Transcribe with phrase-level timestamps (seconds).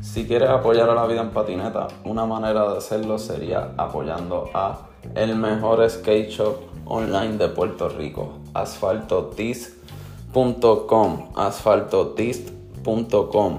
[0.00, 4.88] Si quieres apoyar a la vida en patineta, una manera de hacerlo sería apoyando a
[5.14, 13.58] el mejor skate shop online de Puerto Rico, asfaltotist.com, asfaltotist.com.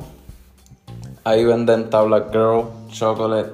[1.24, 3.52] Ahí venden tabla Girl, Chocolate,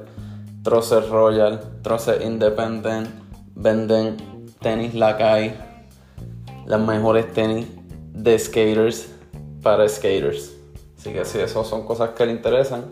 [0.63, 3.07] troces Royal, troces Independent,
[3.55, 4.17] venden
[4.61, 5.55] tenis Lakai,
[6.65, 7.65] las mejores tenis
[8.11, 9.09] de skaters
[9.61, 10.55] para skaters.
[10.97, 12.85] Así que si eso son cosas que le interesan,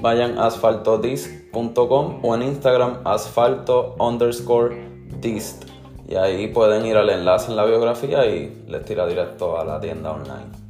[0.00, 4.88] vayan a asfaltodist.com o en Instagram asfalto underscore
[5.20, 5.64] dist.
[6.08, 9.80] Y ahí pueden ir al enlace en la biografía y les tira directo a la
[9.80, 10.61] tienda online.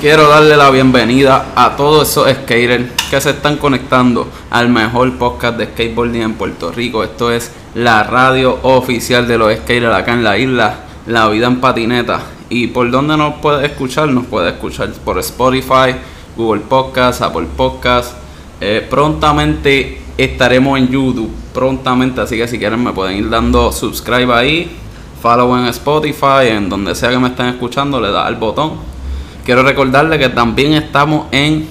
[0.00, 5.58] Quiero darle la bienvenida a todos esos skaters que se están conectando al mejor podcast
[5.58, 7.02] de skateboarding en Puerto Rico.
[7.02, 11.60] Esto es la radio oficial de los skaters acá en la isla, La Vida en
[11.60, 12.20] Patineta.
[12.48, 14.08] ¿Y por dónde nos puede escuchar?
[14.10, 15.96] Nos puede escuchar por Spotify,
[16.36, 18.12] Google Podcast, Apple Podcast.
[18.60, 24.32] Eh, prontamente estaremos en YouTube, prontamente, así que si quieren me pueden ir dando subscribe
[24.32, 24.70] ahí,
[25.20, 28.97] follow en Spotify, en donde sea que me estén escuchando, le da al botón
[29.48, 31.66] Quiero recordarle que también estamos en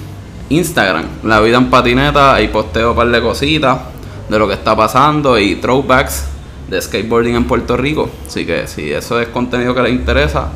[0.48, 3.78] Instagram, La Vida en Patineta, ahí posteo un par de cositas
[4.28, 6.24] de lo que está pasando y throwbacks
[6.68, 8.10] de skateboarding en Puerto Rico.
[8.26, 10.48] Así que si eso es contenido que les interesa,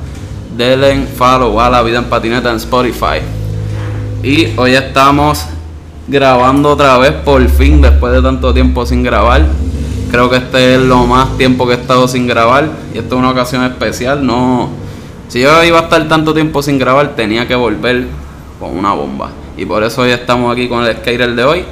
[0.57, 3.21] denle follow a La Vida en Patineta en Spotify.
[4.25, 5.47] Y hoy estamos
[6.09, 9.47] grabando otra vez, por fin, después de tanto tiempo sin grabar.
[10.11, 13.19] Creo que este es lo más tiempo que he estado sin grabar y esta es
[13.21, 14.82] una ocasión especial, no
[15.29, 18.07] si yo iba a estar tanto tiempo sin grabar, tenía que volver
[18.59, 19.31] con una bomba.
[19.57, 21.65] Y por eso hoy estamos aquí con el skater de hoy.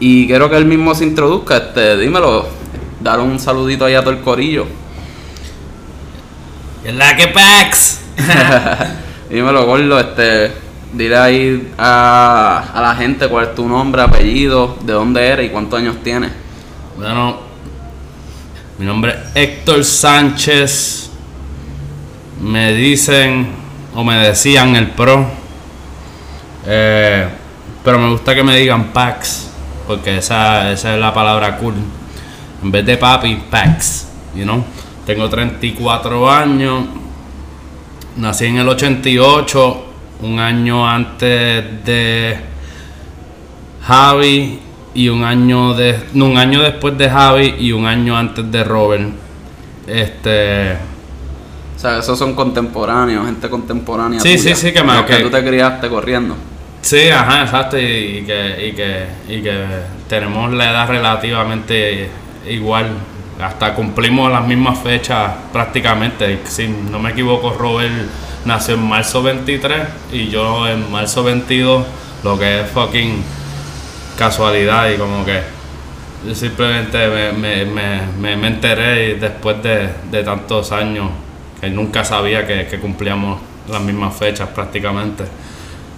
[0.00, 1.56] Y quiero que él mismo se introduzca.
[1.56, 2.46] Este, dímelo,
[3.00, 4.66] dar un saludito ahí a todo el corillo.
[6.84, 8.00] la que Pax!
[9.30, 10.52] dímelo, gordo, este.
[10.92, 15.50] Dile ahí a, a la gente cuál es tu nombre, apellido, de dónde eres y
[15.50, 16.30] cuántos años tienes.
[16.96, 17.38] Bueno,
[18.78, 21.10] mi nombre es Héctor Sánchez
[22.44, 23.48] me dicen
[23.94, 25.26] o me decían el pro.
[26.66, 27.26] Eh,
[27.82, 29.50] pero me gusta que me digan Pax,
[29.86, 31.74] porque esa, esa es la palabra cool.
[32.62, 34.62] En vez de papi, Pax, you know.
[35.06, 36.84] Tengo 34 años,
[38.16, 39.86] nací en el 88,
[40.22, 42.38] un año antes de
[43.82, 44.60] Javi
[44.94, 49.10] y un año de un año después de Javi y un año antes de Robert.
[49.86, 50.93] Este
[51.84, 54.20] sea, esos son contemporáneos, gente contemporánea.
[54.20, 55.04] Sí, sí, sí, que me.
[55.04, 56.34] Que, tú te criaste corriendo.
[56.80, 57.78] Sí, ajá, exacto.
[57.78, 59.64] Y, que, y, que, y que
[60.08, 62.08] tenemos la edad relativamente
[62.48, 62.90] igual.
[63.40, 66.40] Hasta cumplimos las mismas fechas prácticamente.
[66.44, 67.92] Si no me equivoco, Robert
[68.44, 71.84] nació en marzo 23 y yo en marzo 22,
[72.22, 73.22] lo que es fucking
[74.16, 75.40] casualidad y como que
[76.24, 81.10] yo simplemente me, me, me, me enteré después de, de tantos años
[81.70, 85.24] nunca sabía que, cumplíamos las mismas fechas prácticamente.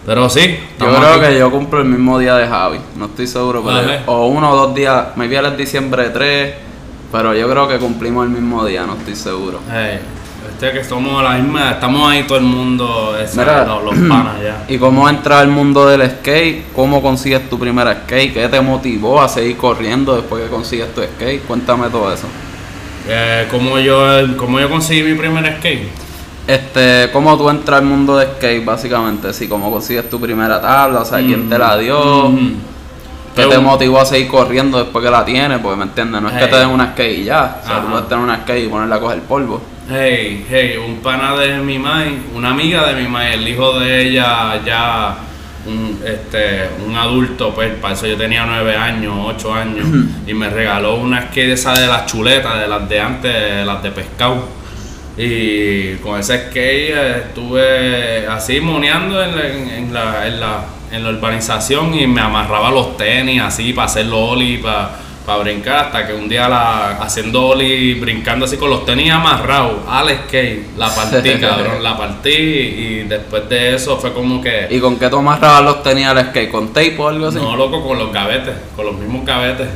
[0.04, 0.59] Pero sí.
[0.78, 4.26] Yo creo que yo cumplo el mismo día de Javi, no estoy seguro, pero o
[4.26, 6.55] uno o dos días, me vi el diciembre 3,
[7.10, 9.60] pero yo creo que cumplimos el mismo día, no estoy seguro.
[10.49, 13.31] este que somos la misma, estamos ahí todo el mundo, los,
[14.09, 14.65] panas ya.
[14.69, 16.72] ¿Y cómo entras al mundo del skate?
[16.72, 18.32] ¿Cómo consigues tu primera skate?
[18.32, 21.43] ¿Qué te motivó a seguir corriendo después que consigues tu skate?
[21.43, 22.28] Cuéntame todo eso.
[23.09, 25.89] Eh, ¿cómo, yo, ¿Cómo yo conseguí mi primer skate?
[26.47, 29.33] Este, ¿cómo tú entras al mundo de skate, básicamente?
[29.33, 31.00] Sí, ¿cómo consigues tu primera tabla?
[31.00, 32.28] O sea, ¿quién te la dio?
[32.28, 32.55] Mm-hmm.
[33.34, 35.59] ¿Qué te motivó a seguir corriendo después que la tienes?
[35.59, 36.22] Porque, ¿me entiendes?
[36.22, 37.61] No es que te den una skate y ya.
[37.62, 39.61] O sea, tú puedes tener una skate y ponerla a coger polvo.
[39.88, 44.09] Hey, hey, un pana de mi mai, una amiga de mi mai, el hijo de
[44.09, 45.17] ella ya
[45.66, 49.87] un, este, un adulto, pues para eso yo tenía nueve años, ocho años,
[50.27, 53.91] y me regaló una skate esa de las chuletas, de las de antes, las de
[53.91, 54.49] pescado.
[55.19, 61.11] Y con ese skate eh, estuve así moneando en, en, la, en, la, en la
[61.11, 66.14] urbanización y me amarraba los tenis así para hacer oli, para para brincar hasta que
[66.14, 71.34] un día la, haciendo oli, brincando así con los tenis amarrados al skate, la partí,
[71.40, 74.69] cabrón, la partí y después de eso fue como que...
[74.70, 76.50] ¿Y con qué tú amarrabas los tenis al skate?
[76.50, 77.38] ¿Con tape o algo así?
[77.38, 79.67] No, loco, con los gavetes, con los mismos gavetes.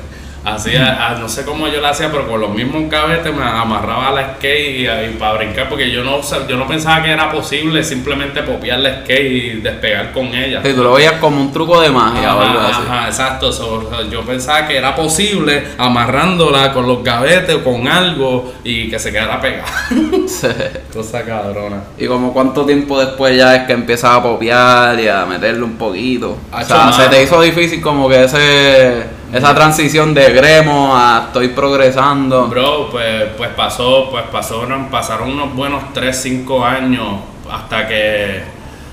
[0.45, 4.09] Hacía, ah, no sé cómo yo lo hacía, pero con los mismos gavetes me amarraba
[4.09, 7.31] a la skate y, y para brincar, porque yo no, yo no pensaba que era
[7.31, 10.63] posible simplemente popear la skate y despegar con ella.
[10.65, 12.83] Sí, tú lo veías como un truco de magia o algo Ajá, así.
[12.87, 13.53] ajá, exacto.
[13.53, 18.99] so, yo pensaba que era posible amarrándola con los gavetes o con algo y que
[18.99, 19.67] se quedara pegada.
[20.27, 20.47] Sí.
[20.93, 21.83] Cosa cabrona.
[21.99, 25.77] Y como cuánto tiempo después ya es que empiezas a popear y a meterle un
[25.77, 26.39] poquito.
[26.53, 31.49] O sea, se te hizo difícil como que ese esa transición de gremo a estoy
[31.49, 32.49] progresando.
[32.49, 37.07] Bro, pues, pues pasó, pues pasó, pasaron unos buenos 3, 5 años
[37.51, 38.43] hasta que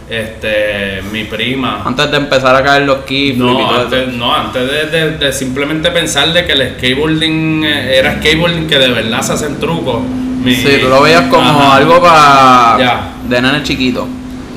[0.09, 4.71] este mi prima Antes de empezar a caer los kickflips y No, antes, no, antes
[4.71, 9.21] de, de- de simplemente pensar de que el skateboarding eh, era skateboarding que de verdad
[9.21, 9.99] se hacen trucos.
[10.01, 11.75] mi- Sí, tú lo veías como Ajá.
[11.75, 13.09] algo para Ya.
[13.27, 14.07] de nene chiquito.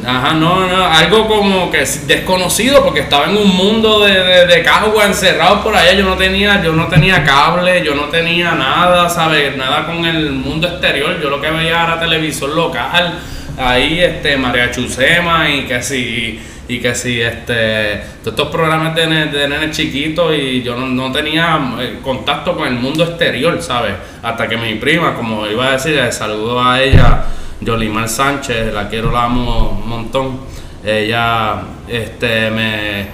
[0.06, 4.46] Ajá, no, no, algo como que es desconocido porque estaba en un mundo de, de,
[4.46, 4.64] de
[5.06, 5.92] encerrado por allá.
[5.92, 9.56] Yo no tenía, yo no tenía cable, yo no tenía nada, ¿sabes?
[9.56, 11.20] Nada con el mundo exterior.
[11.20, 13.18] Yo lo que veía era televisor local,
[13.58, 19.06] ahí este María Chusema y que si y que si este todos estos programas de,
[19.06, 23.94] de chiquitos y yo no, no tenía eh, contacto con el mundo exterior, ¿sabes?
[24.22, 27.24] Hasta que mi prima, como iba a decir, le saludo a ella,
[27.60, 30.40] Yolimar Sánchez, la quiero, la amo un montón.
[30.84, 33.06] Ella, este, me,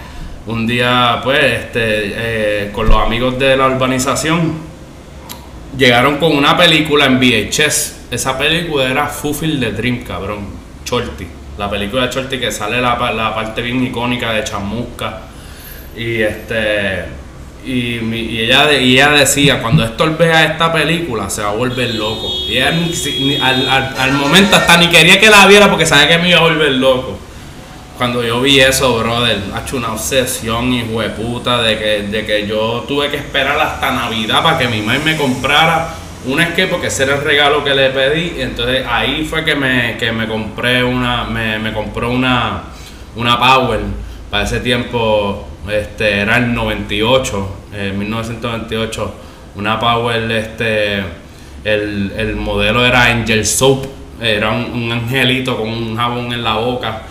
[0.46, 4.54] un día, pues, este, eh, con los amigos de la urbanización,
[5.76, 8.06] llegaron con una película en VHS.
[8.10, 10.46] Esa película era Fulfill the Dream, cabrón.
[10.84, 11.26] Shorty.
[11.58, 15.22] La película de Shorty que sale la, la parte bien icónica de Chamusca.
[15.96, 17.25] Y este.
[17.66, 21.96] Y, y ella, y ella decía, cuando Héctor vea esta película, se va a volver
[21.96, 22.32] loco.
[22.48, 26.28] Y ella ni al, momento hasta ni quería que la viera porque sabía que me
[26.28, 27.18] iba a volver loco.
[27.98, 32.24] Cuando yo vi eso, brother, ha hecho una obsesión, hijo de puta, de que, de
[32.24, 35.94] que yo tuve que esperar hasta Navidad para que mi madre me comprara
[36.26, 38.40] un skate porque ese era el regalo que le pedí.
[38.40, 42.62] Entonces ahí fue que me, que me compré una, me, me compró una,
[43.16, 43.80] una Power.
[44.30, 49.14] Para ese tiempo, este, era el 98, eh, 1998,
[49.56, 50.98] una Power, este,
[51.64, 53.86] el, el modelo era Angel Soap,
[54.20, 57.02] era un, un angelito con un jabón en la boca.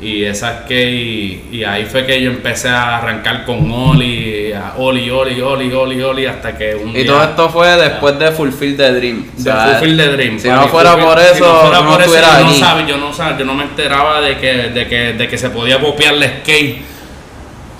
[0.00, 4.74] Y esa que y, y ahí fue que yo empecé a arrancar con Oli, a
[4.78, 8.32] Oli, Oli, Oli, Oli, Oli, hasta que un Y día- todo esto fue después de
[8.32, 9.26] Fulfill the Dream.
[9.32, 10.40] O de sea, Fulfill the Dream.
[10.40, 12.96] Si no fuera por si eso, fuera no por eso, estuvieras yo no sabe- yo
[12.96, 16.14] no sab- yo no me enteraba de que, de que, de que se podía popear
[16.14, 16.82] el skate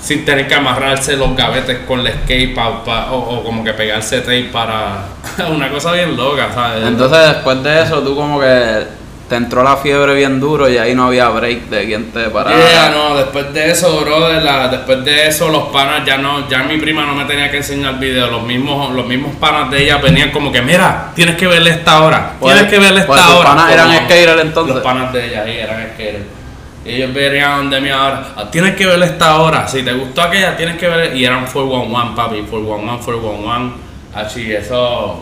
[0.02, 3.72] sin tener que amarrarse los gavetes con el skate pa- pa- o, o como que
[3.72, 5.04] pegarse tape para
[5.48, 6.84] una cosa bien loca, ¿sabes?
[6.86, 10.94] Entonces después de eso tú como que te entró la fiebre bien duro y ahí
[10.94, 12.54] no había break de quien te parara.
[12.54, 14.28] Yeah, no, después de eso, bro,
[14.70, 17.98] después de eso los panas ya no, ya mi prima no me tenía que enseñar
[17.98, 21.70] video, los mismos, los mismos panas de ella venían como que, mira, tienes que verle
[21.70, 23.48] esta hora, Pues- tienes que verle esta pues tus hora.
[23.50, 24.74] panas eran skaters entonces.
[24.74, 26.24] Los panas de ella, sí, eran skaters.
[26.84, 30.56] Ellos venían donde mí ahora, "Ah, tienes que verle esta hora, si te gustó aquella,
[30.56, 33.74] tienes que ver, y eran 411, papi, 411, 411,
[34.14, 35.20] así, eso,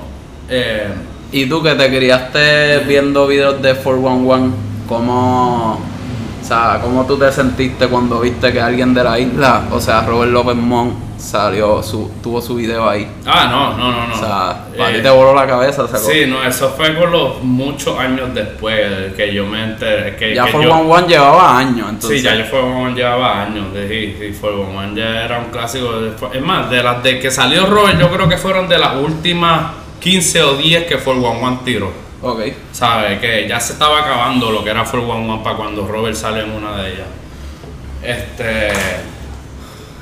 [0.49, 0.89] eh,
[1.33, 4.57] Y tú que te criaste viendo videos de 411,
[4.89, 9.79] ¿cómo, o sea, ¿cómo tú te sentiste cuando viste que alguien de la isla, o
[9.81, 13.07] sea, Robert López Mon, salió, su, tuvo su video ahí?
[13.27, 14.15] ah, no, no, no, no.
[14.15, 15.87] O sea, para Eh, ti te voló la cabeza.
[15.89, 20.17] sea, Sí, no, eso fue con los muchos años después que yo me enteré.
[20.17, 22.19] Que, ya que 411 llevaba años, entonces.
[22.21, 25.93] Sí, ya yo fue One llevaba años sí, sí, fue One ya era un clásico.
[26.01, 28.97] de- es más, de las de que salió Robert, yo creo que fueron de las
[28.97, 31.93] últimas 15 o 10 que fue One One tiró.
[32.23, 32.41] Ok.
[32.73, 33.19] ¿Sabes?
[33.21, 36.77] Que ya se estaba acabando lo que era 411 para cuando Robert sale en una
[36.77, 37.07] de ellas.
[38.03, 38.73] Este.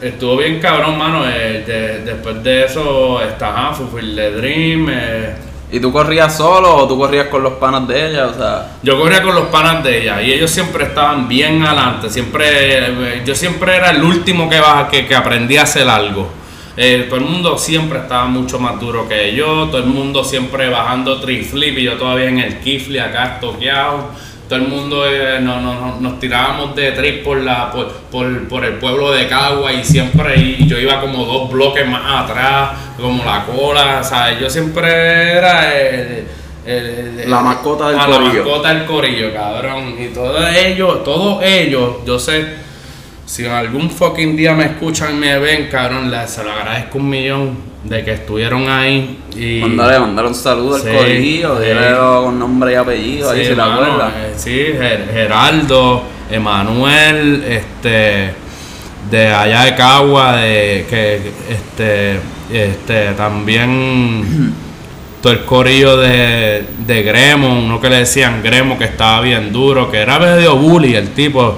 [0.01, 1.25] Estuvo bien cabrón, mano.
[1.29, 4.89] eh, de- después de eso, está Fulfill the Dream.
[4.91, 5.35] eh,
[5.71, 8.27] ¿Y tú corrías solo o tú corrías con los panas de ella?
[8.29, 12.09] O sea, Yo corría con los panas de ella y ellos siempre estaban bien adelante.
[12.09, 12.47] Siempre,
[12.89, 16.29] eh, yo siempre era el último que, baja, que, que aprendí a hacer algo.
[16.77, 19.67] Eh, todo el mundo siempre estaba mucho más duro que yo.
[19.67, 24.11] Todo el mundo siempre bajando triflip y yo todavía en el kifli acá estoqueado.
[24.49, 28.49] Todo el mundo eh, no, no, no- nos tirábamos de trip por, la, por, por,
[28.49, 32.71] por el pueblo de Cagua y siempre y yo iba como dos bloques más atrás,
[32.97, 34.03] como la cola.
[34.03, 34.41] ¿sabes?
[34.41, 35.79] Yo siempre era...
[35.79, 36.27] el-
[36.67, 38.33] el- el- La mascota del a corillo.
[38.33, 39.95] La mascota del corillo, cabrón.
[39.99, 42.47] Y todos ellos, todos ellos, yo sé,
[43.27, 47.09] si algún fucking día me escuchan y me ven, cabrón, les, se lo agradezco un
[47.11, 49.19] millón de que estuvieron ahí.
[49.37, 51.65] Y, mandale, mandale un saludo al Sí, corillo, sí.
[51.65, 54.13] dile con nombre y apellido, ahí Sí, si la mano, acuerdas.
[54.17, 58.33] eh, sí, Ger- Geraldo, Emanuel, este,
[59.11, 62.21] de allá de Cagua, de que este,
[62.53, 64.55] este también
[65.23, 69.91] todo el corillo de, de Gremo, uno que le decían Gremo que estaba bien duro,
[69.91, 71.57] que era medio bully el tipo,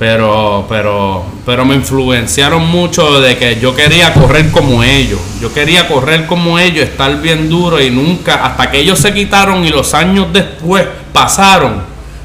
[0.00, 5.86] pero, pero, pero me influenciaron mucho de que yo quería correr como ellos, yo quería
[5.88, 9.92] correr como ellos, estar bien duro y nunca, hasta que ellos se quitaron y los
[9.92, 11.82] años después pasaron,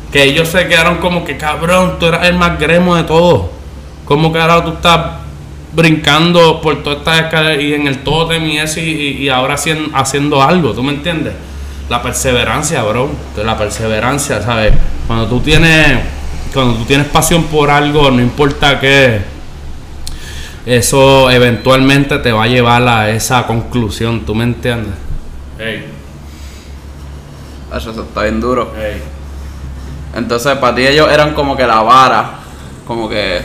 [0.10, 3.48] que ellos se quedaron como que cabrón, tú eras el más Gremo de todos,
[4.06, 5.08] como que ahora tú estás
[5.74, 9.90] brincando por todas estas escaleras y en el tótem y eso y, y ahora haciendo,
[9.98, 11.34] haciendo algo, ¿tú me entiendes?
[11.90, 14.72] La perseverancia, bro, la perseverancia, ¿sabes?
[15.08, 16.15] Cuando tú tienes
[16.56, 19.22] cuando tú tienes pasión por algo, no importa qué,
[20.66, 24.94] eso eventualmente te va a llevar a esa conclusión, ¿tú me entiendes?
[25.60, 25.86] Hey,
[27.76, 28.74] Eso está bien duro.
[28.78, 29.02] hey.
[30.16, 32.40] Entonces, para ti ellos eran como que la vara,
[32.88, 33.42] como que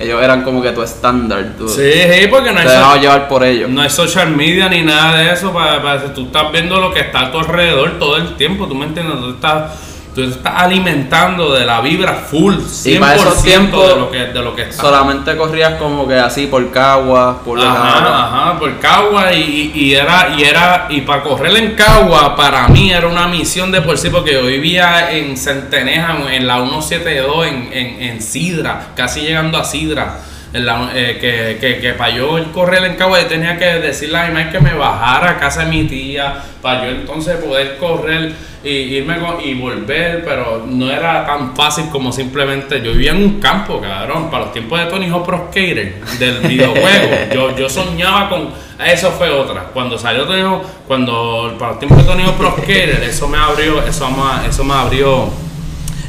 [0.00, 1.54] ellos eran como que tu estándar.
[1.56, 3.70] Tú Sí, sí, porque no te hay, llevar por ellos.
[3.70, 5.52] no hay social media ni nada de eso.
[5.52, 8.74] Para, para- tú estás viendo lo que está a tu alrededor todo el tiempo, ¿tú
[8.74, 9.16] me entiendes?
[9.20, 9.72] Tú estás,
[10.14, 14.18] tú estás alimentando de la vibra full, 100% Y para esos tiempos, de lo que,
[14.26, 14.82] de lo que está.
[14.82, 19.80] Solamente corrías como que así por Cagua, por la Ajá, ajá, por Cagua y, y-
[19.84, 23.80] y era y era y para correr en Cagua para mí era una misión de
[23.82, 29.20] por sí porque yo vivía en Centeneja en la 172 en, en, en Sidra, casi
[29.22, 30.18] llegando a Sidra.
[30.54, 34.26] La- eh, que, que, que para yo ir correr en yo tenía que decirle a
[34.28, 38.32] mi mamá que me bajara a casa de mi tía para yo entonces poder correr
[38.62, 43.18] y irme con- y volver, pero no era tan fácil como simplemente yo vivía en
[43.18, 47.08] un campo, cabrón, para los tiempos de Tony Hawk Pro Skater del videojuego.
[47.34, 48.48] yo, yo soñaba con
[48.86, 49.64] eso fue otra.
[49.74, 53.36] Cuando salió Tony Hawk, cuando para los tiempos de Tony Hawk Pro Skater, eso me
[53.38, 55.28] abrió, eso me, eso me abrió,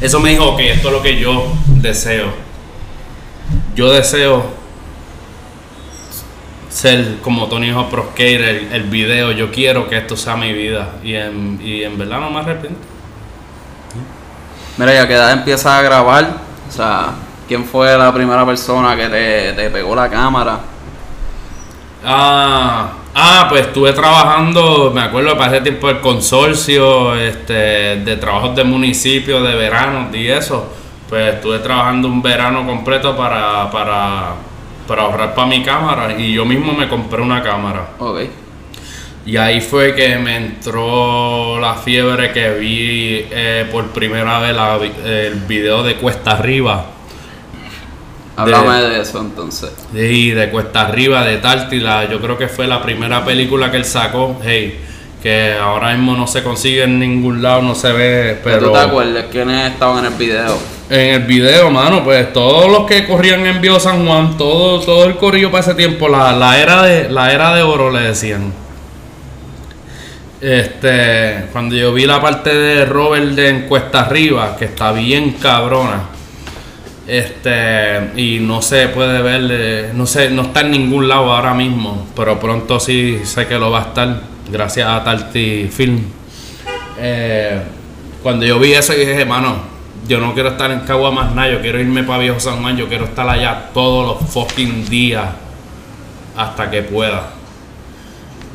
[0.01, 2.44] eso me dijo, ok, esto es lo que yo deseo.
[3.75, 4.45] Yo deseo
[6.69, 10.53] ser como Tony Hawk Pro Skater, el, el video, yo quiero que esto sea mi
[10.53, 12.79] vida y en, y en verdad no me arrepiento.
[14.77, 17.15] Mira, ya que edad empiezas a grabar, o sea,
[17.47, 20.59] ¿quién fue la primera persona que te, te pegó la cámara?
[22.03, 28.55] Ah, ah, pues estuve trabajando, me acuerdo para ese tiempo del consorcio, este, de trabajos
[28.55, 30.71] de municipio, de verano y eso.
[31.15, 34.33] Pues estuve trabajando un verano completo para, para,
[34.85, 37.91] para ahorrar para mi cámara y yo mismo me compré una cámara.
[37.99, 38.19] Ok.
[39.25, 44.77] Y ahí fue que me entró la fiebre que vi eh, por primera vez la
[45.05, 46.85] el video de Cuesta Arriba.
[48.35, 49.71] Háblame de eso entonces.
[49.93, 52.09] Sí, de Cuesta Arriba, de Tártila.
[52.09, 54.41] Yo creo que fue la primera película que él sacó.
[54.43, 54.81] Hey,
[55.25, 58.37] que ahora mismo no se consigue en ningún lado, no se ve.
[58.43, 60.55] Pero tú te acuerdas quiénes estaban en el video.
[60.87, 65.05] en el video, mano, pues todos los que corrían en Bio San Juan, todo, todo
[65.05, 68.53] el corrillo para ese tiempo, la, la era de la era de oro le decían.
[70.39, 75.37] Este, cuando yo vi la parte de Robert de en Cuesta Arriba, que está bien
[75.41, 76.03] cabrona.
[77.07, 81.55] Este, y no se puede ver, eh, no sé, no está en ningún lado ahora
[81.55, 86.01] mismo, pero pronto sí sé que lo va a estar, gracias a Tarty Film.
[86.97, 87.61] Eh,
[88.23, 89.57] cuando yo vi eso, dije, mano,
[90.07, 92.77] yo no quiero estar en Cagua más nada, yo quiero irme para Viejo San Juan,
[92.77, 95.29] yo quiero estar allá todos los fucking días
[96.35, 97.31] hasta que pueda.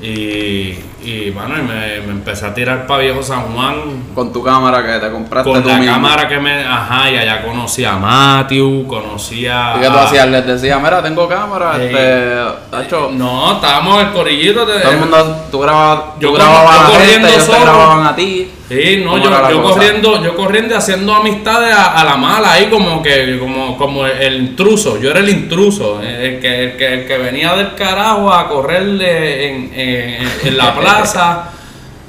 [0.02, 3.74] Y, y mano, y me, me empecé a tirar para Viejo San Juan
[4.14, 5.92] Con tu cámara que te compraste con tú la mismo.
[5.94, 6.64] cámara que me.
[6.64, 9.74] Ajá, y allá conocí a Matthew, conocí a.
[9.76, 10.28] ¿Y qué tú hacías?
[10.28, 11.82] Les decía, mira, tengo cámara, Sí.
[11.84, 12.34] este,
[12.70, 14.80] tacho, No, estábamos en el corillito de.
[14.80, 17.64] todo el mundo, tú grababas, Yo grababas yo a la gente, corriendo ellos te solo.
[17.64, 18.50] grababan a ti.
[18.70, 22.66] Sí, no, ¿Cómo yo, yo corriendo, yo corriendo haciendo amistades a, a la mala ahí
[22.70, 27.04] como que, como, como el intruso, yo era el intruso, el que, el que, el
[27.04, 31.44] que venía del carajo a correrle en, en- en la plaza,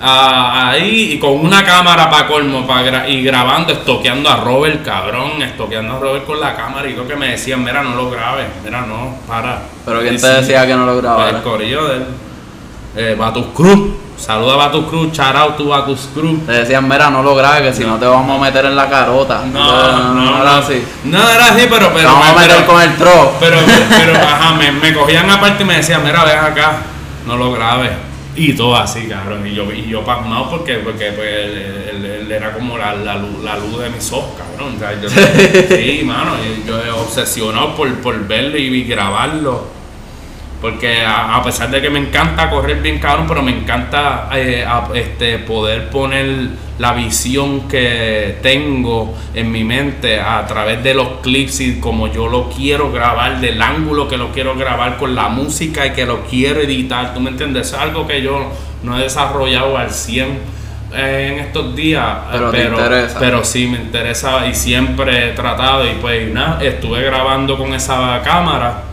[0.04, 5.42] ahí y con una cámara para colmo pa gra- y grabando, estoqueando a Robert, cabrón,
[5.42, 8.48] estoqueando a Robert con la cámara y lo que me decían, mira, no lo grabes,
[8.64, 9.62] mira, no, para.
[9.86, 11.30] Pero ¿quién te sí, decía que no lo grabara?
[11.38, 12.06] El corillo de él.
[12.94, 16.46] Eh, Batus Cruz, saluda a Batus Cruz, out to Batus Cruz.
[16.46, 18.90] Te decían, mira, no lo grabes, que si no te vamos a meter en la
[18.90, 19.44] carota.
[19.46, 20.58] No, no, era no.
[20.58, 20.84] así.
[21.06, 23.34] No era así, pero, pero, vamos a meter pero, con el tro.
[23.40, 23.58] pero,
[23.90, 26.80] pero, ajá, me, me cogían aparte y me decían, mira, ven acá,
[27.26, 27.92] no lo grabes.
[28.36, 29.46] Y todo así, cabrón.
[29.46, 33.16] Y yo, y yo pasmado porque, porque pues, él, él- él era como la, la,
[33.18, 34.76] luz, la luz de mis ojos, cabrón.
[34.76, 35.10] O sea, yo,
[35.76, 36.36] sí, mano,
[36.66, 39.81] yo, yo obsesionado por, por verlo y grabarlo.
[40.62, 44.64] Porque a, a pesar de que me encanta correr bien cabrón, pero me encanta eh,
[44.68, 51.08] a- este, poder poner la visión que tengo en mi mente a través de los
[51.22, 55.30] clips y como yo lo quiero grabar, del ángulo que lo quiero grabar con la
[55.30, 57.14] música y que lo quiero editar.
[57.16, 57.68] ¿Tú me entiendes?
[57.70, 58.52] Es algo que yo
[58.84, 60.28] no he desarrollado al 100
[60.96, 62.06] eh, en estos días.
[62.34, 63.20] eh, Pero interesa.
[63.20, 68.22] pero sí me interesa y siempre he tratado y pues nada, estuve grabando con esa
[68.24, 68.84] cámara.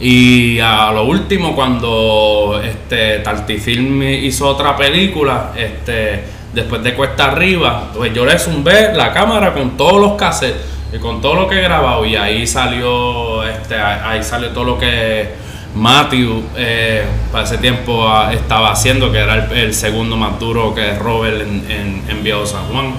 [0.00, 7.90] Y a lo último, cuando este Tartifilm hizo otra película, este, después de Cuesta Arriba,
[7.94, 11.58] pues yo le zumbé la cámara con todos los cassettes y con todo lo que
[11.58, 12.06] he grabado.
[12.06, 14.22] Y ahí salió, este, ahí
[14.54, 15.34] todo lo que
[15.74, 20.94] Matthew eh, para ese tiempo ah, estaba haciendo, que era el, segundo más duro que
[20.94, 22.94] Robert en, en, en San Juan.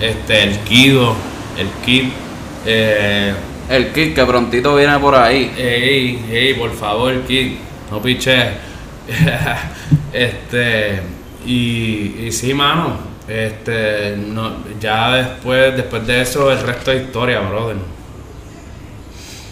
[0.00, 1.12] Este, el Kido,
[1.58, 2.04] el Kid.
[2.66, 3.34] Eh,
[3.70, 5.52] El kit que prontito viene por ahí.
[5.56, 7.52] Ey, ey, por favor, Kid,
[7.88, 8.48] no piche.
[10.12, 11.00] este,
[11.46, 12.96] y, y sí, mano,
[13.28, 17.76] este, no, ya después, después de eso, el resto es historia, brother.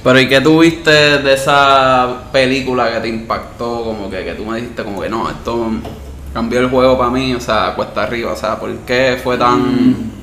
[0.02, 3.84] Pero ¿y qué tuviste de esa película que te impactó?
[3.84, 5.70] Como que, que tú me dijiste como que no, esto
[6.34, 10.17] cambió el juego para mí, o sea, cuesta arriba, o sea, ¿por qué fue tan...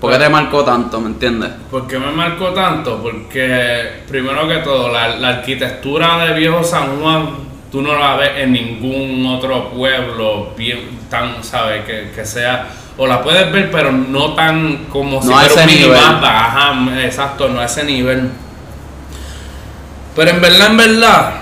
[0.00, 1.50] ¿Por qué te marcó tanto, me entiendes?
[1.70, 3.02] ¿Por qué me marcó tanto?
[3.02, 7.28] Porque, primero que todo, la, la arquitectura de Viejo San Juan,
[7.70, 11.84] tú no la ves en ningún otro pueblo bien, tan, ¿sabes?
[11.84, 16.24] Que, que sea, o la puedes ver, pero no tan como No a fuera un
[16.24, 18.30] ajá, exacto, no a ese nivel.
[20.16, 21.32] Pero en verdad, en verdad,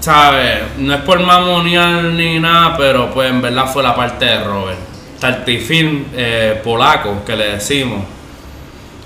[0.00, 0.62] ¿sabes?
[0.78, 4.85] No es por mamonear ni nada, pero pues en verdad fue la parte de Robert.
[5.20, 8.04] Tartifilm eh, polaco, que le decimos.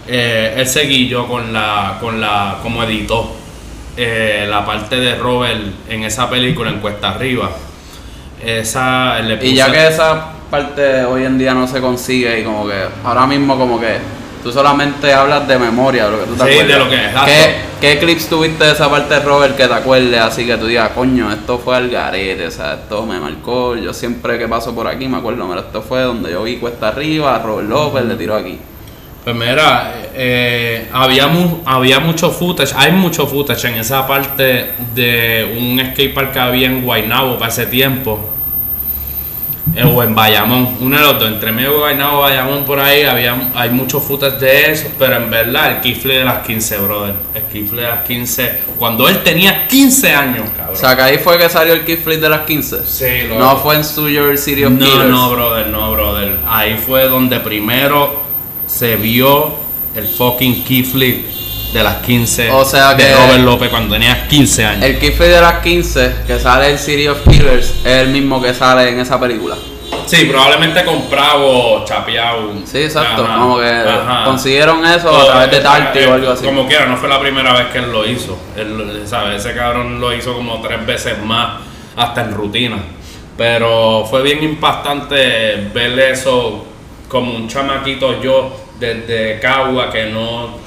[0.07, 3.37] Eh, él seguilló con la, con la, como editó
[3.97, 7.51] eh, la parte de Robert en esa película en Cuesta Arriba.
[8.45, 12.67] Esa, le Y ya que esa parte hoy en día no se consigue y como
[12.67, 13.99] que ahora mismo como que
[14.43, 16.69] tú solamente hablas de memoria, de lo que tú te Sí, acuerdas.
[16.69, 17.31] de lo que- exacto.
[17.81, 20.67] ¿Qué, ¿Qué clips tuviste de esa parte de Robert que te acuerdes así que tú
[20.67, 24.75] digas, coño, esto fue al garete, o sea, esto me marcó, yo siempre que paso
[24.75, 28.15] por aquí me acuerdo, mira, esto fue donde yo vi cuesta arriba, Robert López le
[28.17, 28.59] tiró aquí.
[29.25, 35.57] Pues mira, eh, había, mu- había mucho footage, hay mucho footage en esa parte de
[35.59, 38.19] un skatepark que había en Guaynabo para ese tiempo.
[39.77, 43.03] Eh, o en Bayamón, uno de los dos, entre medio de Guaynabo Bayamón por ahí
[43.03, 47.15] había, hay mucho footage de eso, pero en verdad el kifle de las 15, brother,
[47.35, 50.75] el kifle de las 15, cuando él tenía 15 años, cabrón.
[50.75, 52.85] O sea, que ahí fue que salió el kickflip de las 15.
[52.85, 53.41] Sí, loco.
[53.41, 55.09] No fue en Studio City of No, Killers.
[55.11, 56.37] no, brother, no, brother.
[56.49, 58.21] Ahí fue donde primero
[58.67, 59.55] se vio
[59.95, 61.27] el fucking kickflip
[61.73, 64.85] de las 15 O sea de Robert López cuando tenía 15 años.
[64.85, 68.53] El kickflip de las 15 que sale en City of Killers es el mismo que
[68.55, 69.57] sale en esa película.
[70.07, 72.53] Sí, probablemente comprado, chapeado.
[72.65, 73.25] Sí, exacto.
[73.25, 74.25] Ajá, Como que ajá.
[74.25, 76.45] consiguieron eso O, a través de eh, Tarty eh, o algo así.
[76.45, 78.37] Como quiera, no fue la primera vez que él lo hizo.
[78.57, 79.45] Él, ¿sabes?
[79.45, 81.61] Ese cabrón lo hizo como tres veces más,
[81.97, 82.79] hasta en rutina.
[83.37, 86.67] Pero fue bien impactante ver eso
[87.09, 90.59] como un chamaquito yo desde Cagua que no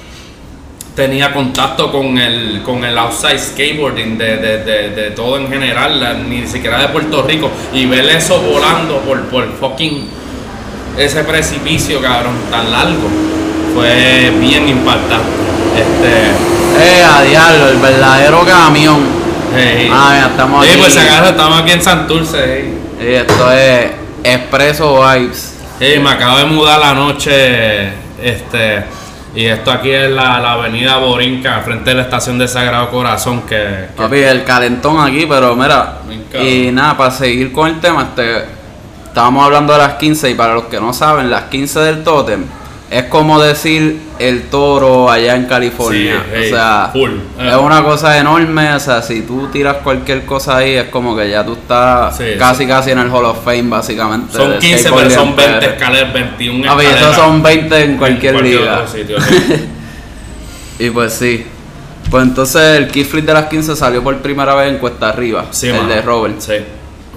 [0.95, 5.99] tenía contacto con el con el outside skateboarding de, de, de, de todo en general,
[5.99, 10.07] la- ni siquiera de Puerto Rico, y ver eso volando por, por fucking
[10.97, 13.07] ese precipicio, cabrón, tan largo,
[13.73, 15.25] fue bien impactante.
[15.75, 18.99] Este, Eh, a diablo, el verdadero camión.
[19.55, 19.89] hey.
[19.91, 20.79] Ah, mira, estamos Sí, aquí.
[20.81, 22.37] pues agarra, estamos aquí en Santurce,
[22.99, 23.17] hey.
[23.27, 23.85] Esto es
[24.23, 25.55] Expreso Vibes.
[25.79, 27.87] Hey, me acabo de mudar la noche,
[28.21, 28.83] este,
[29.35, 33.41] y esto aquí es la, la avenida Borinca, frente de la estación de Sagrado Corazón,
[33.41, 35.99] que, que Papi, el calentón aquí, pero mira.
[36.39, 38.45] Y nada, para seguir con el tema, este,
[39.05, 42.45] estábamos hablando de las 15 y para los que no saben, las 15 del tótem
[42.93, 46.23] es como decir el toro allá en California.
[46.25, 47.11] Sí, hey, o sea, full.
[47.39, 48.73] es una cosa enorme.
[48.73, 52.23] O sea, si tú tiras cualquier cosa ahí, es como que ya tú estás Sí,
[52.37, 54.37] casi casi en el Hall of Fame, básicamente.
[54.37, 55.73] son del 15, pero son en 20 PR.
[55.73, 58.79] escaleras, 21 Papi, esos escaleras son 20 en cualquier, en liga.
[58.79, 59.67] otro sitio, sí.
[60.79, 61.45] Y pues sí.
[62.11, 65.45] Pues entonces el kickflip de las 15 salió por primera vez en Cuesta Arriba.
[65.51, 66.39] Sí, el de Robert.
[66.39, 66.53] Sí,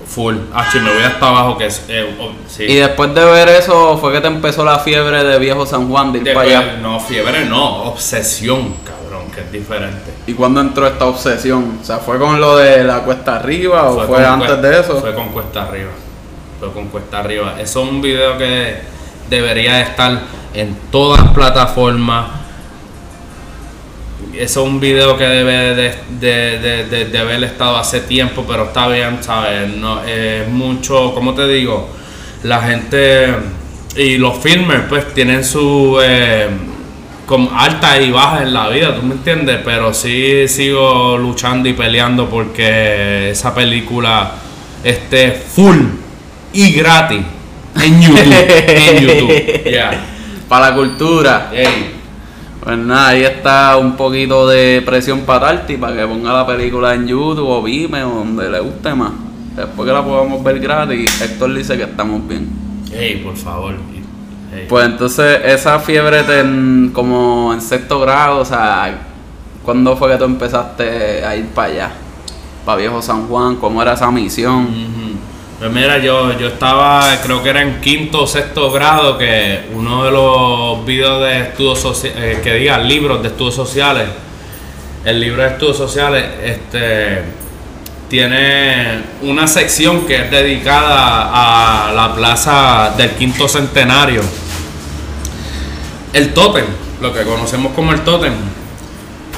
[0.08, 0.36] full.
[0.54, 1.84] Ah, me voy hasta abajo, que es.
[1.88, 2.64] eh, oh, sí.
[2.64, 6.12] Y después de ver eso fue que te empezó la fiebre de viejo San Juan
[6.12, 6.76] de ir para allá.
[6.80, 10.12] No, fiebre no, obsesión, cabrón, que es diferente.
[10.26, 11.78] ¿Y cuándo entró esta obsesión?
[11.82, 15.00] O sea, ¿fue con lo de la cuesta arriba o fue, antes Cuesta- de eso?
[15.00, 15.90] Fue con Cuesta Arriba.
[16.58, 17.54] Fue con Cuesta Arriba.
[17.60, 18.78] Eso es un video que
[19.28, 20.20] debería estar
[20.54, 22.26] en todas las plataformas.
[24.38, 28.64] Eso es un video que debe de, de, de, de- haber estado hace tiempo, pero
[28.64, 29.68] está bien, ¿sabes?
[29.76, 31.88] No, es mucho, ¿cómo te digo?
[32.42, 33.28] La gente
[33.96, 36.46] y los filmers pues tienen su eh,
[37.26, 39.58] con altas y bajas en la vida, ¿tú me entiendes?
[39.64, 44.32] Pero sí sigo luchando y peleando porque esa película
[44.84, 45.78] esté full
[46.52, 47.22] y gratis
[47.82, 48.34] en YouTube.
[48.68, 49.64] en YouTube.
[49.64, 50.04] Yeah.
[50.48, 51.50] Para la cultura.
[52.66, 56.94] Pues nada, ahí está un poquito de presión para Tarty para que ponga la película
[56.94, 59.12] en YouTube o Vimeo, donde le guste más.
[59.54, 62.48] Después que la podamos ver gratis, Héctor dice que estamos bien.
[62.92, 63.74] Ey, por favor.
[64.52, 64.66] Ey.
[64.68, 68.98] Pues entonces, esa fiebre te en- como en sexto grado, o sea,
[69.64, 71.90] ¿cuándo fue que tú empezaste a ir para allá?
[72.64, 74.64] Para Viejo San Juan, ¿cómo era esa misión?
[74.64, 75.05] Ujú.
[75.58, 80.04] Pues mira, yo, yo estaba, creo que era en quinto o sexto grado, que uno
[80.04, 84.06] de los videos de estudios sociales, que diga libros de estudios sociales,
[85.06, 87.22] el libro de estudios sociales, este
[88.10, 94.22] tiene una sección que es dedicada a la plaza del quinto centenario.
[96.12, 96.66] El tótem,
[97.00, 98.34] lo que conocemos como el tótem.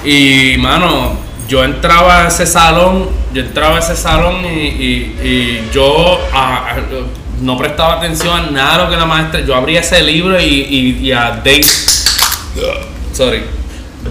[0.04, 1.16] Y mano,
[1.48, 6.18] yo entraba a ese salón, yo entraba a ese salón y, y- y yo
[7.42, 9.40] no prestaba atención a nada de lo que la maestra.
[9.44, 11.60] Yo abría ese libro y, y, a day.
[13.12, 13.42] Sorry.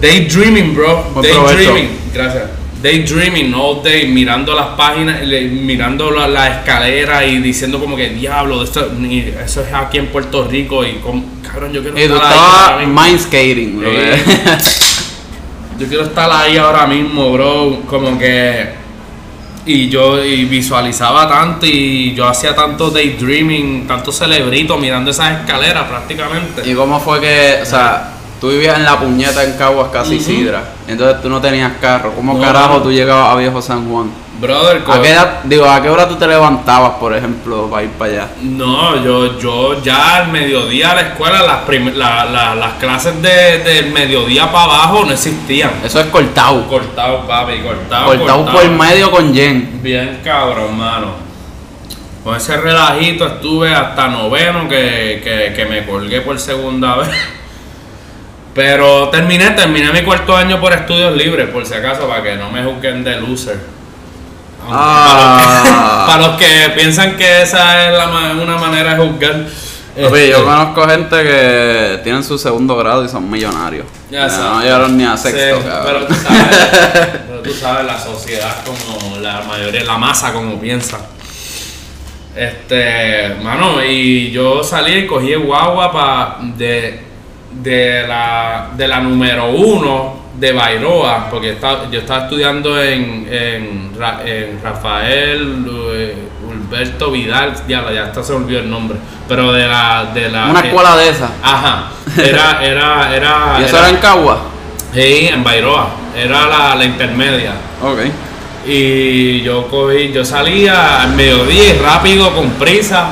[0.00, 1.04] Daydreaming, bro.
[1.22, 1.88] Daydreaming.
[2.14, 2.44] Gracias.
[2.82, 8.62] Daydreaming all day, mirando las páginas, mirando la, la escalera y diciendo como que diablo,
[8.62, 8.92] esto,
[9.44, 13.18] eso es aquí en Puerto Rico y como, cabrón, yo quiero tú estar ahí mind
[13.20, 14.18] skating, que-
[15.80, 17.82] Yo quiero estar ahí ahora mismo, bro.
[17.86, 18.77] Como que.
[19.70, 25.84] Y yo y visualizaba tanto y yo hacía tanto daydreaming, tanto celebrito mirando esas escaleras
[25.86, 26.62] prácticamente.
[26.68, 30.64] ¿Y cómo fue que, o sea, tú vivías en la puñeta en Caguas, casi Sidra,
[30.86, 32.14] entonces tú no tenías carro?
[32.14, 32.82] ¿Cómo No, carajo no.
[32.82, 34.10] tú llegabas a Viejo San Juan?
[34.40, 37.90] Brother, ¿A qué edad, digo, a qué hora tú te levantabas, por ejemplo, para ir
[37.90, 38.28] para allá?
[38.40, 43.20] No, yo, yo ya al mediodía a la escuela, las, prim- la- la- las clases
[43.20, 45.72] de, del mediodía para abajo no existían.
[45.84, 46.68] Eso es cortado.
[46.68, 48.04] Cortado, papi, cortado.
[48.06, 49.80] Cortado por medio con Jen.
[49.82, 51.26] Bien cabrón, mano.
[52.22, 57.08] Con ese relajito estuve hasta noveno que, que, que me colgué por segunda vez.
[58.54, 62.50] Pero terminé, terminé mi cuarto año por estudios libres, por si acaso, para que no
[62.50, 63.77] me juzguen de loser.
[64.70, 66.04] Ah.
[66.06, 68.08] Para, los que, para los que piensan que esa es la,
[68.42, 69.46] una manera de juzgar.
[69.96, 73.84] Este, yo conozco gente que tienen su segundo grado y son millonarios.
[74.10, 74.64] Ya no sabes.
[74.64, 75.84] llegaron ni a sexto, Sí, cabrón.
[75.84, 76.56] pero tú sabes,
[77.26, 80.98] pero tú sabes la sociedad como la mayoría, la masa como piensa.
[82.36, 87.00] Este, mano, y yo salí y cogí el guagua pa, de,
[87.60, 93.92] de, la, de la número uno de Bairoa, porque estaba- yo estaba estudiando en, en,
[93.98, 96.14] Ra- en Rafael eh,
[96.70, 98.98] Alberto Vidal, ya, ya hasta se olvidó el nombre,
[99.28, 100.10] pero de la...
[100.14, 101.30] De la Una escuela de esas.
[101.42, 101.84] Ajá,
[102.16, 103.56] era, era, era...
[103.60, 104.38] ¿Y eso era en Cagua?
[104.94, 105.88] Sí, en Bairoa.
[106.16, 107.52] Era la, la intermedia.
[107.82, 107.98] Ok.
[108.66, 113.06] Y yo cogí, yo salía al mediodía y rápido, con prisa,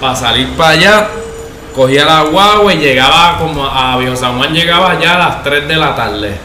[0.00, 1.08] para salir para allá.
[1.74, 5.68] Cogía la guagua y llegaba como a Viejo San Juan, llegaba ya a las 3
[5.68, 6.36] de la tarde.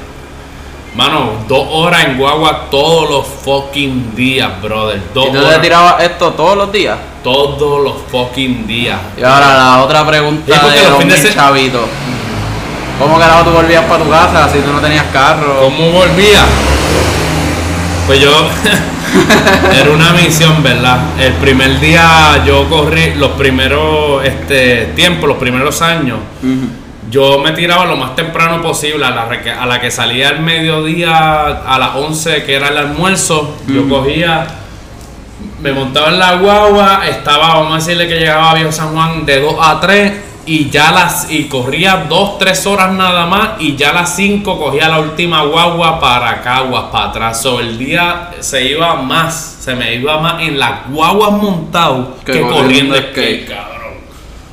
[0.95, 5.01] Mano, dos horas en guagua todos los fucking días, brother.
[5.13, 6.97] Dos ¿Y tú te horas tirabas esto todos los días?
[7.23, 8.99] todos los fucking días.
[9.17, 11.81] Y ahora la otra pregunta de los de- chavitos.
[12.99, 15.59] ¿Cómo carajo tú volvías para tu casa si tú no tenías carro?
[15.59, 16.43] ¿Cómo volvía?
[18.07, 18.29] Pues yo
[19.73, 20.99] era una misión, ¿verdad?
[21.19, 26.19] El primer día yo corrí los primeros este, tiempos, los primeros años.
[27.09, 30.39] Yo me tiraba lo más temprano posible, a la, re- a la que salía al
[30.41, 33.57] mediodía, a las 11, que era el almuerzo.
[33.67, 34.45] Yo cogía,
[35.61, 39.25] me montaba en la guagua, estaba, vamos a decirle que llegaba a Viejo San Juan
[39.25, 40.13] de 2 a 3
[40.47, 44.58] y ya las y corría 2, 3 horas nada más y ya a las 5
[44.60, 47.41] cogía la última guagua para Caguas, para atrás.
[47.41, 52.34] So, el día se iba más, se me iba más en las guaguas montado Que
[52.34, 53.47] que, corriendo skate.
[53.47, 53.75] cabrón.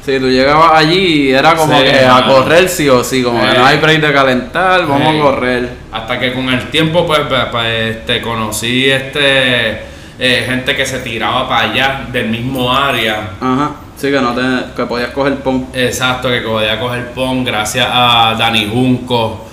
[0.04, 3.40] Si tú llegabas allí y era como Sí, que a correr sí o sí, como
[3.40, 3.56] que Sí.
[3.58, 5.18] no hay break de calentar, vamos Sí.
[5.18, 5.76] a correr.
[5.92, 10.98] Hasta que con el tiempo, pues, pues, pues, este, conocí este eh, gente que se
[11.00, 13.30] tiraba para allá del mismo área.
[13.40, 13.70] Ajá.
[13.96, 15.68] Sí que no te, que podías coger pon.
[15.72, 19.46] Exacto, que podía coger PON gracias a Dani Junco,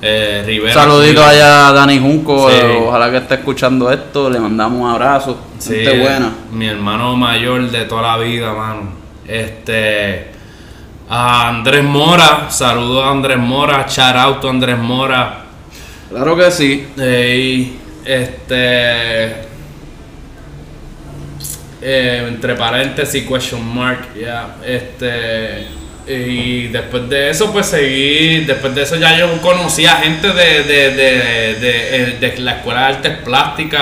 [0.00, 0.74] eh, Rivera.
[0.74, 2.56] Saludito allá a Dani Junco, Sí.
[2.56, 5.38] eh, ojalá que esté escuchando esto, le mandamos un abrazo.
[5.58, 6.32] Sí, Gente buena.
[6.50, 8.90] Mi hermano mayor de toda la vida, mano.
[9.28, 10.32] Este.
[11.08, 13.86] A Andrés Mora, saludo a Andrés Mora,
[14.24, 15.44] out a Andrés Mora.
[16.10, 16.88] Claro que sí.
[16.98, 19.51] Ey, este.
[21.82, 24.56] Eh, entre paréntesis, question mark, ya.
[24.64, 25.66] Este.
[26.04, 28.38] Y después de eso, pues seguí.
[28.44, 32.86] Después de eso, ya yo conocía gente de, de, de, de, de la Escuela de
[32.96, 33.80] Artes Plásticas,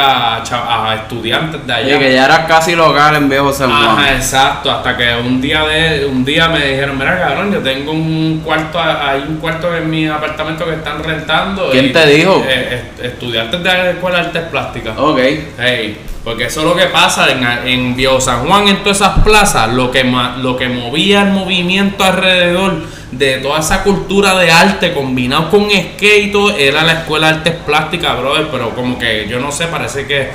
[0.52, 1.96] a, estudiantes de allá.
[1.96, 3.98] Y que ya era casi local en Viejo San Juan.
[3.98, 7.92] Ajá, exacto, hasta que un día de un día me dijeron, mira cabrón, yo tengo
[7.92, 11.70] un cuarto, hay un cuarto en mi apartamento que están rentando.
[11.70, 12.44] ¿Quién te dijo?
[12.46, 14.92] eh, est- estudiantes de la Escuela de Artes Plásticas.
[14.98, 15.18] Ok.
[15.58, 19.20] Hey, porque eso es lo que pasa en, en Viejo San Juan, en todas esas
[19.20, 20.04] plazas, lo que,
[20.38, 26.36] lo que movía el movimiento alrededor de toda esa cultura de arte combinado con skate
[26.58, 30.30] era la escuela de artes plásticas, brother, pero como que yo no sé, parece que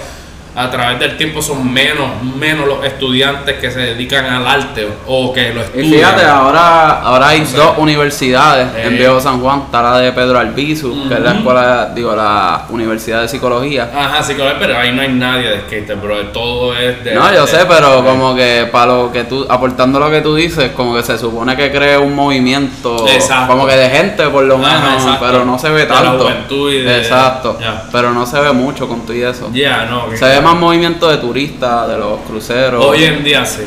[0.55, 5.33] a través del tiempo son menos, menos los estudiantes que se dedican al arte o
[5.33, 5.91] que lo Y estudian.
[5.93, 8.97] fíjate, ahora, ahora hay O sea, dos universidades en.
[8.97, 9.63] Viejo San Juan.
[9.65, 13.91] Está la de Pedro Albizu, que es la escuela, digo, la Universidad de Psicología.
[13.93, 17.13] Ajá, sí, pero ahí no hay nadie de skate, bro, todo es de...
[17.13, 20.35] No, yo sé, pero de- como que para lo que tú, aportando lo que tú
[20.35, 23.51] dices, como que se supone que cree un movimiento, Exacto.
[23.53, 26.23] como que de gente por lo menos, pero no se ve De la tanto.
[26.23, 27.57] juventud y de- Exacto,
[27.91, 29.49] pero no se ve mucho con todo y eso.
[29.53, 30.09] Ya, no.
[30.09, 32.84] que- Se ve más movimiento de turistas, de los cruceros.
[32.86, 33.62] Hoy en día sí.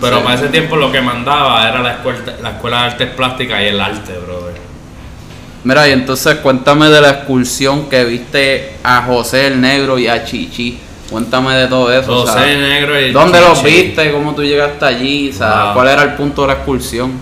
[0.00, 0.22] Pero Sí.
[0.22, 3.64] para ese tiempo lo que mandaba era la escuela, la escuela de artes plásticas y
[3.64, 4.54] el arte, brother.
[5.64, 10.24] Mira, y entonces cuéntame de la excursión que viste a José el Negro y a
[10.24, 10.78] Chichi.
[11.10, 12.20] Cuéntame de todo eso.
[12.26, 13.82] José Negro y ¿Dónde los Chichi.
[13.82, 14.12] viste?
[14.12, 15.30] ¿Cómo tú llegaste allí?
[15.30, 15.74] O sea, Wow.
[15.74, 17.12] ¿cuál era el punto de la excursión?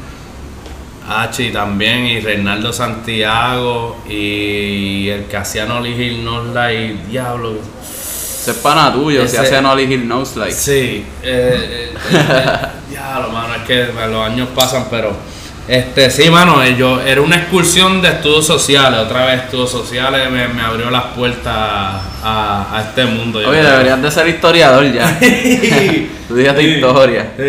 [1.09, 7.55] Hachi también y Reinaldo Santiago y el que hacía Nolly Hill Norla y Diablo.
[8.51, 10.55] Ese es pana tuyo, Ese- se hace Nolly Hill Nose Like.
[10.55, 12.57] Sí, eh, eh, eh,
[12.91, 15.17] diablo, mano, es que los años pasan, pero
[15.69, 20.31] este sí, mano, eh, yo era una excursión de estudios sociales, otra vez estudios sociales
[20.31, 23.41] me, me abrió las puertas a, a este mundo.
[23.41, 23.71] Oye, creo.
[23.73, 25.19] deberías de ser historiador ya.
[26.29, 27.27] Tú Sí, historia.
[27.37, 27.43] sí,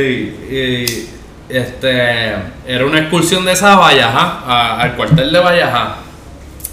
[0.50, 1.10] y,
[1.50, 2.34] este,
[2.68, 5.96] era una excursión de esa a Vallajá, a- al cuartel de Vallajá.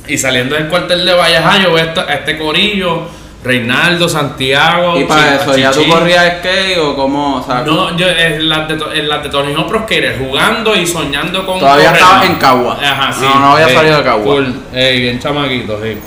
[0.08, 3.02] Y saliendo del cuartel de Vallajá, yo veo a este corillo,
[3.44, 4.98] Reinaldo, Santiago.
[4.98, 7.36] ¿Y para eso ya tú corrías skate o cómo?
[7.36, 10.86] O sea, No, yo en las de, en las de Tony Pro Skater, jugando y
[10.86, 11.60] soñando con.
[11.60, 12.78] Todavía estabas en Cagua.
[12.82, 13.20] Ajá, sí.
[13.22, 14.44] No, no había Ey, salido de Cagua.
[14.72, 15.98] Ey, bien chamaquito, sí.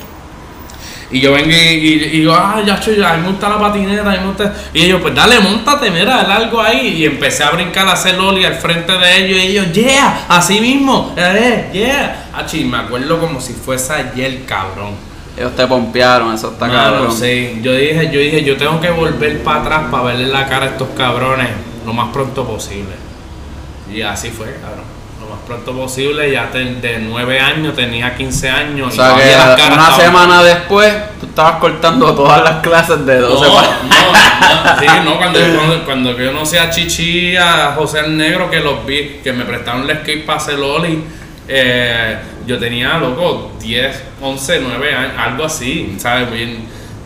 [1.10, 3.60] Y yo vengo y, y, y yo, ah, ya, che, a mí me gusta la
[3.60, 4.54] patineta, a mí me gusta.
[4.74, 6.96] Y ellos, pues dale, montate, mira, dale algo ahí.
[6.98, 9.38] Y empecé a brincar, a hacer loli al frente de ellos.
[9.38, 12.30] Y ellos, yeah, así mismo, eh, yeah.
[12.34, 14.96] Ah, me acuerdo como si fuese ayer, cabrón.
[15.38, 17.12] Ellos te pompearon, eso está Mano, cabrón.
[17.12, 17.60] sí.
[17.62, 20.70] Yo dije, yo dije, yo tengo que volver para atrás para verle la cara a
[20.70, 21.50] estos cabrones
[21.86, 22.96] lo más pronto posible.
[23.94, 24.86] Y así fue, cabrón.
[25.22, 28.90] Lo más pronto posible, ya te- de 9 años tenía 15 años.
[28.90, 29.16] O y sea las
[29.56, 33.48] que caras una estaban- semana después tú estabas cortando todas las clases de No, 12
[33.48, 38.00] no, para- no, sí, no, cuando, cuando, cuando yo no sé a Chichi, a José
[38.00, 41.04] el Negro, que los vi, que me prestaron el skate para hacer Loli,
[41.48, 46.32] eh, yo tenía, loco, 10, 11, 9 años, algo así, ¿sabes?
[46.32, 46.58] Bien,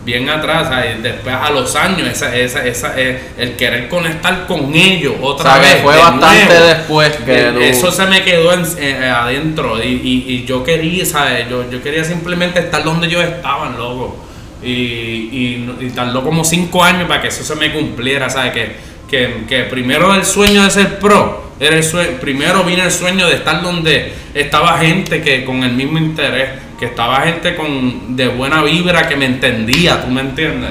[0.04, 1.02] bien atrás, ¿sabes?
[1.02, 5.60] Después a los años, esa, esa, esa, eh, el querer conectar con ellos otra sea
[5.62, 5.82] vez.
[5.82, 6.64] fue de bastante nuevo.
[6.66, 7.60] después que Eh, tú...
[7.60, 11.48] Eso se me quedó en- eh, adentro y, y, y yo quería, ¿sabes?
[11.50, 14.16] Yo, yo quería simplemente estar donde ellos estaban, loco.
[14.62, 18.52] Y, y, y tardó como cinco años para que eso se me cumpliera, ¿sabes?
[18.52, 22.90] Que, que, que primero el sueño de ser pro, era el sue- primero vino el
[22.90, 26.48] sueño de estar donde estaba gente que con el mismo interés,
[26.80, 30.70] que estaba gente con de buena vibra que me entendía, ¿tú me entiendes?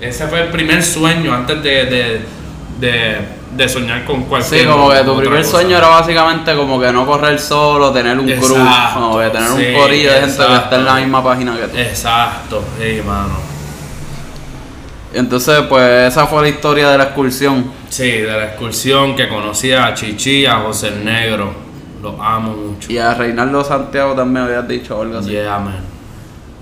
[0.00, 2.20] Ese fue el primer sueño antes de, de,
[2.80, 3.16] de,
[3.56, 5.50] de soñar con cualquier Sí, como que tu primer cosa.
[5.50, 9.48] sueño era básicamente como que no correr solo, tener un Exacto, crew, como que tener
[9.48, 11.76] sí, un corillo de gente que está en la misma página que tú.
[11.76, 13.54] Exacto, sí, mano.
[15.16, 17.72] Entonces, pues esa fue la historia de la excursión.
[17.88, 21.54] Sí, de la excursión que conocí a Chichi, a José el Negro.
[22.02, 22.92] Los amo mucho.
[22.92, 25.30] Y a Reinaldo Santiago también habías dicho algo así.
[25.30, 25.80] Yeah, man.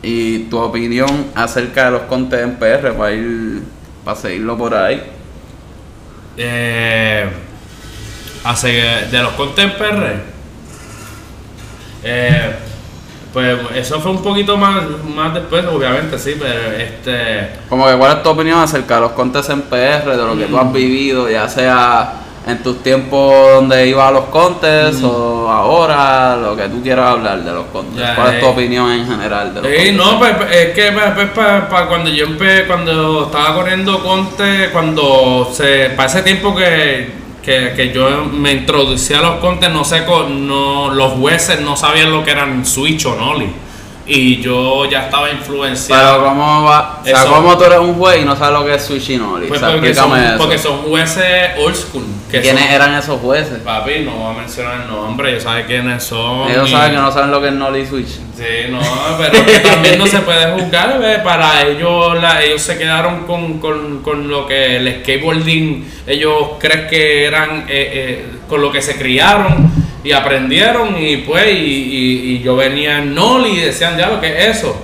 [0.03, 3.63] Y tu opinión acerca de los contes en PR para ir,
[4.05, 5.03] para seguirlo por ahí.
[6.37, 7.29] Eh,
[9.11, 10.21] de los contemporáneos.
[12.05, 12.55] Eh,
[13.35, 14.83] pues eso fue un poquito más,
[15.15, 17.51] más después, obviamente, sí, pero este.
[17.69, 20.45] Como que cuál es tu opinión acerca de los contes en PR, de lo que
[20.47, 26.37] tú has vivido, ya sea en tus tiempos donde ibas a los contes o ahora,
[26.37, 28.07] lo que tú quieras hablar de los contes.
[28.15, 28.51] ¿Cuál es tu eh.
[28.51, 29.95] opinión en general de los Sí, contes?
[29.97, 34.03] no, pues pues, es que pues, pues, pa- pa- cuando yo empe, cuando estaba corriendo
[34.03, 39.71] Conte, cuando se, para ese tiempo que, que, que yo me introducí a los Contes,
[39.71, 43.49] no sé, no, los jueces no sabían lo que eran switch o nollie.
[44.07, 46.19] Y yo ya estaba influenciado.
[46.19, 46.99] Pero ¿cómo va?
[47.01, 49.11] O sea, Eso- ¿cómo tú eres un juez y no sabes lo que es Switch
[49.11, 49.47] y Noli?
[49.47, 50.39] Pues o sea, porque, son, eso.
[50.39, 52.05] porque son jueces old school.
[52.31, 53.59] Que ¿Quiénes son- eran esos jueces?
[53.61, 56.51] Papi, no voy a mencionar el nombre, ellos saben quiénes son.
[56.51, 58.09] Ellos y- saben que no saben lo que es Noli y Switch.
[58.09, 58.81] Sí, no,
[59.17, 61.19] pero que también no se puede juzgar, ¿ve?
[61.21, 66.87] para ellos la- ellos se quedaron con, con, con lo que el skateboarding, ellos creen
[66.89, 69.73] que eran, eh, eh, con lo que se criaron
[70.05, 74.21] y aprendieron y pues, y, y- y yo venía en Noli y decían ya lo
[74.21, 74.77] que es eso,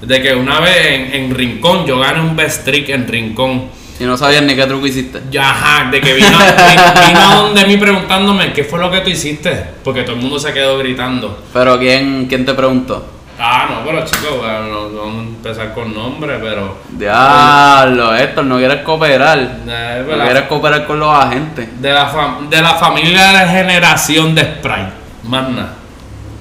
[0.00, 3.64] de que una vez en, en Rincón, yo gané un best trick en Rincón.
[4.00, 5.20] Y no sabían ni qué truco hiciste.
[5.30, 9.00] Ya, ajá, de que vino, vi- vino a donde mí preguntándome qué fue lo que
[9.02, 9.50] tú hiciste,
[9.84, 11.44] porque todo el mundo se quedó gritando.
[11.52, 13.11] Pero ¿quién, quién te preguntó?
[13.38, 16.78] Ah, no, pero chicos, bueno, no, no vamos a empezar con nombre, pero.
[16.90, 19.38] Diablo, Héctor, no quieres cooperar.
[19.38, 23.48] De, No la, quieres cooperar con los agentes de la fam- de la familia de
[23.48, 24.90] generación de Sprite,
[25.24, 25.72] más nada.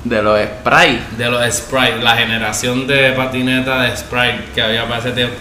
[0.04, 1.01] de los Sprite.
[1.17, 5.36] De los Sprite, la generación de patineta de Sprite que había para ese tiempo.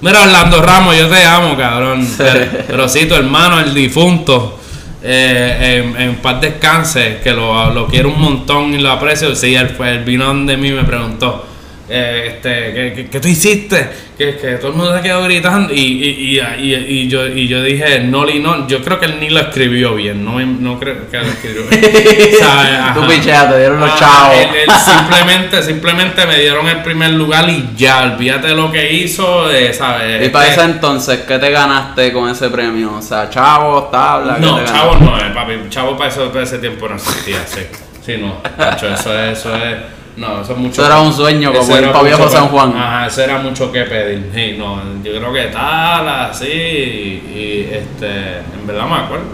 [0.00, 2.06] Mira, Orlando Ramos, yo te amo, cabrón.
[2.18, 4.60] Pero, pero sí, tu hermano, el difunto,
[5.06, 9.34] eh, en, en paz descanse, que lo, lo quiero un montón y lo aprecio.
[9.34, 11.46] Sí, él, fue, vino donde mí y me preguntó,
[11.96, 13.88] eh, este, ¿qué, qué, qué tú hiciste?
[14.18, 17.46] Que, que todo el mundo se quedó gritando y, y, y, y, y yo, y
[17.48, 20.78] yo dije, no, li- no, yo creo que él ni lo escribió bien, no, no
[20.78, 21.82] creo que lo escribió bien.
[22.38, 22.94] ¿Sabes?
[22.94, 23.08] Tú Ajá.
[23.08, 24.36] picheas, te dieron los chavos.
[24.36, 28.92] él- él simplemente, simplemente me dieron el primer lugar y ya, olvídate de lo que
[28.92, 30.26] hizo, eh, ¿sabes?
[30.26, 32.94] Y para ese entonces, ¿qué te ganaste con ese premio?
[32.94, 34.36] O sea, chavos, tabla.
[34.36, 35.04] ¿qué No, te chavo ganaste?
[35.04, 37.60] no, eh, papi, chavo para, eso, para ese tiempo no existía, sí.
[38.04, 38.38] Sí, no,
[38.76, 39.76] eso es, eso es,
[40.16, 40.72] no, eso es mucho.
[40.72, 42.72] Eso era un sueño, como Viejo mucho San Juan.
[42.76, 47.68] Ajá, eso era mucho que pedir, sí, no, yo creo que tal, así, y, y,
[47.72, 49.24] este, en verdad me acuerdo,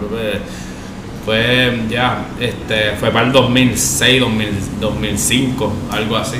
[1.25, 4.47] fue ya, este, fue para el 2006, 2000,
[4.79, 6.37] 2005, algo así.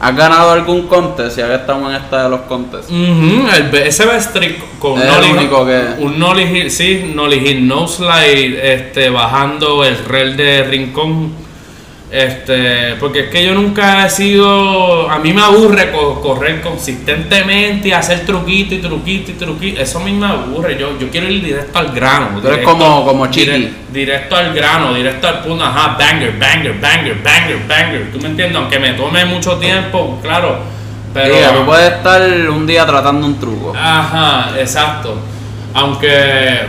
[0.00, 1.38] ¿Has ganado algún contest?
[1.38, 2.88] Ya que estamos en esta de los contests.
[2.90, 7.12] Ujú, el, ese best trick con Es el Nolly, único que- un Nolly Hill, sí,
[7.14, 11.32] Nolly Hill no slide, este, bajando el rel de rincón.
[12.10, 17.88] Este, porque es que yo nunca he sido, a mí me aburre co- correr consistentemente
[17.88, 21.28] y hacer truquito y truquito y truquito, eso a mí me aburre, yo, yo quiero
[21.28, 22.28] ir directo al grano.
[22.40, 23.50] Tú eres directo- como- como Chiqui.
[23.50, 28.28] dire- directo al grano, directo al punto, ajá, banger, banger, banger, banger, banger, ¿tú me
[28.28, 28.56] entiendes?
[28.56, 30.60] Aunque me tome mucho tiempo, claro,
[31.12, 31.34] pero...
[31.34, 33.74] Diga, tú puedes estar un día tratando un truco.
[33.76, 35.14] Ajá, exacto.
[35.74, 36.60] Aunque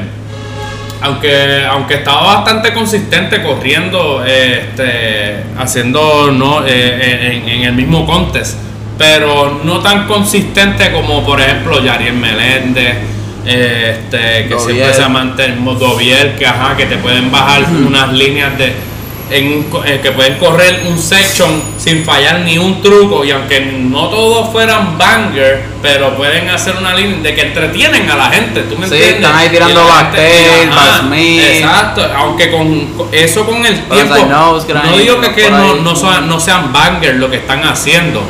[1.01, 8.05] aunque aunque estaba bastante consistente corriendo, eh, este, haciendo no eh, en, en el mismo
[8.05, 8.57] contest,
[8.97, 12.97] pero no tan consistente como por ejemplo Yariel Meléndez,
[13.45, 18.11] eh, este, que siempre se ha mantenido Doviel, que ajá, que te pueden bajar unas
[18.13, 18.73] líneas de
[19.31, 23.31] en un co- eh, que pueden correr un section sin fallar ni un truco y
[23.31, 28.29] aunque no todos fueran banger pero pueden hacer una línea de que entretienen a la
[28.29, 29.81] gente tú me Sí, entiendes están ahí tirando
[30.75, 31.41] backsmith.
[31.43, 34.15] exacto aunque con eso con el tiempo
[34.83, 38.21] no digo que, no, no, sean, no sean banger lo que están haciendo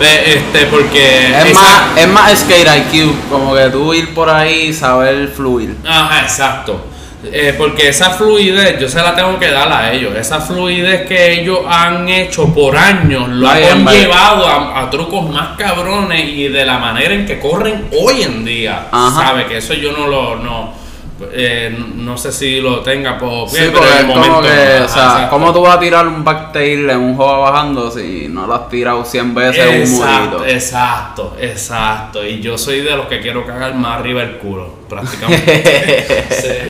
[0.00, 4.66] este porque Es esa- más, es más skate IQ, como que tú ir por ahí
[4.68, 5.74] y saber fluir.
[5.88, 6.84] Ajá, exacto.
[7.32, 10.14] Eh, porque esa fluidez yo se la tengo que dar a ellos.
[10.16, 15.56] Esa fluidez que ellos han hecho por años lo han llevado a, a trucos más
[15.56, 18.88] cabrones y de la manera en que corren hoy en día.
[18.90, 19.26] Ajá.
[19.28, 19.46] ¿Sabe?
[19.46, 20.36] Que eso yo no lo.
[20.36, 20.86] No,
[21.32, 24.42] eh, no sé si lo tenga por Sí, pero en el momento.
[24.42, 24.52] que, o
[24.88, 25.30] sea, exacto.
[25.30, 28.68] ¿cómo tú vas a tirar un backtail en un juego bajando si no lo has
[28.68, 30.46] tirado 100 veces en un Exacto, murito?
[30.54, 32.26] exacto, exacto.
[32.26, 36.24] Y yo soy de los que quiero cagar más arriba el culo, prácticamente.
[36.30, 36.68] Sí.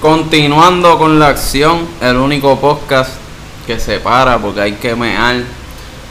[0.00, 3.10] Continuando con la acción, el único podcast
[3.66, 5.42] que se para porque hay que mear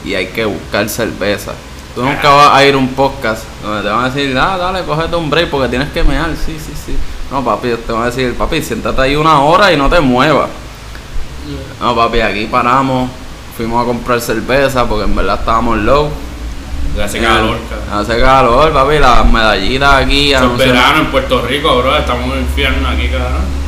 [0.04, 1.54] y hay que buscar cerveza.
[1.96, 4.84] Tú nunca vas a ir a un podcast donde te van a decir, ah, dale,
[4.84, 6.30] cógete un break porque tienes que mear.
[6.36, 6.96] Sí, sí, sí.
[7.32, 10.50] No, papi, te van a decir, papi, siéntate ahí una hora y no te muevas.
[11.80, 13.10] No, papi, aquí paramos,
[13.56, 16.10] fuimos a comprar cerveza porque en verdad estábamos low.
[17.02, 18.00] Hace calor, cabrón.
[18.00, 20.32] Hace calor, papi, las medallitas aquí.
[20.32, 21.96] Es verano en Puerto Rico, bro.
[21.96, 23.59] Estamos en infierno aquí, cabrón.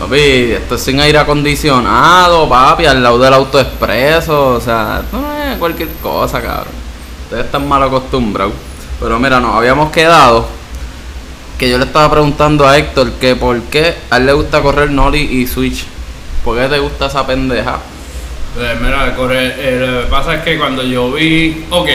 [0.00, 5.30] Papi, esto es sin aire acondicionado, papi, al lado del auto expreso, o sea, no
[5.52, 6.72] es cualquier cosa, cabrón.
[7.24, 8.54] Ustedes están mal acostumbrados.
[8.98, 10.48] Pero mira, nos habíamos quedado
[11.58, 14.90] que yo le estaba preguntando a Héctor que por qué a él le gusta correr
[14.90, 15.84] Nolly y Switch.
[16.42, 17.78] ¿Por qué te gusta esa pendeja?
[18.58, 21.66] Eh, mira, corre, eh, lo que pasa es que cuando yo vi.
[21.68, 21.88] Ok,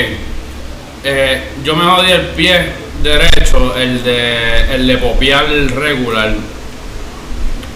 [1.03, 6.35] eh, yo me jodí el pie derecho, el de, el de popear regular.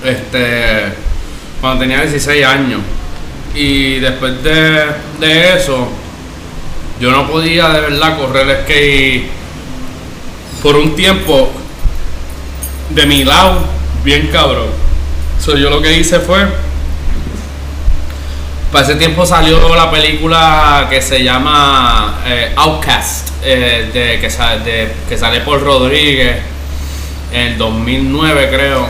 [0.03, 0.93] Este.
[1.61, 2.81] Cuando tenía 16 años.
[3.55, 4.85] Y después de,
[5.19, 5.87] de eso,
[6.99, 9.27] yo no podía de verdad correr skate
[10.61, 11.49] por un tiempo
[12.91, 13.61] de mi lado,
[14.03, 14.67] bien cabrón.
[15.43, 16.45] So, yo lo que hice fue.
[18.71, 24.57] Para ese tiempo salió la película que se llama eh, Outcast, eh, de, que, sa-
[24.57, 26.37] de- que sale por Rodríguez
[27.33, 28.87] en el 2009 creo.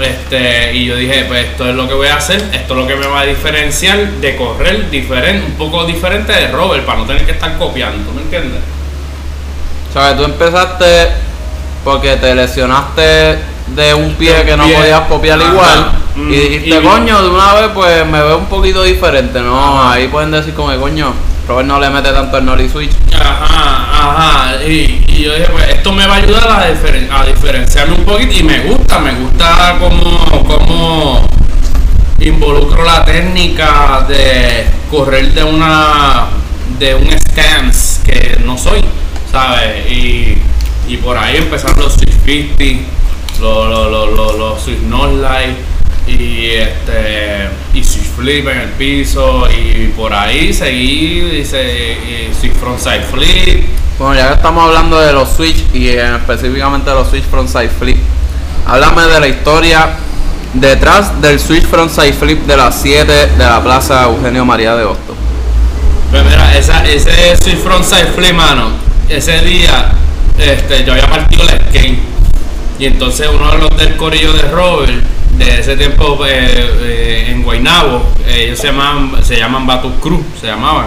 [0.00, 2.86] Este, y yo dije, pues esto es lo que voy a hacer, esto es lo
[2.86, 7.04] que me va a diferenciar de correr diferente, un poco diferente de Robert, para no
[7.04, 8.60] tener que estar copiando, ¿tú me entiendes?
[9.92, 10.16] ¿Sabes?
[10.16, 11.08] Tú empezaste
[11.84, 14.74] porque te lesionaste de un pie De que no pie.
[14.76, 15.50] podías copiar Ajá.
[15.52, 15.92] igual.
[16.16, 19.40] Mm, Y dijiste, y- coño, de una vez pues me veo un poquito diferente.
[19.40, 19.92] No, Ajá.
[19.92, 21.12] ahí pueden decir como que coño,
[21.48, 22.92] Robert no le mete tanto el Nolly Switch.
[23.14, 23.88] Ajá,
[24.54, 24.64] ajá.
[24.64, 28.04] Y, y yo dije, pues esto me va a ayudar a, diferen- a diferenciarme un
[28.04, 28.32] poquito.
[28.32, 31.28] Y me gusta, me gusta cómo, cómo
[32.20, 36.26] involucro la técnica de correr de una
[36.78, 38.80] de un stance que no soy,
[39.30, 39.90] ¿sabes?
[39.90, 40.38] Y,
[40.88, 42.64] y por ahí empezaron los Switch 50,
[43.40, 45.56] los, los, los, los, los Light
[46.20, 52.30] y este y Switch Flip en el piso y por ahí seguí y, se, y
[52.38, 53.64] Switch Frontside Flip
[53.98, 57.70] Bueno, ya que estamos hablando de los Switch y en específicamente de los Switch Frontside
[57.70, 57.98] Flip,
[58.66, 59.90] háblame de la historia
[60.54, 65.16] detrás del Switch Frontside Flip de las 7 de la Plaza Eugenio María de Hostos.
[66.10, 68.68] Pues mira, esa, ese Swift Frontside Flip, mano,
[69.08, 69.92] ese día
[70.38, 71.98] este, yo había partido la skate.
[72.78, 74.92] Y entonces uno de los del corillo de Robert,
[75.44, 80.20] de ese tiempo eh, eh, en Guaynabo, eh, ellos se llaman, se llaman Batus Cruz,
[80.40, 80.86] se llamaban.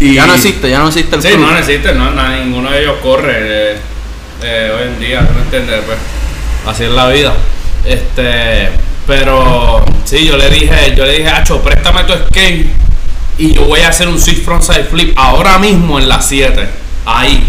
[0.00, 1.40] Y Ya no existe, ya no existe el Sí, club.
[1.40, 3.76] no existe, no, na- ninguno de ellos corre
[4.42, 5.80] hoy en día, ¿no entiendes?
[5.86, 5.98] Pues,
[6.66, 7.32] así es la vida.
[7.84, 8.68] Este,
[9.06, 12.66] pero sí, yo le dije, yo le dije, Acho, préstame tu skate
[13.38, 16.68] y yo voy a hacer un switch frontside flip ahora mismo en las 7,
[17.06, 17.44] ahí.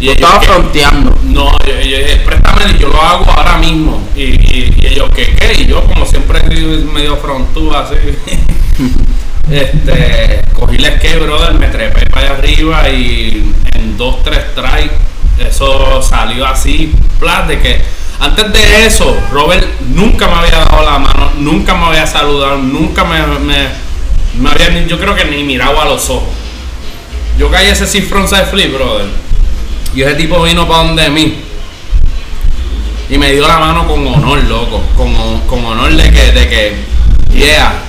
[0.00, 1.14] Y estaba fronteando.
[1.24, 4.02] No, yo, yo y yo lo hago ahora mismo.
[4.16, 5.62] Y, y, y ellos, ¿qué qué?
[5.62, 7.96] Y yo, como siempre, medio frontú así.
[9.50, 14.90] este, cogí la skate, brother, me trepé para allá arriba y en dos, tres tries,
[15.38, 17.80] eso salió así, plas, de que
[18.20, 23.04] antes de eso, Robert nunca me había dado la mano, nunca me había saludado, nunca
[23.04, 23.68] me, me,
[24.38, 26.28] me había, yo creo que ni mirado a los ojos.
[27.38, 29.29] Yo caí ese sí frontside flip, brother.
[29.94, 31.36] Y ese tipo vino para donde mí.
[33.08, 34.82] Y me dio la mano con honor, loco.
[34.96, 36.76] Con, con honor de que, de que,
[37.34, 37.82] yeah,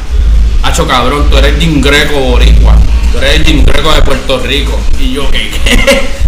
[0.63, 2.75] hacho cabrón, tú eres Jim Greco boricua.
[3.11, 4.79] Tú eres el Jim Greco de Puerto Rico.
[4.99, 5.51] Y yo, ¿qué?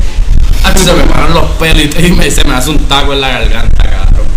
[0.64, 3.30] Hacho, se me paran los pelos y me, se me hace un taco en la
[3.30, 4.28] garganta, cabrón.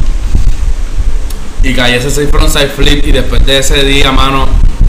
[1.63, 4.49] Y caí ese 6 frontside flip y después de ese día, mano,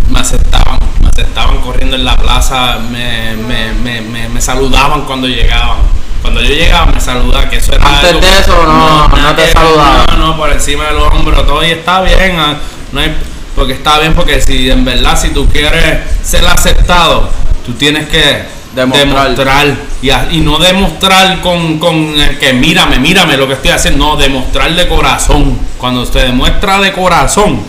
[0.09, 0.79] me aceptaban.
[1.01, 5.77] Me aceptaban corriendo en la plaza, me, me, me, me saludaban cuando llegaban.
[6.21, 9.51] Cuando yo llegaba me saludaban, que eso era Antes algo de eso, no, no te
[9.51, 10.05] saludaban.
[10.11, 12.35] No, no, por encima del hombro, todo y está bien.
[12.37, 12.55] ah,
[12.91, 13.15] No hay,
[13.55, 17.29] porque está bien, porque si en verdad, si tú quieres ser aceptado,
[17.65, 18.43] tú tienes que
[18.75, 19.07] Demostrar.
[19.29, 23.71] demostrar y, a- y no demostrar con, con el que mírame, mírame lo que estoy
[23.71, 25.57] haciendo, no, demostrar de corazón.
[25.79, 27.59] Cuando usted demuestra de corazón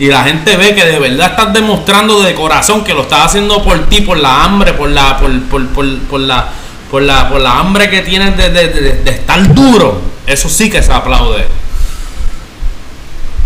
[0.00, 3.62] y la gente ve que de verdad estás demostrando de corazón que lo estás haciendo
[3.62, 6.48] por ti, por la hambre, por la, por, por, por, por la,
[6.90, 10.70] por la, por la hambre que tienes de, de- de- de estar duro, eso sí
[10.70, 11.44] que se aplaude.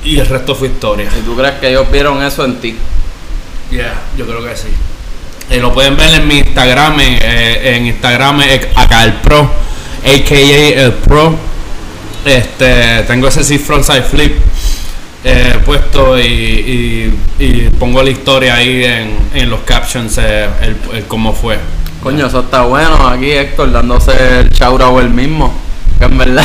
[0.04, 1.08] Y el resto fue historia.
[1.16, 2.76] ¿Y tú crees que ellos vieron eso en ti?
[3.70, 4.68] Yeah, yo creo que sí.
[5.50, 9.50] Eh, lo pueden ver en mi Instagram, en, eh, en Instagram es acá el Pro,
[10.04, 11.36] aka el Pro.
[12.24, 14.36] Este, tengo ese sí frontside flip
[15.24, 20.76] eh, puesto y, y- y pongo la historia ahí en, en los captions, eh, el,
[20.96, 21.58] el cómo fue.
[22.02, 23.06] Coño, eso está bueno.
[23.06, 25.54] Aquí Héctor dándose el chaurao él mismo.
[25.98, 26.44] Que en verdad,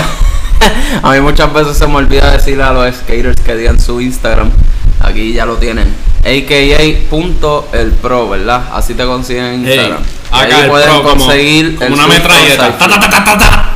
[1.02, 4.52] a mí muchas veces se me olvida decirle a los skaters que digan su Instagram.
[5.00, 5.92] Aquí ya lo tienen.
[6.20, 8.66] AKA.elpro, ¿verdad?
[8.74, 10.04] Así te consiguen en Instagram.
[10.32, 12.78] Acá ahí el pueden Pro como, conseguir como el una metralleta.
[12.78, 13.74] Ta, ta, ta.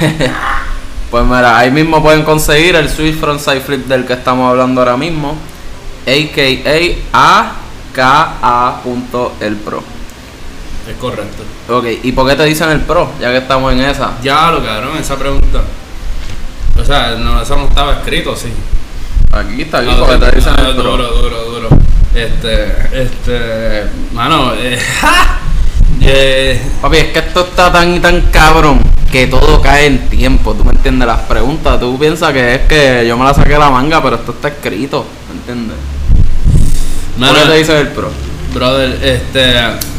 [1.10, 4.98] Pues mira, ahí mismo pueden conseguir el Swift Frontside Flip del que estamos hablando ahora
[4.98, 5.38] mismo.
[6.06, 7.58] AKA.elpro.
[10.88, 11.42] Es correcto.
[11.68, 13.10] Ok, ¿y por qué te dicen el pro?
[13.20, 14.12] Ya que estamos en esa.
[14.22, 15.60] Ya lo cabrón, esa pregunta.
[16.80, 18.48] O sea, no, eso no estaba escrito, sí.
[19.30, 20.92] Aquí está, aquí, Ah, porque te dicen ah, el pro.
[20.92, 21.68] duro, duro, duro.
[22.14, 23.84] Este, este,
[24.14, 24.78] mano, eh,
[26.00, 28.80] eh, Papi, es que esto está tan y tan cabrón
[29.12, 31.06] que todo cae en tiempo, ¿tú me entiendes?
[31.06, 34.16] Las preguntas, tú piensas que es que yo me la saqué de la manga, pero
[34.16, 35.76] esto está escrito, ¿me entiendes?
[37.18, 38.10] ¿Por qué te dices el pro?
[38.54, 39.97] Brother, este.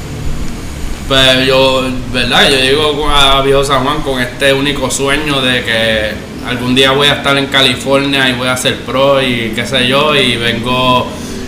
[1.09, 1.81] Pues yo,
[2.13, 2.47] ¿verdad?
[2.51, 6.11] Yo llego a Viejo San Juan con este único sueño de que
[6.47, 9.87] algún día voy a estar en California y voy a ser pro y qué sé
[9.87, 10.15] yo.
[10.15, 11.07] Y vengo.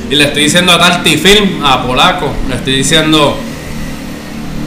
[0.10, 3.38] Y le estoy diciendo a Tarty Film, a Polaco, le estoy diciendo.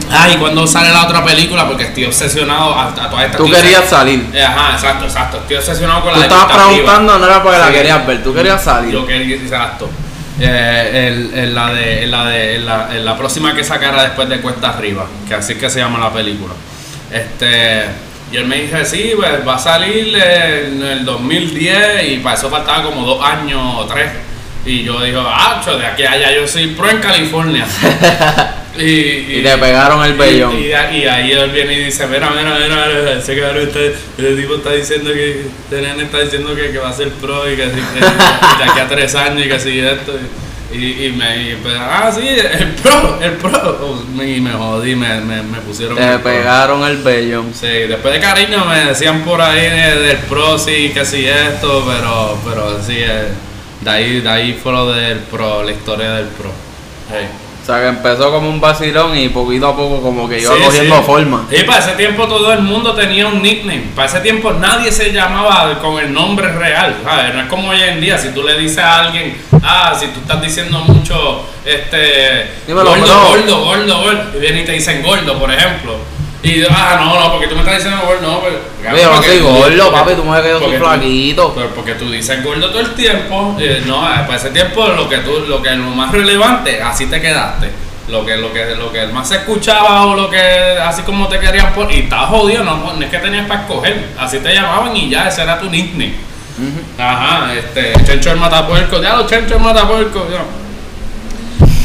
[0.09, 1.67] Ay, ¿cuándo sale la otra película?
[1.67, 4.25] Porque estoy obsesionado a, a todas estas Tú querías salir.
[4.33, 5.37] Eh, Ajá, exacto, exacto.
[5.39, 6.75] Estoy obsesionado con Tú la estabas expectativa.
[6.77, 8.91] preguntando, no era porque la querías ver, tú querías salir.
[8.93, 9.89] Yo quería, exacto.
[10.39, 15.69] Eh, el- el- la próxima que sacara después de Cuesta Arriba, que así es que
[15.69, 16.53] se llama la película.
[17.11, 17.83] Este,
[18.31, 22.49] y él me dice, sí, pues va a salir en el 2010 y para eso
[22.49, 24.09] faltaba como dos años o tres.
[24.65, 27.65] Y yo digo, ah, cho, de aquí a allá yo soy pro en California.
[28.79, 28.83] y,
[29.37, 30.57] Y te pegaron el vellón.
[30.59, 34.71] y, ahí él viene y dice, mira, mira, mira, ese cabrón está, ese tipo está
[34.71, 37.69] diciendo que, este nene está diciendo que, que va a ser pro y que, que
[37.69, 40.13] de aquí a tres años y que sigue esto.
[40.73, 44.03] Y, y me, y pues, ah, sí, el pro, el pro.
[44.15, 46.23] Y me jodí, me, me, me pusieron Te el pro.
[46.31, 47.53] pegaron el vellón.
[47.53, 51.85] Sí, después de cariño me decían por ahí de- del pro, sí, que sí esto,
[51.87, 53.27] pero, pero sí, eh,
[53.85, 56.49] de ahí, de ahí fue lo del pro, la historia del pro.
[57.09, 57.27] Hey.
[57.61, 60.61] O sea que empezó como un vacilón y poquito a poco como que iba Sí,
[60.63, 61.03] cogiendo sí.
[61.03, 61.47] forma.
[61.49, 63.85] Y para ese tiempo todo el mundo tenía un nickname.
[63.95, 66.95] Para ese tiempo nadie se llamaba con el nombre real.
[67.03, 67.33] ¿sabes?
[67.33, 68.19] No es como hoy en día.
[68.19, 73.03] Si tú le dices a alguien, ah, si tú estás diciendo mucho, este, Dímelo, gordo,
[73.03, 73.29] bro.
[73.29, 75.95] gordo, gordo, gordo, y vienen y te dicen gordo, por ejemplo.
[76.45, 78.53] Y ah, no, no, porque tú me estás diciendo gordo, no, pues,
[78.93, 81.53] Oye, yo no soy gordo, papi, tú- me que yo soy flaquito.
[81.55, 85.09] pero porque tú dices gordo todo el tiempo, eh, no, eh, para ese tiempo lo
[85.09, 87.71] que tú, lo que es lo más relevante, así te quedaste.
[88.09, 90.37] Lo que, lo que, lo que más se escuchaba o lo que
[90.79, 94.09] así como te querían poner, y estabas jodido, no, no es que tenías para escoger,
[94.19, 96.13] así te llamaban y ya, ese era tu nickname.
[96.99, 100.43] Ajá, este, Chencho el matapuerco, ya lo Chencho el matapuerco, ya.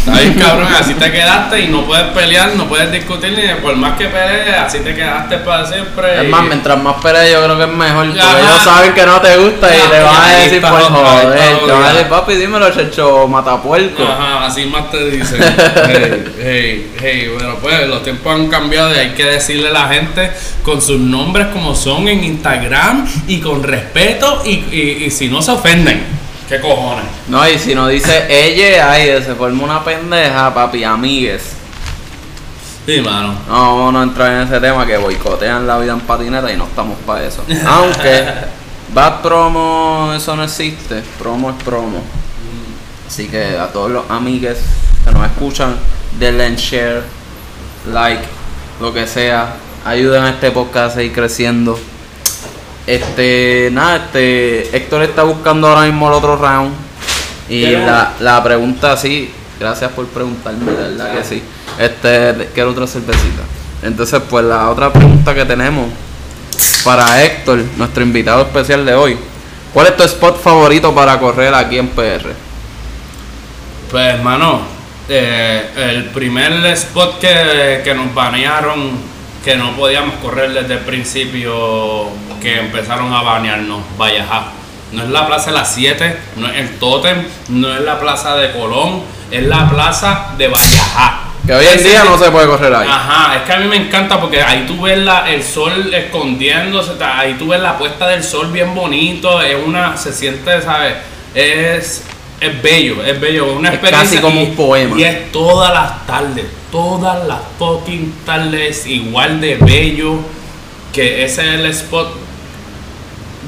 [0.00, 3.76] Está bien cabrón, así te quedaste y no puedes pelear, no puedes discutir ni por
[3.76, 6.20] más que pelees, así te quedaste para siempre.
[6.20, 8.06] Es y- más, mientras más peleas yo creo que es mejor.
[8.06, 8.38] Porque Ajá.
[8.40, 11.58] ellos saben que no te gusta y te van a decir por está joder.
[11.66, 14.02] Te van a decir, papi, dímelo, checho, matapuerco.
[14.02, 15.38] Ajá, así más te dicen.
[15.86, 19.88] hey, hey, hey, bueno, pues los tiempos han cambiado y hay que decirle a la
[19.88, 20.30] gente
[20.62, 25.42] con sus nombres como son en Instagram y con respeto y, y, y si no
[25.42, 26.20] se ofenden.
[26.50, 27.04] ¿Qué cojones?
[27.28, 31.52] No, y si no dice ella, ay, se forma una pendeja, papi, amigues.
[32.84, 33.36] Sí, mano.
[33.46, 36.56] No, vamos a no entrar en ese tema que boicotean la vida en patineta y
[36.56, 37.44] no estamos para eso.
[37.64, 38.24] Aunque
[38.92, 41.04] bad promo, eso no existe.
[41.20, 42.02] Promo es promo.
[43.06, 44.58] Así que a todos los amigues
[45.04, 45.76] que nos escuchan,
[46.18, 47.04] denle en share,
[47.92, 48.24] like,
[48.80, 49.54] lo que sea.
[49.84, 51.78] Ayuden a este podcast a seguir creciendo.
[52.90, 56.72] Este, nada, este, Héctor está buscando ahora mismo el otro round.
[57.48, 59.30] Y la, la pregunta sí,
[59.60, 61.40] gracias por preguntarme, de verdad que sí.
[61.78, 63.42] Este, quiero otra cervecita.
[63.84, 65.86] Entonces, pues la otra pregunta que tenemos
[66.84, 69.16] para Héctor, nuestro invitado especial de hoy.
[69.72, 72.26] ¿Cuál es tu spot favorito para correr aquí en PR?
[73.88, 74.62] Pues, hermano,
[75.08, 79.09] eh, el primer spot que, que nos banearon,
[79.44, 82.08] que no podíamos correr desde el principio,
[82.42, 84.48] que empezaron a banearnos, Vallajá.
[84.92, 88.36] No es la plaza de las 7, no es el Totem, no es la plaza
[88.36, 91.20] de Colón, es la plaza de Vallajá.
[91.46, 92.86] Que hoy en día no se puede correr ahí.
[92.90, 96.92] Ajá, es que a mí me encanta porque ahí tú ves la, el sol escondiéndose,
[97.02, 100.94] ahí tú ves la puesta del sol bien bonito, es una, se siente, ¿sabes?
[101.34, 102.04] Es,
[102.40, 104.20] es bello, es bello, es una Es experiencia.
[104.20, 104.98] casi como y- un poema.
[104.98, 110.18] Y es todas las tardes, todas las fucking tardes igual de bello,
[110.92, 112.08] que ese es el spot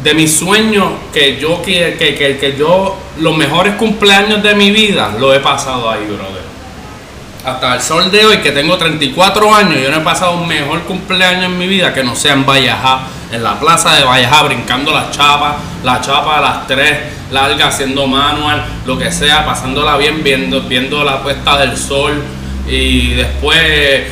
[0.03, 5.15] de mi sueño que yo que, que, que, yo los mejores cumpleaños de mi vida
[5.19, 6.43] lo he pasado ahí, brother.
[7.45, 10.83] Hasta el sol de hoy, que tengo 34 años, yo no he pasado un mejor
[10.83, 13.01] cumpleaños en mi vida que no sea en Vallajá,
[13.33, 16.99] en la plaza de Vallajá, brincando las chapas, la chapa a las 3,
[17.33, 22.23] larga, haciendo manual, lo que sea, pasándola bien, viendo, viendo la puesta del sol
[22.67, 23.59] y después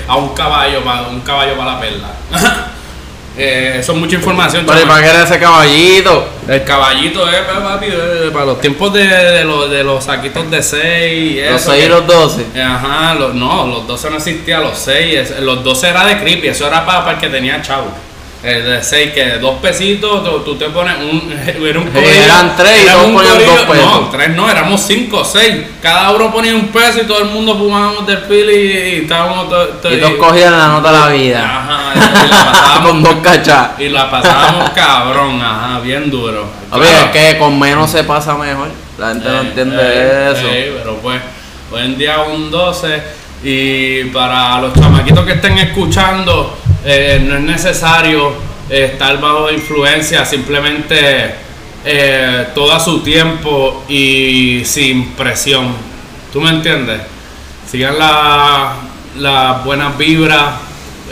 [0.06, 2.08] a un caballo, para un caballo para la perla.
[3.36, 4.64] Eh, eso es mucha información.
[4.66, 4.94] Pero ¿y chama.
[4.94, 6.28] para qué era ese caballito?
[6.48, 10.62] El caballito es papi, eh, para los tiempos de, de los, de los saquitos de
[10.62, 11.50] 6.
[11.50, 12.60] Los 6 y los 12.
[12.60, 15.40] Ajá, los, no, los 12 no existía, los 6.
[15.40, 17.90] Los 12 era de creepy, eso era para, para el que tenía chavo.
[18.42, 21.30] El de 6, que dos pesitos, tú, tú te pones un.
[21.62, 23.84] Era un Sí, eran tres y todos un ponían corillo- dos pesos.
[24.00, 25.56] No, tres no, éramos 5 o 6.
[25.82, 29.50] Cada uno ponía un peso y todo el mundo fumábamos del pili y, y estábamos.
[29.50, 31.44] to- to- Y todos cogían la nota de la vida.
[31.44, 31.98] Ajá, y
[32.30, 33.68] la pasábamos Con dos cachas.
[33.78, 36.46] y la pasábamos cabrón, ajá, bien duro.
[36.70, 36.84] Claro.
[36.84, 38.68] es que con menos se pasa mejor.
[38.96, 40.46] La gente no Eh, entiende eh, eso.
[40.50, 41.20] eh, pero pues,
[41.72, 43.02] Hoy en día un 12
[43.44, 48.32] y para los chamaquitos que estén escuchando, eh, no es necesario
[48.68, 51.34] eh, estar bajo influencia, simplemente
[51.84, 55.74] eh, todo su tiempo y sin presión.
[56.32, 57.00] ¿Tú me entiendes?
[57.68, 58.76] Sigan las
[59.16, 60.54] la buenas vibras,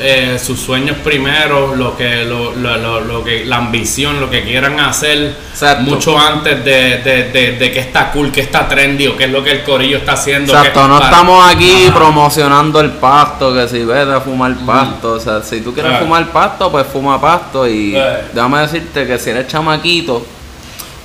[0.00, 4.44] eh, sus sueños primero, lo que, lo, lo, lo, lo que, la ambición, lo que
[4.44, 5.82] quieran hacer, Exacto.
[5.82, 9.30] mucho antes de, de, de, de que está cool, que está trendy o qué es
[9.30, 10.52] lo que el corillo está haciendo.
[10.52, 11.94] Exacto, que- no para- estamos aquí Ajá.
[11.94, 16.04] promocionando el pasto, que si vete a fumar pasto, o sea, si tú quieres Claro.
[16.06, 18.18] fumar pasto, pues fuma pasto y Claro.
[18.32, 20.24] déjame decirte que si eres chamaquito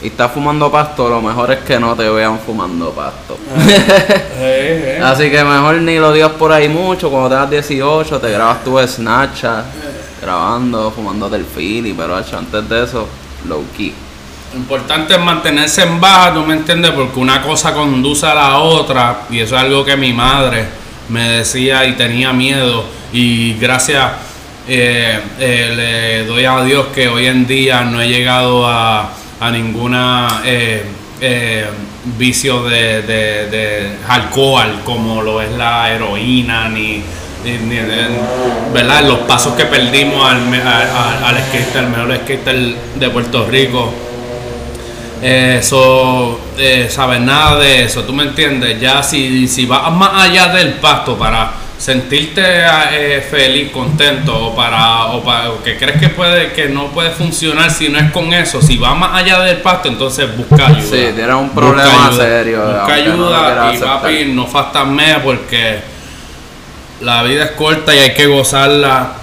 [0.03, 3.37] y estás fumando pasto, lo mejor es que no te vean fumando pasto.
[3.57, 5.01] Eh, eh.
[5.03, 8.77] Así que mejor ni lo digas por ahí mucho, cuando tengas 18 te grabas tu
[8.85, 9.65] Snapchat,
[10.21, 13.07] grabando, fumando el Philly, pero hecho, antes de eso,
[13.47, 13.93] low key.
[14.53, 16.91] Lo importante es mantenerse en baja, ¿tú me entiendes?
[16.91, 20.65] Porque una cosa conduce a la otra y eso es algo que mi madre
[21.09, 24.11] me decía y tenía miedo y gracias
[24.67, 29.09] eh, eh, le doy a Dios que hoy en día no he llegado a,
[29.39, 30.83] a ninguna eh,
[31.21, 31.65] eh,
[32.17, 33.01] vicio de,
[34.07, 37.01] alcohol como lo es la heroína ni,
[37.45, 38.07] ni- de-
[38.73, 39.03] ¿verdad?
[39.03, 41.37] los pasos que perdimos al, al, al-
[41.79, 43.93] el mejor skater de Puerto Rico
[45.21, 48.79] eh, Eso, eh, sabes nada de eso, tú me entiendes.
[48.81, 52.41] Ya si, si vas más allá del pasto para sentirte
[52.91, 57.11] eh, feliz, contento, o para, o para o que crees que puede, que no puede
[57.11, 60.81] funcionar si no es con eso, si vas más allá del pasto, entonces busca ayuda.
[60.81, 62.25] Sí, tienes un Busca problema ayuda.
[62.25, 65.79] serio, Busca no ayuda y papi, no fastasmea porque
[67.01, 69.22] la vida es corta y hay que gozarla.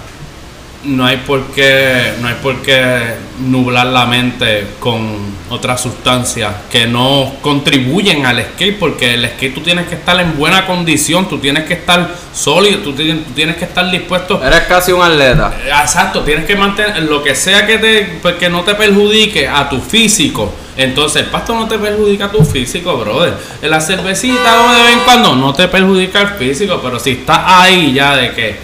[0.83, 5.15] No hay por qué, no hay por qué nublar la mente con
[5.51, 10.35] otras sustancias que no contribuyen al skate, porque el skate tú tienes que estar en
[10.37, 14.61] buena condición, tú tienes que estar sólido, tú tienes, tú tienes que estar dispuesto Eres
[14.61, 15.53] casi un atleta.
[15.63, 19.47] eh, Exacto, tienes que mantener lo que sea que te pues, que no te perjudique
[19.47, 20.51] a tu físico.
[20.77, 23.33] Entonces, el pasto no te perjudica a tu físico, brother.
[23.61, 27.93] La cervecita de vez en cuando no te perjudica el físico, pero si estás ahí
[27.93, 28.55] ya de que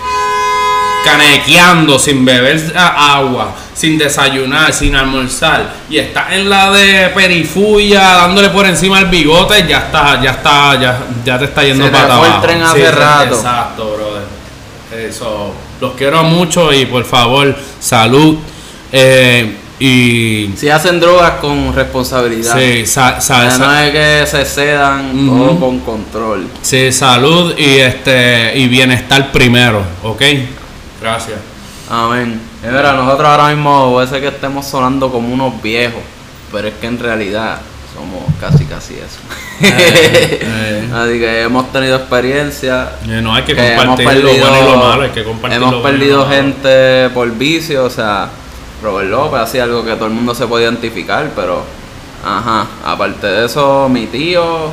[1.07, 8.49] canequeando sin beber agua, sin desayunar, sin almorzar y estás en la de perifulla dándole
[8.49, 12.17] por encima el bigote, ya está, ya está, ya, ya te está yendo Se para
[12.17, 12.41] fue el abajo.
[12.47, 13.35] tren hace rato.
[13.35, 15.07] Exacto, brother.
[15.09, 18.37] Eso, los quiero mucho y por favor, salud.
[18.91, 22.57] Eh, y Si hacen drogas con responsabilidad.
[22.57, 26.47] sí, sa- sa- O sea, sa- no es que se cedan todo con control.
[26.63, 30.21] sí, salud y este y bienestar primero, ¿ok?
[31.01, 31.37] Gracias.
[31.89, 32.39] Amén.
[32.63, 36.01] Y mira, nosotros ahora mismo puede ser que estemos sonando como unos viejos,
[36.51, 37.59] pero es que en realidad
[37.95, 39.19] somos casi casi eso.
[39.61, 40.89] Eh, eh.
[40.93, 42.91] Así que hemos tenido experiencia.
[43.07, 45.71] Eh, no hay que que compartir lo bueno y lo malo, hay que compartir hemos
[45.71, 46.35] lo bueno y perdido malo.
[46.35, 48.29] gente por vicio, o sea,
[48.83, 51.63] Robert López hacía algo que todo el mundo se puede identificar, pero
[52.25, 54.71] ajá, aparte de eso, mi tío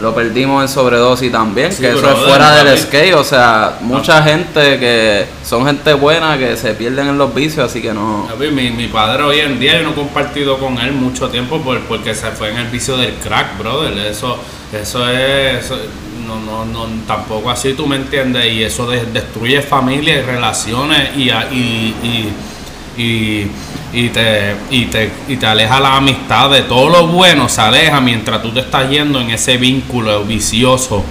[0.00, 4.22] lo perdimos en sobredosis también, Sí, que eso es fuera del skate, o sea, mucha
[4.22, 8.28] gente que son gente buena que se pierden en los vicios, así que no.
[8.52, 11.80] Mi, mi padre hoy en día yo no he compartido con él mucho tiempo por-
[11.82, 13.96] porque se fue en el vicio del crack, brother.
[14.06, 14.38] Eso,
[14.72, 15.78] eso es, eso-
[16.26, 21.10] no, no, no, tampoco así tú me entiendes y eso de- destruye familias y relaciones
[21.16, 23.50] y, y, y, y,
[23.96, 27.98] y te, y, te, y te aleja la amistad de todo lo bueno, se aleja
[27.98, 31.02] mientras tú te estás yendo en ese vínculo vicioso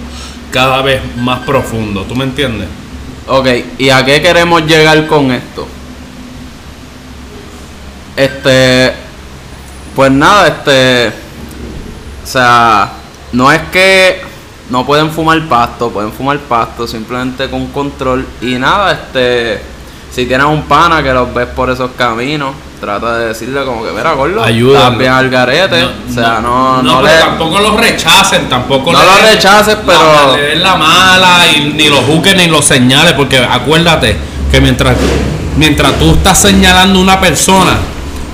[0.52, 2.68] cada vez más profundo, ¿tú me entiendes?
[3.26, 5.66] Ok, ¿y a qué queremos llegar con esto?
[8.14, 8.92] Este,
[9.96, 11.08] pues nada, este,
[12.22, 12.92] o sea,
[13.32, 14.20] no es que
[14.70, 19.60] no pueden fumar pasto, pueden fumar pasto simplemente con control y nada, este,
[20.12, 23.90] si tienes un pana que los ves por esos caminos, trata de decirle como que,
[23.92, 27.20] mira, gordo, estás bien al garete, o sea, no, no, pero le...
[27.20, 29.98] tampoco los rechacen, tampoco No le- los rechaces, pero-
[30.28, 34.16] no, le den la mala y ni los juzgues ni los señales, porque acuérdate
[34.50, 34.96] que mientras,
[35.56, 37.76] mientras tú estás señalando una persona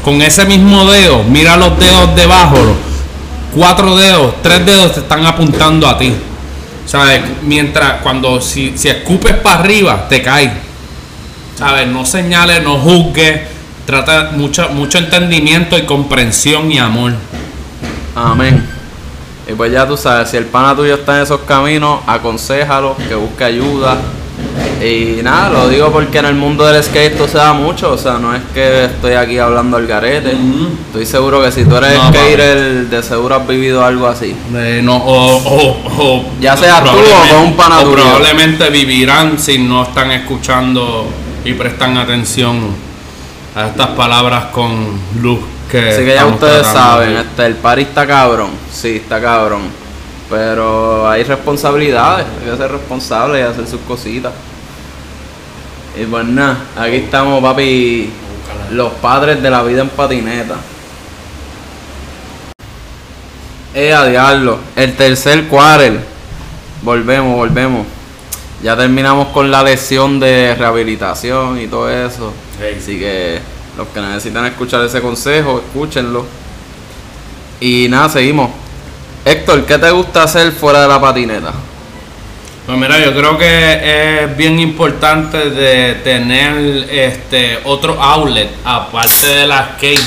[0.05, 2.76] con ese mismo dedo, mira los dedos debajo, los
[3.55, 6.12] cuatro dedos, tres dedos te están apuntando a ti.
[6.84, 7.20] ¿Sabes?
[7.43, 10.51] Mientras cuando si, si escupes para arriba, te caes.
[11.57, 11.86] ¿Sabes?
[11.86, 13.40] No señales, no juzgues.
[13.86, 17.12] Trata mucho, mucho entendimiento y comprensión y amor.
[18.14, 18.64] Amén.
[19.48, 23.14] Y pues ya tú sabes, si el pana tuyo está en esos caminos, aconsejalo, que
[23.14, 23.96] busque ayuda,
[24.84, 27.98] Y nada, lo digo porque en el mundo del skate esto se da mucho, o
[27.98, 30.36] sea, no es que estoy aquí hablando al garete.
[30.86, 34.34] Estoy seguro que si tú eres No, skater, de seguro has vivido algo así.
[34.56, 35.76] Eh, no, o, o-
[36.18, 37.92] o- Ya sea tú o con un pana tuyo.
[37.92, 41.06] probablemente vivirán si no están escuchando
[41.44, 42.60] y prestan atención
[43.55, 45.40] a estas palabras con luz
[45.70, 49.62] que Así que ya ustedes saben, este, el party está cabrón, sí, está cabrón.
[50.28, 54.32] Pero hay responsabilidades, hay que ser responsable y hacer sus cositas.
[55.98, 58.11] Y pues nada, aquí estamos papi,
[58.72, 60.57] los padres de la vida en patineta.
[63.74, 66.00] Eh, a diablo, el tercer quarter.
[66.82, 67.86] Volvemos, volvemos.
[68.62, 72.32] Ya terminamos con la lesión de rehabilitación y todo eso.
[72.78, 73.40] Así que
[73.76, 76.26] los que necesitan escuchar ese consejo, escúchenlo.
[77.60, 78.50] Y nada, seguimos.
[79.24, 81.52] Héctor, ¿qué te gusta hacer fuera de la patineta?
[82.66, 89.46] Pues mira, yo creo que es bien importante de tener este otro outlet aparte de
[89.46, 90.00] la skate,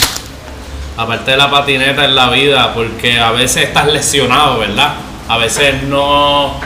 [0.95, 4.95] aparte de la patineta en la vida, porque a veces estás lesionado, ¿verdad?
[5.28, 6.60] A veces no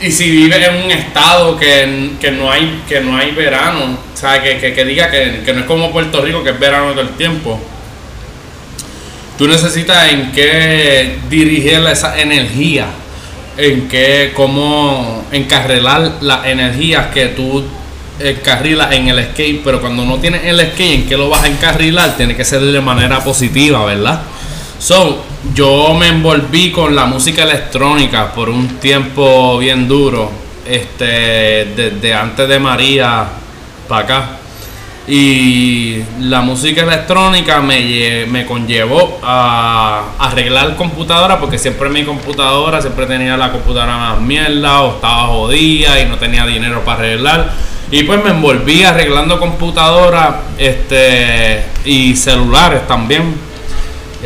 [0.00, 4.16] y si vives en un estado que, que no hay que no hay verano, o
[4.16, 6.92] sea, que, que, que diga que, que no es como Puerto Rico, que es verano
[6.92, 7.58] todo el tiempo.
[9.38, 12.86] Tú necesitas en qué dirigir esa energía,
[13.56, 17.64] en qué, cómo encarrilar las energías que tú
[18.18, 21.48] encarrilas en el skate, pero cuando no tienes el skate, ¿en qué lo vas a
[21.48, 22.16] encarrilar?
[22.16, 24.22] Tiene que ser de manera positiva, ¿verdad?
[24.78, 25.24] So,
[25.54, 30.30] yo me envolví con la música electrónica por un tiempo bien duro,
[30.66, 33.24] este, desde antes de María
[33.88, 34.28] para acá.
[35.08, 43.06] Y la música electrónica me, me conllevó a arreglar computadora porque siempre mi computadora, siempre
[43.06, 47.50] tenía la computadora más mierda o estaba jodida y no tenía dinero para arreglar.
[47.90, 53.55] Y pues me envolví arreglando computadora este, y celulares también.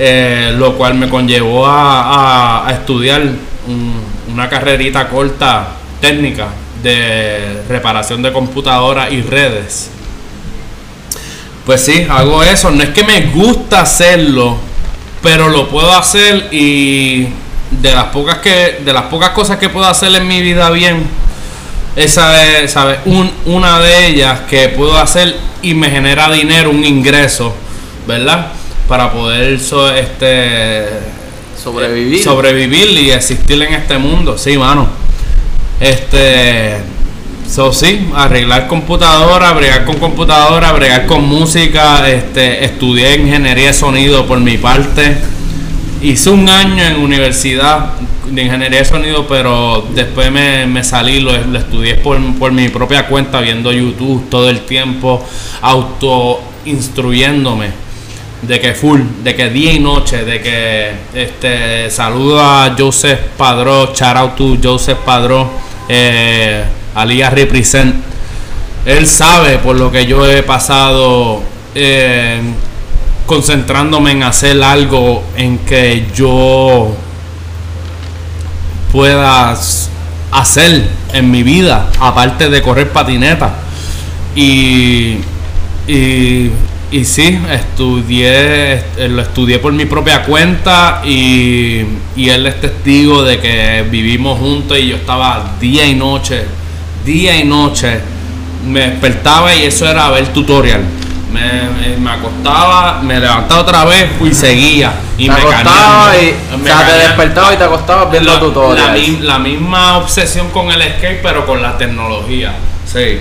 [0.03, 3.21] Eh, lo cual me conllevó a, estudiar
[3.69, 4.01] un-
[4.33, 5.69] una carrerita corta
[6.01, 6.49] técnica
[6.83, 9.91] de reparación de computadoras y redes.
[11.67, 12.71] Pues sí, hago eso.
[12.71, 14.57] No es que me gusta hacerlo,
[15.23, 17.29] pero lo puedo hacer y
[17.71, 21.05] de las pocas que de las pocas cosas que puedo hacer en mi vida bien,
[21.95, 22.75] esa es.
[23.05, 27.55] Un- una de ellas que puedo hacer y me genera dinero, un ingreso,
[28.07, 28.53] ¿verdad?
[28.91, 30.83] Para poder so- este
[31.63, 32.21] Sobrevivir.
[32.25, 34.89] sobrevivir y existir en este mundo, sí, mano.
[35.79, 36.75] Este,
[37.49, 44.27] so sí, arreglar computadora, bregar con computadora, bregar con música, este, estudié ingeniería de sonido
[44.27, 45.19] por mi parte.
[46.03, 47.93] Hice un año en universidad
[48.29, 52.69] de ingeniería de sonido, pero después me, me salí, lo, lo estudié por, por mi
[52.71, 55.25] propia cuenta, viendo YouTube todo el tiempo,
[55.63, 57.89] auto instruyéndome
[58.43, 63.93] de que full, de que día y noche, de que este saludo a Joseph Padró,
[63.95, 65.51] shout out to Joseph Padró,
[65.89, 66.65] eh,
[66.95, 67.95] Alía Represent.
[68.87, 71.43] Él sabe por lo que yo he pasado
[71.75, 72.41] eh,
[73.27, 76.97] concentrándome en hacer algo en que yo
[78.91, 79.55] pueda
[80.33, 83.55] hacer en mi vida, aparte de correr patineta.
[84.35, 85.19] Y,
[85.87, 86.51] y,
[86.93, 91.83] y sí, estudié, eh, lo estudié por mi propia cuenta y,
[92.17, 96.45] y él es testigo de que vivimos juntos y yo estaba día y noche,
[97.05, 98.01] día y noche,
[98.67, 100.83] me despertaba y eso era ver tutorial.
[101.33, 104.93] Me, me- me acostaba, me levantaba otra vez y seguía.
[105.17, 106.95] Y te me acostabas y, o sea, te caneando.
[107.07, 109.21] despertabas y te acostabas viendo La- tutoriales.
[109.21, 112.53] La, la misma obsesión con el skate, pero con la tecnología.
[112.85, 113.19] Sí.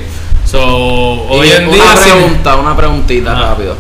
[0.49, 1.83] So, hoy en día.
[1.83, 3.49] una pregunta, una preguntita Ajá.
[3.49, 3.75] rápido.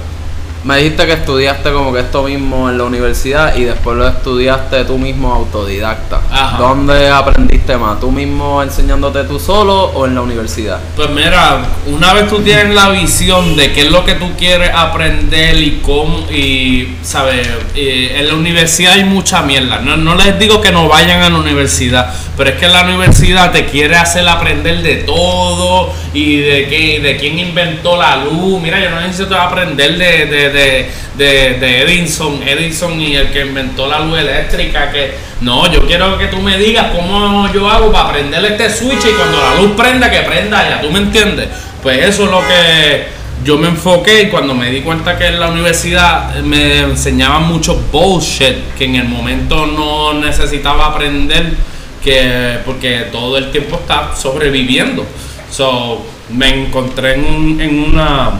[0.61, 4.83] Me dijiste que estudiaste como que esto mismo en la universidad y después lo estudiaste
[4.83, 6.19] tú mismo autodidacta.
[6.29, 6.57] Ajá.
[6.57, 7.97] ¿Dónde aprendiste más?
[8.01, 10.77] ¿Tú mismo enseñándote tú solo o en la universidad?
[10.97, 14.71] Pues mira, una vez tú tienes la visión de qué es lo que tú quieres
[14.75, 19.79] aprender y cómo, y sabes, Eh, en la universidad hay mucha mierda.
[19.79, 23.53] No, no les digo que no vayan a la universidad, pero es que la universidad
[23.53, 28.61] te quiere hacer aprender de todo y de qué, de quién inventó la luz.
[28.61, 30.49] Mira, yo no necesito aprender de, de,
[31.15, 34.91] de, de, Edison, Edison y el que inventó la luz eléctrica.
[34.91, 39.05] Que no, yo quiero que tú me digas cómo yo hago para prender este switch
[39.05, 40.81] y cuando la luz prenda, que prenda ya.
[40.81, 41.47] ¿Tú me entiendes?
[41.83, 45.39] Pues eso es lo que yo me enfoqué y cuando me di cuenta que en
[45.39, 51.53] la universidad me enseñaban mucho bullshit que en el momento no necesitaba aprender
[52.03, 55.05] que porque todo el tiempo está sobreviviendo
[55.51, 58.31] So, me encontré en, un- en una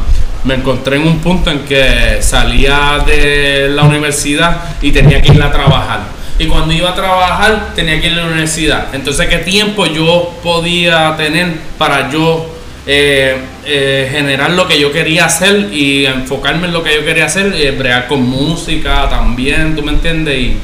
[0.45, 5.43] me encontré en un punto en que salía de la universidad y tenía que ir
[5.43, 5.99] a trabajar.
[6.37, 8.87] Y cuando iba a trabajar tenía que ir a la universidad.
[8.93, 12.55] Entonces, ¿qué tiempo yo podía tener para yo
[12.87, 13.35] eh,
[13.65, 17.53] eh, generar lo que yo quería hacer y enfocarme en lo que yo quería hacer?
[17.57, 20.37] eh, bregar con música también, ¿tú me entiendes?
[20.39, 20.57] Y,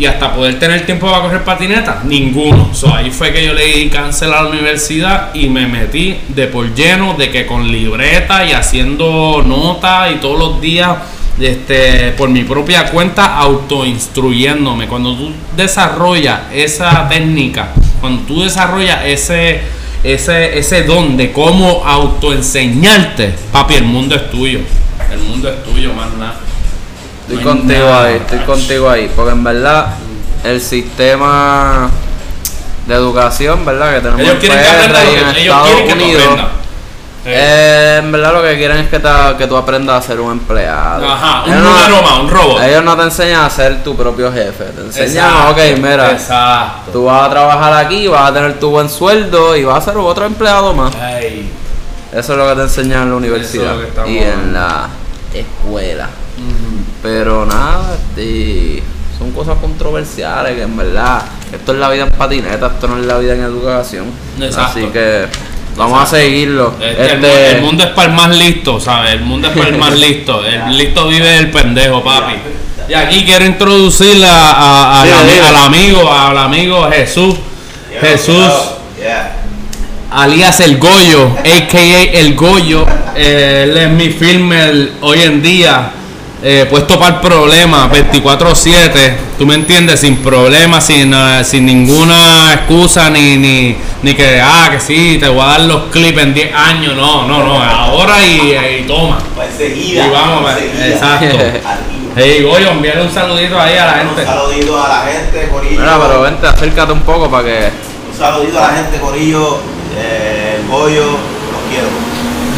[0.00, 2.70] y hasta poder tener tiempo para correr patineta, ninguno.
[2.72, 6.46] So, ahí fue que yo le di cancel a la universidad y me metí de
[6.46, 10.96] por lleno de que con libreta y haciendo notas y todos los días
[11.38, 14.88] este, por mi propia cuenta autoinstruyéndome.
[14.88, 17.68] Cuando tú desarrollas esa técnica,
[18.00, 19.60] cuando tú desarrollas ese,
[20.02, 24.60] ese, ese don de cómo autoenseñarte, papi, el mundo es tuyo.
[25.12, 26.40] El mundo es tuyo, más nada.
[27.30, 29.10] Estoy No contigo nada, ahí, estoy contigo ahí.
[29.14, 29.86] Porque en verdad,
[30.44, 31.88] el sistema
[32.86, 33.94] de educación, ¿verdad?
[33.94, 36.40] Que tenemos Ellos en quieren que PR aprendas y lo en que ellos Estados Unidos,
[37.26, 40.32] eh, en verdad lo que quieren es que, te- que tú aprendas a ser un
[40.32, 41.06] empleado.
[41.06, 42.62] Ajá, un Ellos no- número más, un robot.
[42.62, 44.64] Ellos no te enseñan a ser tu propio jefe.
[44.64, 46.90] Te enseñan, Exacto, ok, mira, Exacto.
[46.92, 49.98] tú vas a trabajar aquí, vas a tener tu buen sueldo y vas a ser
[49.98, 50.92] otro empleado más.
[52.12, 53.74] Eso es lo que te enseñan en la universidad
[54.08, 54.88] y en la
[55.32, 56.08] escuela.
[56.38, 56.79] ujú.
[57.02, 58.82] Pero nada, este,
[59.18, 61.22] son cosas controversiales que en verdad,
[61.52, 64.06] esto es la vida en patineta, esto no es la vida en educación.
[64.40, 64.78] Exacto.
[64.80, 65.26] Así que
[65.76, 66.16] vamos Exacto.
[66.16, 66.74] a seguirlo.
[66.80, 69.12] Este, el, Este, el mundo es para el más listo, ¿sabes?
[69.14, 70.44] El mundo es para el más listo.
[70.44, 72.34] El listo vive del pendejo, papi.
[72.88, 77.36] Y aquí quiero introducir a, a- al amigo, al amigo Jesús.
[78.00, 78.46] Jesús,
[79.00, 79.32] Yeah.
[80.10, 82.02] alias El Goyo, a.k.a.
[82.02, 82.84] El Goyo.
[83.16, 85.92] Eh, él es mi filmer hoy en día.
[86.42, 92.54] Eh, puesto para el problema 24-7, tú me entiendes, sin problema, sin, eh, sin ninguna
[92.54, 96.32] excusa, ni, ni, ni que, ah, que sí, te voy a dar los clips en
[96.34, 99.18] 10 años, no, no, no, ahora y, y toma.
[99.34, 100.06] Pues enseguida.
[100.06, 100.50] Y vamos,
[100.82, 101.36] exacto.
[102.16, 104.24] Hey, Goyo, envíale un saludito ahí a la Un gente.
[104.26, 105.78] saludito a la gente, Corillo.
[105.80, 107.70] mira, pero vente, acércate un poco para que.
[108.12, 109.60] Un saludito a la gente, Corillo.
[109.96, 111.86] Eh, el Goyo, los quiero.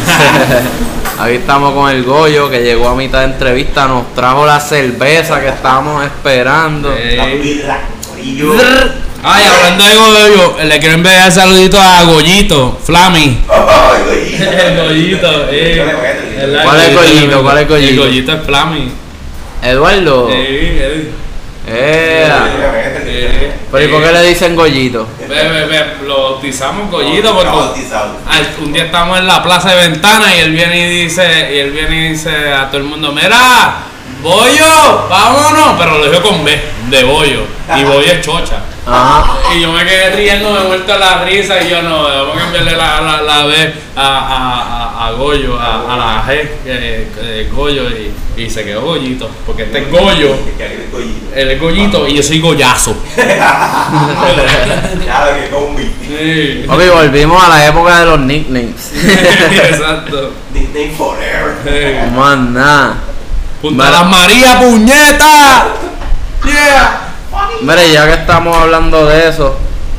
[1.23, 5.39] Aquí estamos con el Goyo que llegó a mitad de entrevista, nos trajo la cerveza
[5.39, 6.93] que estábamos esperando.
[9.23, 13.39] Ay, hablando de Goyo, le quiero enviar saludito a Goyito, Flami.
[13.47, 14.51] Ay, Goyito.
[14.51, 15.85] El Goyito, eh.
[16.39, 16.63] ¿verdad?
[16.65, 17.41] ¿Cuál es Goyito?
[17.41, 17.89] ¿Cuál es Goyito?
[17.89, 18.91] El Goyito es Flami.
[19.63, 20.27] Eduardo.
[20.27, 21.09] Sí, eh.
[21.65, 22.47] Ea.
[22.49, 22.82] Eh,
[23.71, 25.07] Pero ¿y por qué le dicen Goyito?
[25.27, 27.49] Ve, ve, ve, lo bautizamos Goyito porque
[28.29, 31.59] al- un día estamos en la plaza de ventana y él viene y dice, y
[31.59, 33.75] él viene y dice a todo el mundo, mira,
[34.21, 36.59] bollo, vámonos, pero lo dijo con B,
[36.89, 37.41] de bollo,
[37.77, 38.57] y bollo es chocha.
[38.85, 39.37] Ajá.
[39.55, 42.35] Y yo me quedé riendo, me he vuelto a la risa y yo no, vamos
[42.35, 46.49] a cambiarle la, la, la B a, a, a, a Goyo, a, a la G,
[46.63, 50.35] que, que Goyo, y, y se quedó Goyito, porque este es Goyo,
[51.35, 52.95] él es Goyito y yo soy Goyazo.
[55.03, 55.91] Claro que combi.
[56.07, 56.65] Sí.
[56.67, 58.91] Ok, volvimos a la época de los nicknames.
[58.95, 60.31] Exacto.
[60.53, 62.11] Nickname forever.
[62.11, 62.95] Nada.
[63.61, 65.67] Punta las María, puñeta.
[66.45, 67.12] Yeah.
[67.61, 69.55] Mire, ya que estamos hablando de eso,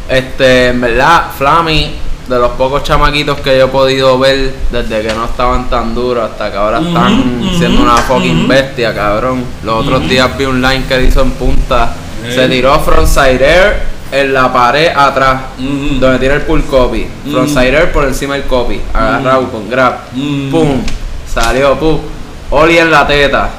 [0.09, 1.95] este, en verdad, Flammy,
[2.29, 6.31] de los pocos chamaquitos que yo he podido ver desde que no estaban tan duros
[6.31, 9.45] hasta que ahora están siendo una fucking bestia, cabrón.
[9.63, 11.93] Los otros días vi un line que hizo en punta,
[12.29, 13.83] se tiró frontside air
[14.13, 17.07] en la pared atrás, donde tiene el pull copy.
[17.31, 19.95] Frontside air por encima del copy, agarrado con grab,
[20.51, 20.83] pum,
[21.33, 22.01] salió, pum.
[22.51, 23.51] Oli en la teta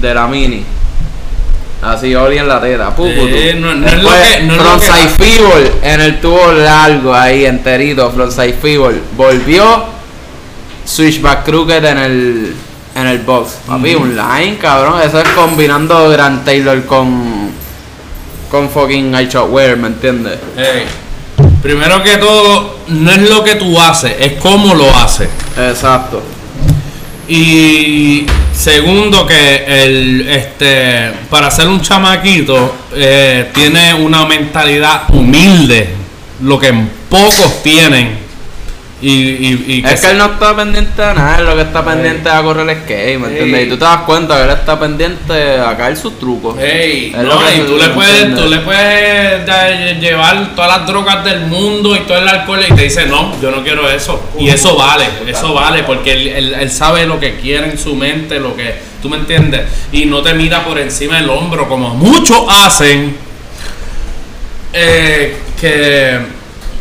[0.00, 0.64] de la mini.
[1.82, 2.92] Así, Oli en la teta.
[2.98, 7.14] Eh, no- no es lo que- no es lo que- feeble en el tubo largo
[7.14, 8.10] ahí, enterito.
[8.10, 9.00] Frontside feeble.
[9.16, 9.84] Volvió.
[10.84, 12.54] Switchback crooked en el,
[12.94, 13.56] en el box.
[13.66, 15.00] Papi, un line, cabrón.
[15.02, 17.50] Eso es combinando Grand Taylor con.
[18.50, 19.12] Con fucking
[19.50, 20.38] Wear, ¿me entiendes?
[21.62, 25.28] Primero que todo, no es lo que tú haces, es cómo lo haces.
[25.58, 26.22] Exacto.
[27.28, 28.24] Y
[28.54, 35.88] segundo que el este para ser un chamaquito eh, tiene una mentalidad humilde,
[36.42, 36.72] lo que
[37.08, 38.25] pocos tienen.
[39.02, 42.30] Y, y, y Es que él no está pendiente de nada, lo que está pendiente
[42.30, 43.66] es a correr el skate, ¿me entiendes?
[43.66, 46.58] Y tú te das cuenta que él está pendiente a caer sus trucos.
[46.58, 51.94] Ey, no, y tú le puedes, tú le puedes llevar todas las drogas del mundo
[51.94, 54.30] y todo el alcohol y te dice no, yo no quiero eso.
[54.38, 57.94] Y eso vale, eso vale, porque él, él- él sabe lo que quiere en su
[57.94, 59.60] mente, lo que, tú me entiendes,
[59.92, 63.14] y no te mira por encima del hombro como muchos hacen,
[64.72, 66.18] eh, que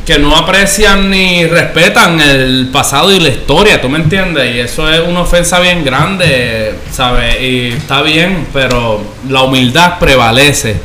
[0.05, 4.55] que no aprecian ni respetan el pasado y la historia, ¿tú me entiendes?
[4.55, 7.41] Y eso es una ofensa bien grande, ¿sabes?
[7.41, 10.79] Y está bien, pero la humildad prevalece.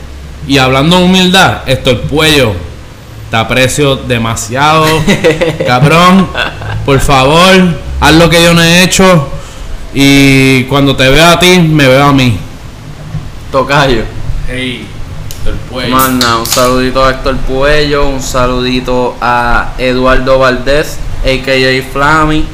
[0.48, 2.54] Y hablando de humildad, esto el cuello,
[3.30, 4.86] te aprecio demasiado,
[5.66, 6.26] cabrón.
[6.86, 9.28] Por favor, haz lo que yo no he hecho.
[9.92, 12.38] Y cuando te veo a ti, me veo a mí.
[13.52, 14.04] Tocayo.
[14.48, 14.86] Hey,
[15.88, 21.92] Manda, un saludito a Héctor Puello, un saludito a Eduardo Valdés, a.k.a.
[21.92, 22.44] Flammy,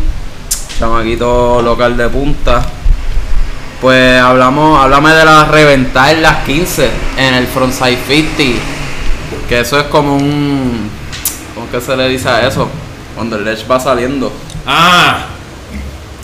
[0.78, 2.64] chamaquito local de punta.
[3.80, 8.42] Pues hablamos, háblame de la reventar en las 15 en el Frontside 50.
[9.48, 10.90] Que eso es como un.
[11.54, 12.68] ¿Cómo que se le dice a eso?
[13.14, 14.32] Cuando el Ledge va saliendo.
[14.64, 15.26] Ah,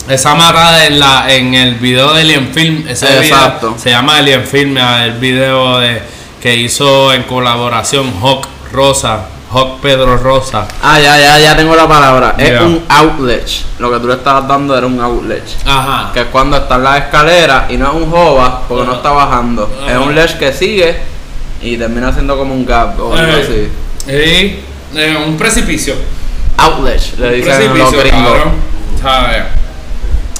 [0.07, 3.67] esa matada en la en el video de Alien Film, ese Exacto.
[3.67, 6.01] video se llama Alien Film, el video de
[6.43, 10.67] que hizo en colaboración Hawk Rosa, Hawk Pedro Rosa.
[10.81, 12.35] Ah, ya, ya, ya tengo la palabra.
[12.37, 13.47] Es un outlet.
[13.79, 15.41] Lo que tú le estabas dando era un outlet.
[15.65, 16.11] Ajá.
[16.13, 19.11] Que es cuando está en la escalera y no es un hoba porque no está
[19.11, 19.71] bajando.
[19.87, 20.97] Es un ledge que sigue
[21.61, 23.69] y termina siendo como un gap o algo así.
[24.05, 24.63] Eh,
[25.25, 25.95] un precipicio.
[26.57, 28.37] Outlet, le Un dicen los gringos.
[29.01, 29.62] cabrón.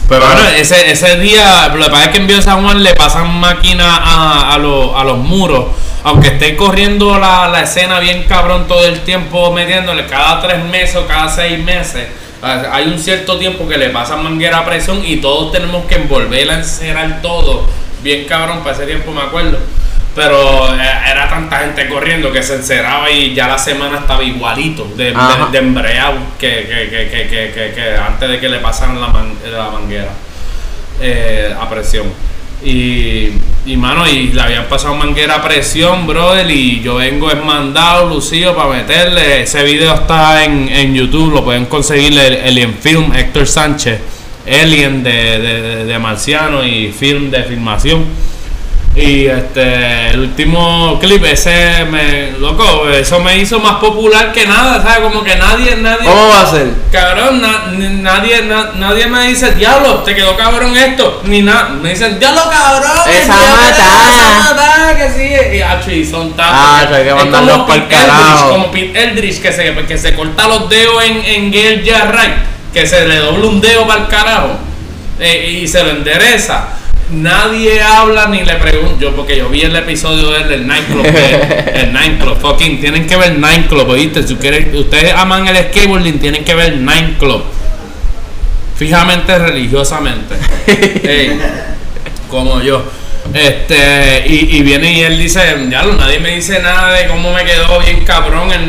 [0.10, 2.94] Pero bueno, ese, ese día, lo que pasa es que en Viejo San Juan le
[2.94, 5.66] pasan máquina a, a, los- a los muros.
[6.04, 10.98] Aunque esté corriendo la, la escena bien cabrón todo el tiempo metiéndole cada tres meses
[10.98, 12.08] o cada seis meses.
[12.42, 16.52] Hay un cierto tiempo que le pasan manguera a presión y todos tenemos que envolver
[16.52, 17.66] a encerar todo.
[18.02, 19.58] Bien cabrón, para ese tiempo me acuerdo.
[20.16, 20.80] Pero eh,
[21.12, 25.16] era tanta gente corriendo que se enceraba y ya la semana estaba igualito de, de,
[25.16, 25.50] Ajá.
[25.52, 30.10] de embreado que, que, que, que, antes de que le pasaran la, man- la manguera
[31.02, 32.06] eh, a presión.
[32.64, 33.30] Y,
[33.66, 38.56] y mano, y le habían pasado manguera a presión, brother, y yo vengo esmandado, lucido,
[38.56, 39.42] para meterle.
[39.42, 44.00] Ese video está en, en YouTube, lo pueden conseguir el Alien Film, Héctor Sánchez,
[44.48, 48.06] Alien de, de, de- de Marciano y Film de filmación.
[48.96, 54.84] Y este, el último clip, ese me, loco, eso me hizo más popular que nada,
[54.84, 55.00] ¿sabes?
[55.00, 56.06] Como que nadie, nadie.
[56.06, 56.68] ¿Cómo va a ser?
[56.92, 61.70] Cabrón, na- nadie, na- nadie me dice, diablo, te quedó cabrón esto, ni nada.
[61.70, 62.92] Me dicen, diablo, cabrón.
[63.10, 64.96] Esa matada".
[64.96, 65.58] Que sí.
[65.58, 66.56] Y, acho, y son tantos.
[66.56, 68.50] Ah, hay que mandarlos pa'l Pete carajo.
[68.50, 72.34] Como Pete Eldridge, que se, que se corta los dedos en, en Gale Jarrett,
[72.72, 74.50] que se le dobla un dedo para el carajo
[75.20, 76.68] eh, y se lo endereza.
[77.14, 78.96] Nadie habla ni le pregunta.
[79.00, 81.04] Yo, porque yo vi el episodio del, del Nightclub.
[81.04, 82.80] de- el Nightclub, fucking.
[82.82, 84.24] Tienen que ver Nightclub, ¿oíste?
[84.28, 87.44] Si quieren, ustedes aman el skateboarding, tienen que ver Nightclub.
[88.76, 90.36] Fijamente, religiosamente.
[91.04, 91.40] Ey,
[92.30, 92.84] como yo.
[93.34, 97.44] Este, y, y viene y él dice, ya nadie me dice nada de cómo me
[97.46, 98.68] quedó bien cabrón el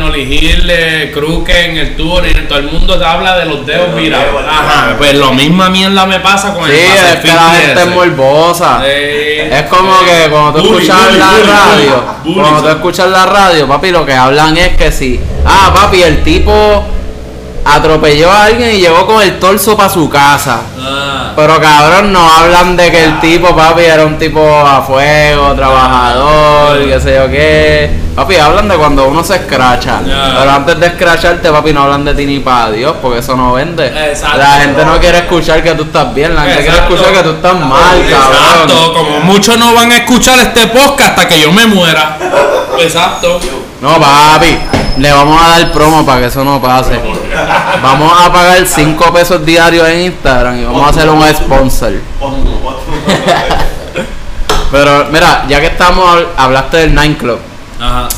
[1.13, 4.43] Crooked en el tour, y todo el mundo te habla de los dedos virados.
[4.49, 7.83] Ajá, pues lo misma mierda me pasa con Sí, el es Pacific que la gente
[7.83, 8.81] es morbosa.
[8.81, 10.05] Sí, Es como sí.
[10.07, 13.69] que cuando tú Bully, escuchas bully, la bully, radio, bully, cuando tú escuchas la radio,
[13.69, 16.85] papi, lo que hablan es que si, ah, papi, el tipo
[17.65, 20.61] atropelló a alguien y llegó con el torso para su casa.
[20.81, 25.53] Ah, Pero cabrón, no hablan de que el tipo, papi, era un tipo a fuego,
[25.55, 28.05] trabajador, qué sé yo qué.
[28.15, 30.01] Papi, hablan de cuando uno se escracha.
[30.05, 33.55] Pero antes de escracharte, papi, no hablan de ti ni para Dios, porque eso no
[33.55, 33.87] vende.
[33.89, 34.39] Exacto.
[34.39, 36.95] La gente no quiere escuchar que tú estás bien, la gente quiere Exacto.
[36.95, 38.37] escuchar que tú estás mal, Exacto,
[38.69, 38.95] cabrón.
[38.95, 42.17] como muchos no van a escuchar este podcast hasta que yo me muera.
[42.79, 43.41] Exacto.
[43.81, 44.57] No, papi,
[44.99, 47.01] le vamos a dar promo para que eso no pase.
[47.83, 51.93] Vamos a pagar 5 pesos diarios en Instagram y vamos a hacer un sponsor.
[54.71, 57.39] Pero mira, ya que estamos, habl- hablaste del nightclub.
[57.81, 58.09] Ajá.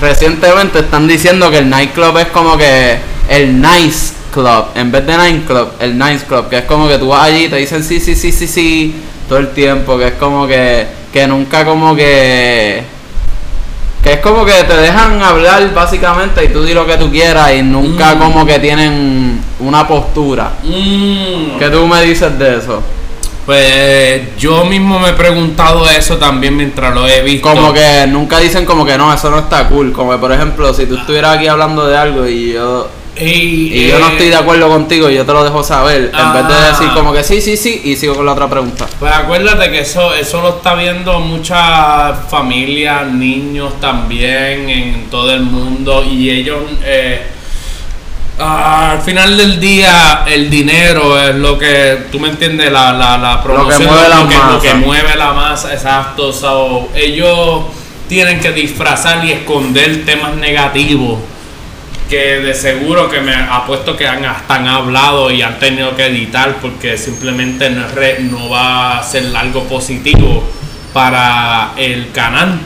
[0.00, 2.98] Recientemente están diciendo que el nightclub es como que
[3.28, 4.66] el nice club.
[4.74, 6.48] En vez de nightclub, el nice club.
[6.48, 9.02] Que es como que tú vas allí y te dicen sí, sí, sí, sí, sí.
[9.28, 9.98] Todo el tiempo.
[9.98, 12.82] Que es como que, que nunca como que...
[14.10, 17.52] Que es como que te dejan hablar básicamente y tú di lo que tú quieras
[17.52, 18.18] y nunca Mm.
[18.18, 20.50] como que tienen una postura.
[20.64, 21.56] Mm.
[21.60, 22.82] ¿Qué tú me dices de eso?
[23.46, 27.48] Pues yo mismo me he preguntado eso también mientras lo he visto.
[27.48, 29.92] Como que nunca dicen como que no, eso no está cool.
[29.92, 32.88] Como que por ejemplo, si tú estuvieras aquí hablando de algo y yo
[33.20, 36.32] Y, yo no eh, estoy de acuerdo contigo y yo te lo dejo saber, en
[36.32, 36.68] vez de Ah.
[36.70, 38.86] decir como que sí, sí, sí, y sigo con la otra pregunta.
[38.98, 45.42] Pues acuérdate que eso, eso lo está viendo muchas familias, niños también en todo el
[45.42, 47.20] mundo y ellos eh,
[48.38, 53.18] ah, al final del día el dinero es lo que, tú me entiendes, la, la,
[53.18, 54.86] la promoción, mueve la lo, que, lo que masa.
[54.86, 56.32] mueve la masa, exacto.
[56.32, 57.64] so, ellos
[58.08, 61.18] tienen que disfrazar y esconder temas negativos
[62.10, 66.06] que de seguro que me apuesto que han, hasta han hablado y han tenido que
[66.06, 70.44] editar porque simplemente no, es re- no va a ser algo positivo
[70.92, 72.58] para el canal.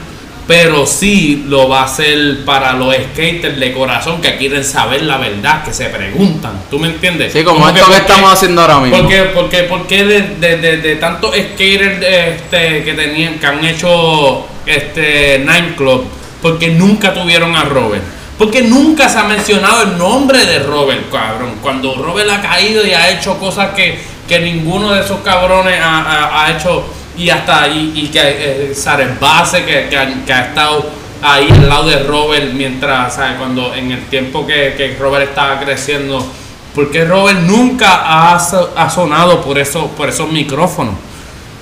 [0.47, 5.17] Pero sí lo va a ser para los skaters de corazón que quieren saber la
[5.17, 6.61] verdad, que se preguntan.
[6.69, 7.33] ¿Tú me entiendes?
[7.33, 8.95] Sí, como esto que estamos haciendo ahora mismo.
[8.99, 13.39] ¿Por qué, por qué- por qué de, de- de- de tantos skaters este, que tenían,
[13.39, 16.05] que han hecho este Nine Club,
[16.43, 18.03] porque nunca tuvieron a Robert?
[18.37, 21.53] Porque nunca se ha mencionado el nombre de Robert, cabrón.
[21.61, 26.43] Cuando Robert ha caído y ha hecho cosas que, que ninguno de esos cabrones ha,
[26.43, 26.83] ha- hecho,
[27.17, 30.85] y hasta y, y que eh, Base, que, que ha, estado
[31.21, 33.37] ahí al lado de Robert, mientras, ¿sabes?
[33.37, 36.25] Cuando en el tiempo que, que Robert estaba creciendo,
[36.73, 40.95] porque Robert nunca ha, ha sonado por, eso, por esos micrófonos.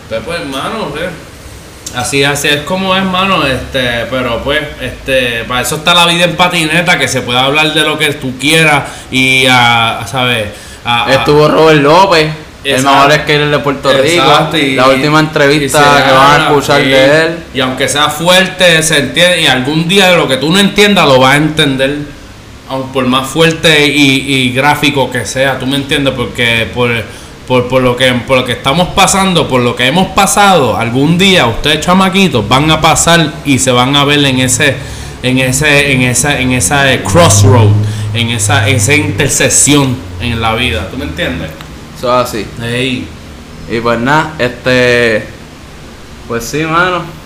[0.03, 1.05] Entonces, pues, hermano, pues,
[1.95, 3.45] así, así es como es, hermano.
[3.45, 7.73] Este, pero pues, este, para eso está la vida en patineta, que se puede hablar
[7.73, 10.47] de lo que tú quieras y, a, ¿sabes?
[10.85, 12.29] A- a- Estuvo Robert López,
[12.63, 14.65] el mejor skater de Puerto Exacto, Rico.
[14.67, 17.35] y- la última entrevista que van a escuchar y- de él.
[17.53, 19.41] Y aunque sea fuerte, se entiende.
[19.41, 21.97] Y algún día de lo que tú no entiendas lo vas a entender.
[22.69, 26.89] Aun por más fuerte y, y gráfico que sea, tú me entiendes, porque por,
[27.47, 31.17] por, por lo que, por lo que estamos pasando, por lo que hemos pasado, algún
[31.17, 34.75] día ustedes chamaquitos van a pasar y se van a ver en ese,
[35.21, 37.67] en ese, en esa, en esa eh, crossroad,
[38.13, 41.49] en esa, esa intersección en la vida, ¿tú me entiendes?
[41.97, 42.45] Eso es así.
[42.61, 43.07] Ey.
[43.69, 45.25] Y pues nada, este.
[46.27, 47.22] Pues sí, mano.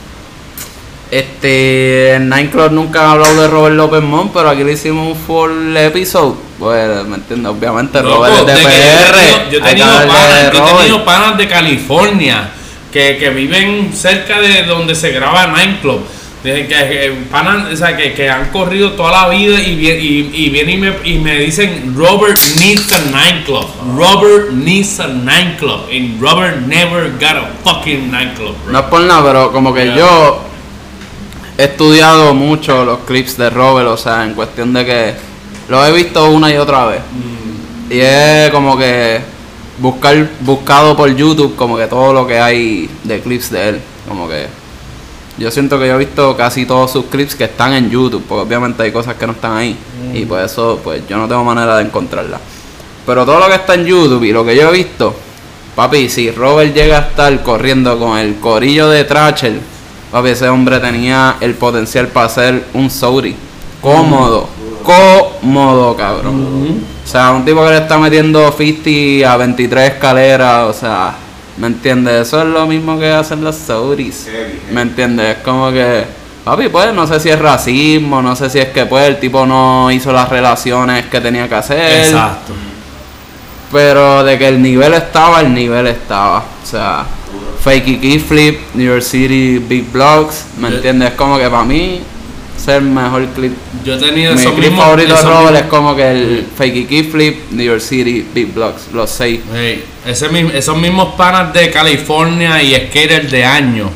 [1.12, 2.14] Este.
[2.16, 6.36] En nunca han hablado de Robert López Mon, pero aquí le hicimos un full episode.
[6.60, 7.52] Pues, ¿me entiendes?
[7.52, 9.52] Obviamente, Loco, Robert es de de PR.
[9.52, 10.78] Yo he tenido, panas, de yo he Robert.
[10.80, 12.50] tenido panas de California
[12.92, 16.02] que, que viven cerca de donde se graba Nine Club.
[16.44, 20.32] De que, que panas, o sea, que, que han corrido toda la vida y, y,
[20.34, 23.66] y vienen y me, y me dicen Robert needs a Nine Club.
[23.96, 25.82] Robert needs a Nine Club.
[25.92, 28.56] And Robert never got a fucking Nine Club.
[28.64, 28.72] bro.
[28.74, 30.42] No es por nada, pero como que yo
[31.58, 35.14] he estudiado mucho los clips de Robert, o sea, en cuestión de que
[35.70, 37.02] los he visto una y otra vez.
[37.02, 37.92] Mm.
[37.92, 39.22] Y es como que
[39.80, 44.28] buscar buscado por YouTube como que todo lo que hay de clips de él, como
[44.28, 44.48] que
[45.38, 48.48] yo siento que yo he visto casi todos sus clips que están en YouTube, porque
[48.48, 49.78] obviamente hay cosas que no están ahí
[50.14, 52.42] y por eso pues yo no tengo manera de encontrarlas.
[53.06, 55.16] Pero todo lo que está en YouTube y lo que yo he visto,
[55.76, 59.62] papi, si Robert llega a estar corriendo con el corillo de Trachel,
[60.12, 63.36] papi, ese hombre tenía el potencial para ser un Sauri.
[63.82, 64.48] Cómodo,
[64.84, 66.82] cómodo, cabrón.
[67.04, 71.16] O sea, un tipo que le está metiendo 50 a 23 escaleras, o sea,
[71.58, 72.28] ¿me entiendes?
[72.28, 74.28] Eso es lo mismo que hacen los Sauris.
[74.72, 75.38] ¿Me entiendes?
[75.38, 76.06] Es como que,
[76.44, 79.46] papi, pues, no sé si es racismo, no sé si es que, pues, el tipo
[79.46, 82.06] no hizo las relaciones que tenía que hacer.
[82.08, 82.54] Exacto.
[83.72, 86.40] Pero de que el nivel estaba, el nivel estaba.
[86.40, 87.06] O sea,
[87.68, 91.10] Fakey Kickflip, New York City Big Blocks, ¿me Yo- entiendes?
[91.10, 92.00] Es como que para mí,
[92.58, 93.52] es el mejor clip.
[93.84, 96.46] Yo he tenido Mi esos clip mismos- favorito de Robert mismos- es como que el
[96.58, 99.42] Fakey Kickflip, New York City Big Blocks, los seis.
[100.06, 103.90] Ese esos mismos panas de California y skaters de años,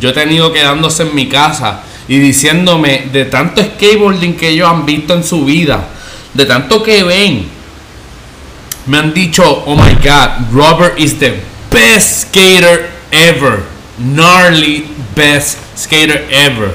[0.00, 4.86] yo he tenido quedándose en mi casa y diciéndome de tanto skateboarding que ellos han
[4.86, 5.86] visto en su vida,
[6.32, 7.46] de tanto que ven,
[8.86, 11.34] me han dicho, oh my god, Robert is the
[11.70, 13.62] best skater ever,
[13.98, 16.72] gnarly best skater ever.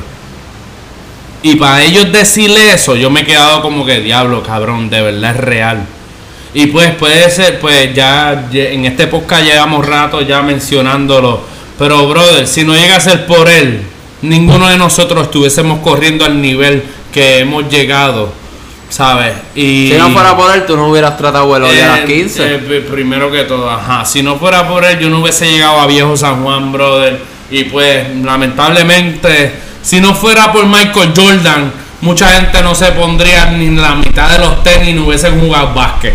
[1.42, 5.32] Y para ellos decirle eso, yo me he quedado como que diablo, cabrón, de verdad
[5.32, 5.86] es real.
[6.54, 11.42] Y pues puede ser, pues ya en este podcast llevamos rato ya mencionándolo.
[11.78, 13.82] Pero brother, si no llega a ser por él,
[14.22, 18.32] ninguno de nosotros estuviésemos corriendo al nivel que hemos llegado,
[18.94, 19.34] ¿sabes?
[19.56, 22.06] Y Si no fuera por él, tú no hubieras tratado el hoy a las eh,
[22.06, 22.56] 15.
[22.56, 24.06] eh, pri- primero que todo, ajá.
[24.06, 27.20] Si no fuera por él, yo no hubiese llegado a Viejo San Juan, brother.
[27.50, 29.52] Y pues, lamentablemente,
[29.82, 31.72] si no fuera por Michael Jordan,
[32.02, 36.14] mucha gente no se pondría ni la mitad de los tenis ni hubiesen jugado básquet.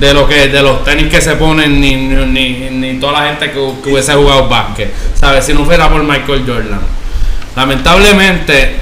[0.00, 3.28] De lo que, de los tenis que se ponen, ni, ni, ni- ni toda la
[3.28, 4.90] gente que, que hubiese jugado básquet.
[5.14, 5.44] ¿Sabes?
[5.44, 6.80] Si no fuera por Michael Jordan.
[7.56, 8.76] Lamentablemente,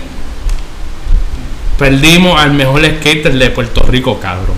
[1.78, 4.56] perdimos al mejor skater de Puerto Rico, cabrón.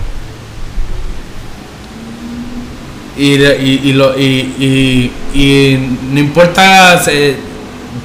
[3.17, 5.79] Y, y, y, lo, y, y,
[6.11, 7.01] no importa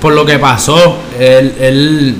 [0.00, 2.16] por lo que pasó, él, él,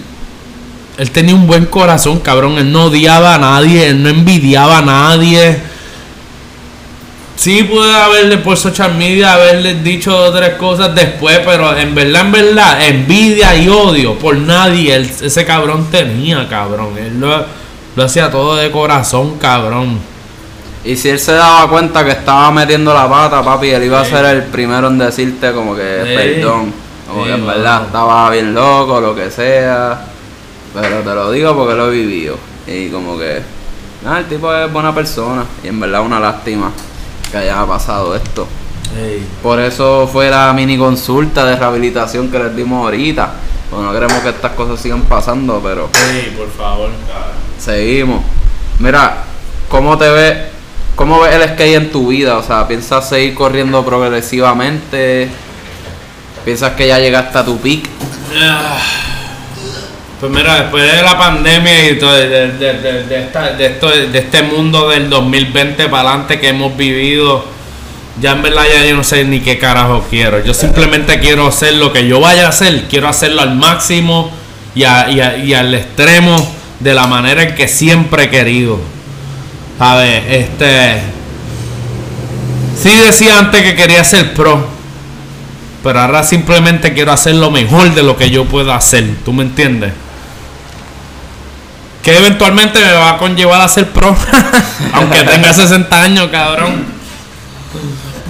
[0.98, 2.58] él tenía un buen corazón, cabrón.
[2.58, 5.69] Él no odiaba a nadie, él no envidiaba a nadie.
[7.40, 12.32] Sí puede haberle por social media haberle dicho otras cosas después, pero en verdad, en
[12.32, 16.98] verdad, envidia y odio por nadie él- ese cabrón tenía, cabrón.
[16.98, 17.42] Él lo,
[17.96, 19.98] lo hacía todo de corazón, cabrón.
[20.84, 24.04] Y si él se daba cuenta que estaba metiendo la pata, papi, él iba a
[24.04, 26.14] ser el primero en decirte como que Sí.
[26.42, 26.74] perdón.
[27.08, 29.98] Como Sí, que en verdad estaba bien loco, lo que sea.
[30.74, 32.36] Pero te lo digo porque lo he vivido.
[32.66, 33.40] Y como que,
[34.04, 35.44] nada, el tipo es buena persona.
[35.64, 36.70] Y en verdad una lástima
[37.30, 38.46] que haya pasado esto.
[39.42, 43.30] Por eso fue la mini consulta de rehabilitación que les dimos ahorita.
[43.70, 47.30] Pues no queremos que estas cosas sigan pasando, pero Sí, por favor, cabrón.
[47.58, 48.22] seguimos.
[48.80, 49.18] Mira,
[49.68, 50.38] ¿cómo te ves?
[50.96, 52.36] ¿Cómo ves el skate en tu vida?
[52.36, 55.28] O sea, ¿piensas seguir corriendo progresivamente?
[56.44, 57.84] ¿Piensas que ya llegaste a tu peak?
[60.20, 64.18] Pues mira, después de la pandemia y todo, de, de- de- de esta- esto- de
[64.18, 67.42] este mundo del 2020 para adelante que hemos vivido,
[68.20, 70.44] ya en verdad ya yo no sé ni qué carajo quiero.
[70.44, 74.30] Yo simplemente quiero hacer lo que yo vaya a hacer, quiero hacerlo al máximo
[74.74, 78.78] y, y a- y al extremo de la manera en que siempre he querido.
[79.78, 80.22] ¿Sabes?
[80.28, 81.00] Este.
[82.76, 84.66] Sí decía antes que quería ser pro,
[85.82, 89.04] pero ahora simplemente quiero hacer lo mejor de lo que yo pueda hacer.
[89.24, 89.92] ¿Tú me entiendes?
[92.02, 94.16] Que eventualmente me va a conllevar a ser pro.
[94.94, 96.86] Aunque tenga 60 años, cabrón.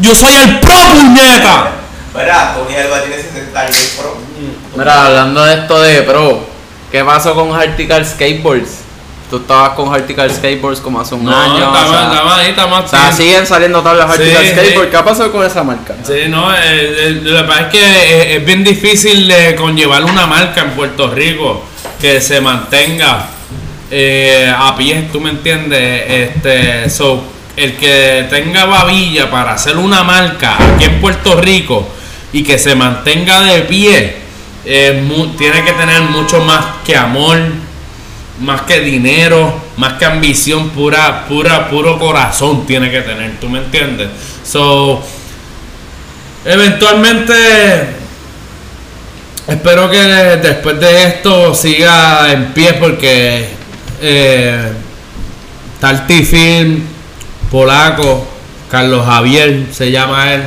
[0.01, 1.71] Yo soy el pro, puñeta.
[2.15, 4.17] Verá, Tony Alba tiene 60 años, pro.
[4.77, 6.45] Mira, hablando de esto de pro,
[6.91, 8.79] ¿qué pasó con Hartical Skateboards?
[9.31, 11.55] Tú estabas con Hartical Skateboards como hace un No, año.
[11.59, 13.17] está o más, sea, está más ahí, está más o sea, bien.
[13.17, 14.51] siguen saliendo tablas Sí, Hartical sí.
[14.51, 14.91] Skateboards.
[14.91, 15.95] ¿Qué ha pasado con esa marca?
[16.05, 20.03] Sí, no, eh, eh, lo que pasa es que eh, es bien difícil de conllevar
[20.05, 21.63] una marca en Puerto Rico
[22.01, 23.27] que se mantenga
[23.91, 26.05] eh, a pie, ¿tú me entiendes?
[26.07, 27.25] Este, so,
[27.57, 31.89] el que tenga babilla para hacer una marca aquí en Puerto Rico
[32.33, 34.17] y que se mantenga de pie,
[34.65, 37.39] eh, tiene que tener mucho más que amor,
[38.41, 43.59] más que dinero, más que ambición, pura, pura, puro corazón tiene que tener, ¿tú me
[43.59, 44.09] entiendes?
[44.45, 45.03] So,
[46.45, 47.35] eventualmente
[49.49, 53.60] espero que después de esto siga en pie porque
[54.01, 54.73] eh,
[56.25, 56.83] Film,
[57.51, 58.27] Polaco,
[58.71, 60.43] Carlos Javier se llama él,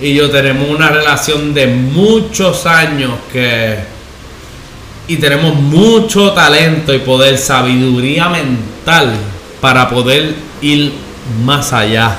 [0.00, 3.78] y yo tenemos una relación de muchos años que
[5.10, 9.12] y tenemos mucho talento y poder, sabiduría mental
[9.60, 10.92] para poder ir
[11.44, 12.16] más allá.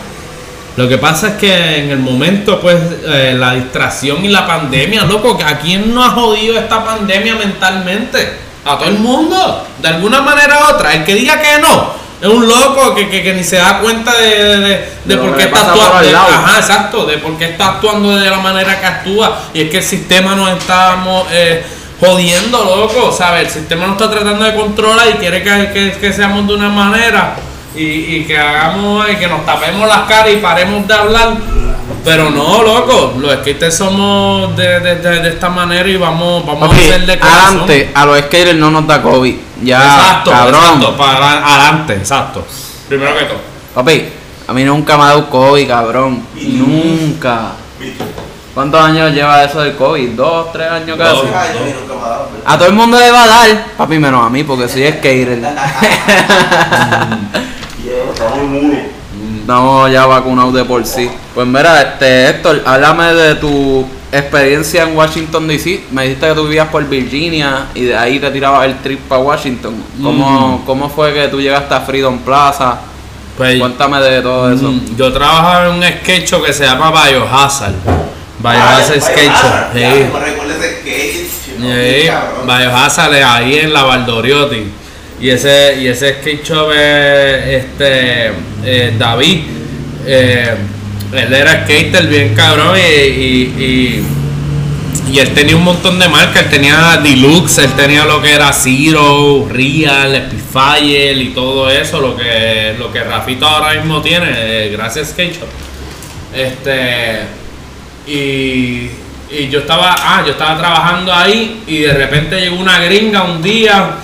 [0.76, 5.06] Lo que pasa es que en el momento, pues, eh, la distracción y la pandemia,
[5.06, 8.51] loco, a quién no ha jodido esta pandemia mentalmente?
[8.66, 10.94] A todo el mundo, de alguna manera u otra.
[10.94, 14.14] El que diga que no, es un loco que, que- que ni se da cuenta
[14.16, 14.58] de,
[15.06, 15.98] de- por qué está actuando.
[16.04, 19.40] de- ajá, exacto, de por qué está actuando de la manera que actúa.
[19.54, 21.66] Y es que el sistema nos estamos eh,
[22.00, 23.48] jodiendo, loco, ¿sabes?
[23.48, 26.70] El sistema nos está tratando de controlar y quiere que, que- que seamos de una
[26.70, 27.36] manera
[27.76, 27.82] y,
[28.18, 31.30] y que hagamos y que nos tapemos las caras y paremos de hablar.
[32.04, 36.70] Pero no, loco, los skaters somos de, de- de- de esta manera y vamos, vamos
[36.70, 37.48] a hacer de corazón.
[37.62, 39.36] adelante, a los skaters no nos da COVID.
[39.64, 40.62] Ya, exacto, cabrón.
[40.64, 42.46] exacto, para adelante, exacto.
[42.90, 43.38] Primero que todo.
[43.76, 44.10] Papi,
[44.48, 46.26] a mí nunca me ha dado COVID, cabrón.
[46.36, 47.52] Nunca.
[48.54, 50.10] ¿Cuántos años lleva eso del COVID?
[50.10, 51.16] ¿Dos, tres años casi?
[51.16, 51.32] Dos.
[51.32, 52.30] Dado.
[52.46, 55.40] A todo el mundo le va a dar, papi, menos a mí, porque soy skater.
[59.42, 61.10] Estamos ya vacunados de por sí.
[61.34, 65.86] Pues mira, este Héctor, háblame de tu experiencia en Washington DC.
[65.92, 69.22] Me dijiste que tú vivías por Virginia y de ahí te tirabas el trip para
[69.22, 69.76] Washington.
[70.02, 72.78] ¿Cómo, ¿Cómo fue que tú llegaste a Freedom Plaza?
[73.36, 74.72] Pues, Cuéntame de todo eso.
[74.72, 77.74] Mm, Yo trabajaba en un show que se llama Biohazard.
[78.40, 79.16] Biohazard Ah, Show.
[79.16, 80.04] Biohazard, ya, sí.
[80.04, 80.10] Skate.
[81.58, 82.10] no, Sí.
[82.46, 84.81] Biohazard es ahí en la Valdoriotti.
[85.22, 88.32] Y ese, y ese skate shop es este,
[88.66, 89.42] eh, David.
[90.08, 90.56] eh,
[91.14, 94.02] él era skater bien cabrón y,
[95.12, 96.46] y, él tenía un montón de marcas.
[96.46, 102.00] Él tenía Deluxe, él tenía lo que era Zero, Real, Spitfire y todo eso.
[102.00, 105.50] Lo que, lo que Rafito ahora mismo tiene, eh, gracias Skate Shop.
[106.34, 107.20] Este.
[108.08, 108.90] Y,
[109.30, 113.42] y yo estaba, ah, yo estaba trabajando ahí y de repente llegó una gringa un
[113.42, 113.98] día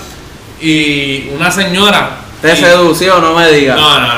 [0.61, 2.11] y una señora.
[2.41, 3.19] ¿Te y- sedució?
[3.19, 3.75] No me digas.
[3.77, 4.15] No, no, no,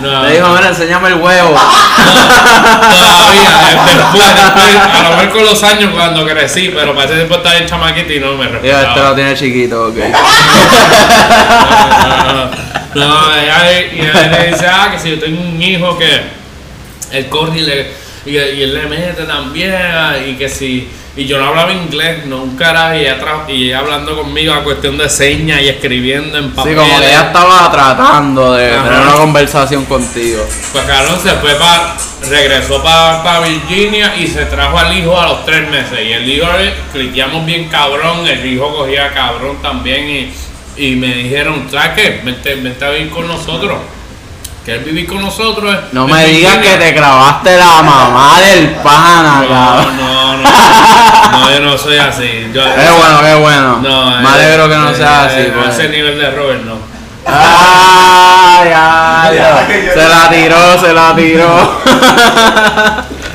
[0.00, 1.54] no, Le dijo, mira, enséñame el huevo.
[1.96, 7.14] Todavía, eh, después, después, a lo mejor con los años cuando crecí, pero para ese
[7.14, 9.08] tiempo estaba bien chamaquito y no me este respetaba.
[9.10, 9.96] lo tiene chiquito, ok.
[12.94, 17.28] No, no, no, ella, ella le dice, ah, que si yo tengo un hijo que
[17.28, 17.92] corre y le,
[18.26, 19.74] y, y él le mete también,
[20.26, 20.88] y que si.
[21.16, 23.16] Y yo no hablaba inglés, nunca era, y ella,
[23.48, 26.76] y ella hablando conmigo a cuestión de señas y escribiendo en Sí, papel.
[26.76, 28.84] como que ella estaba tratando de Ajá.
[28.84, 30.46] tener una conversación contigo.
[30.72, 31.96] Pues cabrón se fue para.
[32.30, 35.98] regresó para Virginia y se trajo al hijo a los tres meses.
[36.06, 40.32] Y el hijo eh, cliqueamos bien cabrón, el hijo cogía cabrón también y,
[40.76, 42.20] y me dijeron, ¿sabes qué?
[42.22, 43.76] Vente, vente a vivir con nosotros.
[44.68, 45.74] ¿Quieres vivir con nosotros?
[45.92, 49.96] No en me digas que Virginia?" te clavaste la mamá del pana, No, cabrón.
[49.96, 50.42] no, no.
[51.32, 52.50] No, yo no soy así.
[52.52, 53.76] Yo, Qué bueno, qué bueno.
[53.82, 55.36] No, me eh, alegro que no eh, sea así.
[55.38, 55.52] eh.
[55.66, 56.74] A ese nivel de Robert no.
[57.24, 59.66] Ah, ya, ya.
[59.94, 61.80] Se la tiró, se la tiró.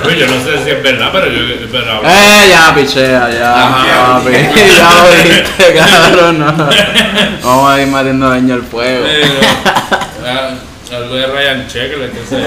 [0.05, 1.39] Oye, yo no sé si es verdad, pero yo.
[1.71, 3.55] Pero, eh, ya, pichea, ya.
[3.55, 4.19] Ajá.
[4.19, 4.31] papi.
[4.77, 6.39] ya lo dijiste, cabrón.
[6.39, 6.69] No.
[7.43, 9.03] Vamos a ir metiendo leña al fuego.
[9.07, 9.39] Eh,
[11.13, 12.37] Algo de Ryan Checkler, que sé.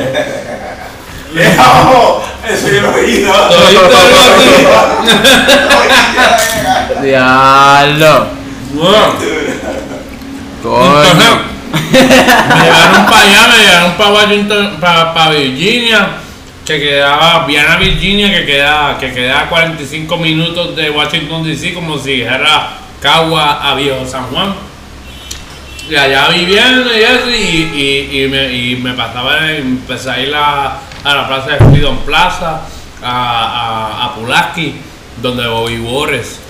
[1.57, 2.25] ¡Vamos!
[2.49, 3.33] Eso yo lo he oído.
[3.35, 3.81] Algo
[7.03, 8.27] Diablo.
[10.63, 11.57] Coño.
[11.83, 12.01] Me
[12.65, 16.09] llevaron para allá, me llevaron para Washington, para, Virginia,
[16.65, 21.99] que quedaba, Viana Virginia, que queda, que queda a 45 minutos de Washington DC, como
[21.99, 24.55] si dijera Cagua a Viejo San Juan.
[25.89, 30.35] Y allá viviendo y eso, y, y, y me, y me pasaba, empecé a ir
[30.35, 32.63] a, a la plaza de Freedom Plaza,
[33.03, 34.75] a, a, a Pulaski,
[35.23, 36.41] donde Bobby Borres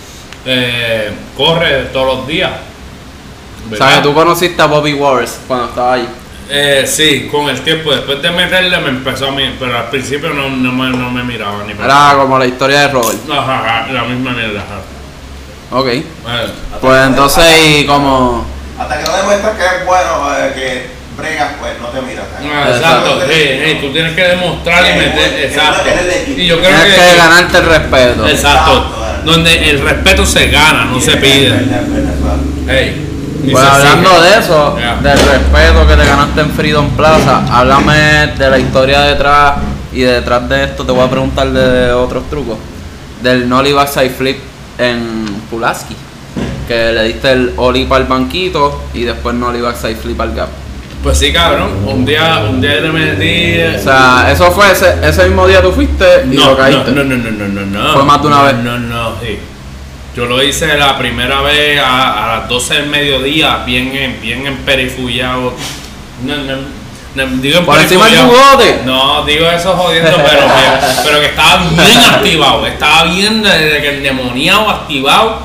[0.47, 2.51] eh, corre todos los días.
[3.67, 3.87] ¿verdad?
[3.87, 4.03] ¿Sabes?
[4.03, 6.09] Tú conociste a Bobby Wars cuando estaba ahí.
[6.49, 10.31] Eh, sí, con el tiempo, después de meterle me empezó a mirar, pero al principio
[10.31, 13.19] no, no, me, no me miraba ni para Era como la historia de Robert.
[13.31, 14.61] Ajá, ajá, la misma mierda.
[14.61, 15.77] ajá.
[15.79, 15.89] Ok.
[16.81, 17.45] Pues entonces,
[17.81, 18.56] y como.
[18.79, 22.27] Hasta que no demuestras que es bueno, eh, que bregas, pues no te miras.
[22.39, 25.83] ah, exacto, sí, sí, tú tienes que demostrar y meter, exacto.
[26.37, 28.29] Y yo creo Tienes que, que ganarte el respeto.
[28.29, 28.93] exacto,
[29.25, 31.55] donde el respeto se gana, no se pide.
[32.69, 33.07] Ey,
[33.45, 38.51] y Pues hablando de eso, del respeto que te ganaste en Freedom Plaza, háblame de
[38.51, 39.55] la historia detrás
[39.93, 42.59] y detrás de esto te voy a preguntar de otros trucos.
[43.23, 44.39] Del Nolly Backside Flip
[44.79, 45.97] en Pulaski,
[46.67, 50.49] que le diste el Oli para el banquito y después Nolly Backside Flip al gap.
[51.03, 53.77] Pues sí, cabrón, un día, un día le metí.
[53.79, 56.91] O sea, eso fue ese, ese mismo día tú fuiste y no, lo no, caíste.
[56.93, 57.93] no, no, no, no, no, no.
[57.95, 58.55] Fue más de una No, vez.
[58.57, 59.39] No, no, sí.
[60.17, 64.47] Yo lo hice la primera vez a, a las 12 del mediodía, bien, en- bien
[64.47, 65.53] emperifullado.
[66.25, 66.57] No, no,
[67.15, 68.81] no, digo Por encima del jugote.
[68.87, 72.67] No, digo eso jodiendo, pero, que, pero que estaba bien activado.
[72.67, 75.41] Estaba bien desde que el demoniado activado.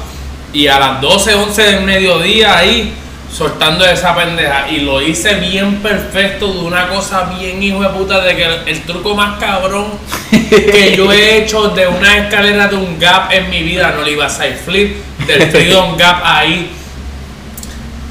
[0.53, 2.94] Y a las 12, 11 del mediodía ahí,
[3.34, 4.68] soltando esa pendeja.
[4.69, 8.68] Y lo hice bien perfecto, de una cosa bien hijo de puta, de que el,
[8.68, 9.88] el truco más cabrón
[10.30, 14.11] que yo he hecho de una escalera de un gap en mi vida, no le
[14.11, 16.69] iba a side flip, del Freedom Gap ahí.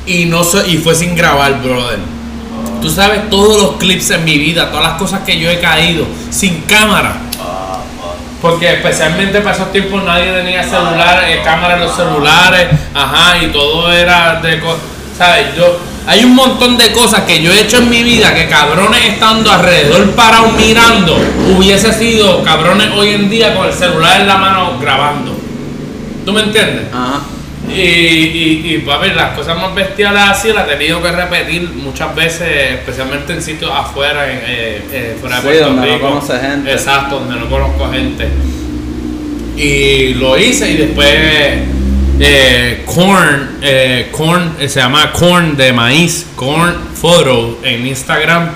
[0.06, 1.98] Y no so- y fue sin grabar, brother.
[2.80, 6.06] Tú sabes todos los clips en mi vida, todas las cosas que yo he caído,
[6.30, 7.16] sin cámara.
[8.40, 13.48] Porque especialmente para esos tiempos nadie tenía celular, eh, cámara en los celulares, ajá, y
[13.48, 14.80] todo era de cosas.
[15.16, 15.54] ¿Sabes?
[15.54, 19.04] Yo, hay un montón de cosas que yo he hecho en mi vida que cabrones
[19.04, 21.18] estando alrededor parados mirando,
[21.56, 25.36] hubiese sido cabrones hoy en día con el celular en la mano grabando.
[26.24, 26.86] ¿Tú me entiendes?
[26.92, 27.20] Ajá.
[27.72, 32.14] Y, y, y papi, las cosas más bestiales así las he tenido que repetir muchas
[32.14, 36.08] veces, especialmente en sitios afuera, en, eh, eh, fuera de Sí, Puerto donde no Rico.
[36.08, 36.72] conoce gente.
[36.72, 38.28] Exacto, donde no conozco gente.
[39.56, 41.08] Y lo hice y después
[42.22, 48.50] eh, Corn, eh, Corn, eh, se llama Corn de maíz, Corn Photo en Instagram.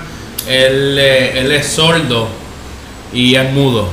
[0.47, 2.27] Él, él es sordo
[3.11, 3.89] y es mudo.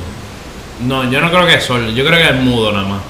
[0.85, 3.01] No, yo no creo que es sordo, yo creo que es mudo nada más.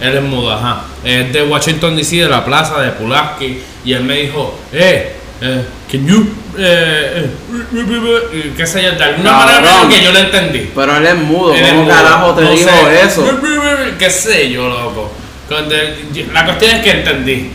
[0.00, 0.82] Él es mudo, ajá.
[1.04, 3.58] Es de Washington DC, de la plaza de Pulaski.
[3.84, 6.26] Y él me dijo, eh, eh can you,
[6.58, 7.28] eh,
[7.74, 10.70] eh, qué sé yo, de alguna manera que yo le entendí.
[10.74, 11.94] Pero él es mudo, Él es ¿cómo mudo.
[11.94, 13.06] carajo te No dijo sé.
[13.06, 13.40] eso?
[13.98, 15.12] ¿Qué sé yo, loco?
[16.32, 17.50] La cuestión es que entendí.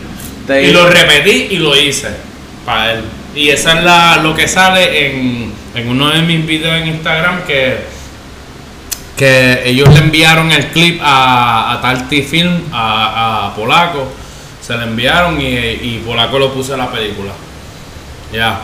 [0.45, 2.09] Te Y lo repetí y lo hice
[2.65, 3.01] para él.
[3.35, 7.43] Y esa es la, lo que sale en, en uno de mis videos en Instagram
[7.45, 7.77] que,
[9.17, 14.07] que ellos le enviaron el clip a, a Tarty Film, a, a Polaco.
[14.61, 17.31] Se le enviaron y, y Polaco lo puso en la película.
[18.31, 18.59] Ya.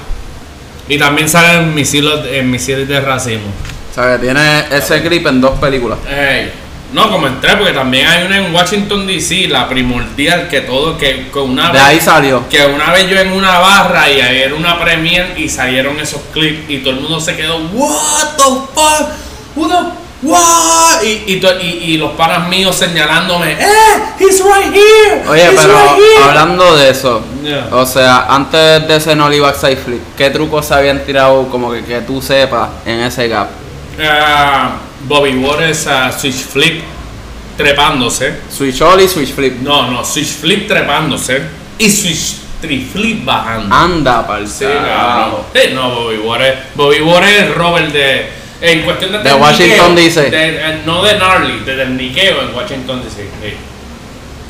[0.87, 3.47] Y también sale en Misiles, en Misiles de Racismo.
[3.91, 5.99] O sea, que tiene ese clip en dos películas.
[6.09, 6.51] Ey,
[6.91, 11.29] No, como entré, porque también hay una en Washington DC, la primordial, que todo, que,
[11.31, 12.47] que una De vez, ahí salió.
[12.49, 16.21] que una vez yo en una barra y ahí era una premier y salieron esos
[16.33, 18.43] clips y todo el mundo se quedó, what the
[18.75, 19.09] fuck,
[19.55, 21.03] who the what?
[21.03, 23.65] Y, y, to- y- y los panas míos señalándome, eh,
[24.19, 25.23] he's right here.
[25.29, 26.23] Oye, he's pero right here".
[26.29, 27.67] hablando de eso, Yeah.
[27.71, 31.83] o sea, antes de ese Nolly Backside Flip, ¿qué trucos se habían tirado como que,
[31.83, 33.49] que tú sepas en ese gap?
[34.01, 36.83] Ah, Bobby Waters a switch flip
[37.57, 38.33] trepándose.
[38.49, 39.59] Switch Ollie, Switch Flip.
[39.61, 41.41] No, no, switch flip trepándose
[41.77, 43.75] y switch triflip bajando.
[43.75, 45.41] Anda, pa'l Sí, cabrón.
[45.53, 46.57] Sí, no, Bobby Waters.
[46.75, 48.42] Bobby Waters es Robert de.
[48.65, 49.19] En cuestión de.
[49.19, 50.29] De Washington, DC.
[50.31, 53.23] de- eh, no de Gnarly, de tecniqueo en Washington DC.
[53.41, 53.53] Sí.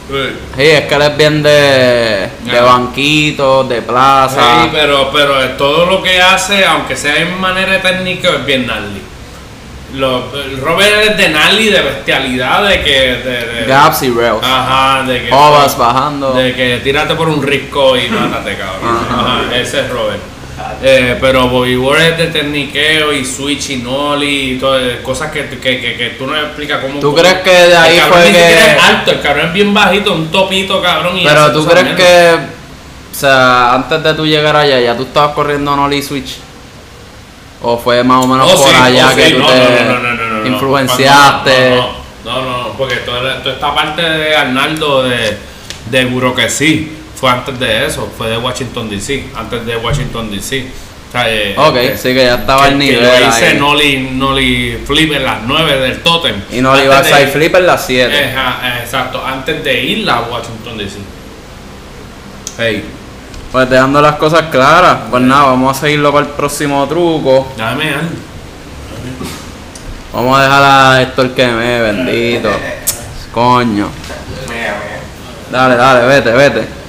[0.07, 0.61] Sí.
[0.61, 4.63] Es que él es bien de, de banquitos, de plaza.
[4.63, 8.63] Sí, pero, pero todo lo que hace, aunque sea en manera de técnico, es bien
[8.65, 9.01] Gnarly.
[9.95, 10.25] Lo,
[10.61, 12.99] Robert es de Gnarly, de bestialidad, de que.
[12.99, 14.43] De, de- Gaps y rails.
[14.43, 15.31] Ajá, de que.
[15.33, 16.33] Ovas bajando.
[16.33, 18.99] De que tírate por un risco y mátate, cabrón.
[19.09, 20.19] Ajá, ese es Robert.
[20.83, 25.31] Eh, pero Bobby Ward es de tecniqueo y switch y nolly y todo, eh, cosas
[25.31, 26.99] que, que, que, que tú no explicas cómo.
[26.99, 29.53] ¿Tú crees que de ahí el cabrón fue ni que- es alto, el cabrón es
[29.53, 31.17] bien bajito, un topito, cabrón.
[31.17, 32.35] Y Pero tú crees que,
[33.11, 36.35] o sea, antes de tú llegar allá, ya tú estabas corriendo Nolly Switch.
[37.61, 39.83] ¿O fue más o menos Oh, por sí, allá oh, que sí, tú no, te
[39.85, 39.99] no,
[40.41, 41.69] no, influenciaste?
[41.69, 41.93] No,
[42.25, 45.37] no, no, porque toda, toda esta parte de Arnaldo de,
[45.89, 50.29] de Guro que sí fue antes de eso, fue de Washington DC, antes de Washington
[50.29, 50.67] DC.
[51.07, 53.45] O sea, eh, Ok, eh, sí que ya estaba que- el que nivel yo hice
[53.45, 53.57] ahí.
[53.57, 56.35] Nolly, Nolly Flip en las 9 del Totem.
[56.51, 58.33] Y Nolly Backside de- Flip en las 7.
[58.35, 60.97] Ajá, eh, exacto, antes de ir a Washington DC.
[62.57, 62.83] Hey,
[63.53, 67.53] Pues dejando las cosas claras, pues nada, vamos a seguirlo para el próximo truco.
[67.55, 68.09] dame algo.
[70.11, 72.51] Vamos a dejar a Héctor que me, bendito.
[73.31, 73.87] Coño.
[75.49, 76.82] Dale, dale, vete, vete.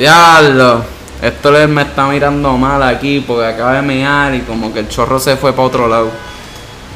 [0.00, 0.82] Diablo.
[1.20, 5.20] Esto me está mirando mal aquí porque acaba de mear y como que el chorro
[5.20, 6.10] se fue para otro lado.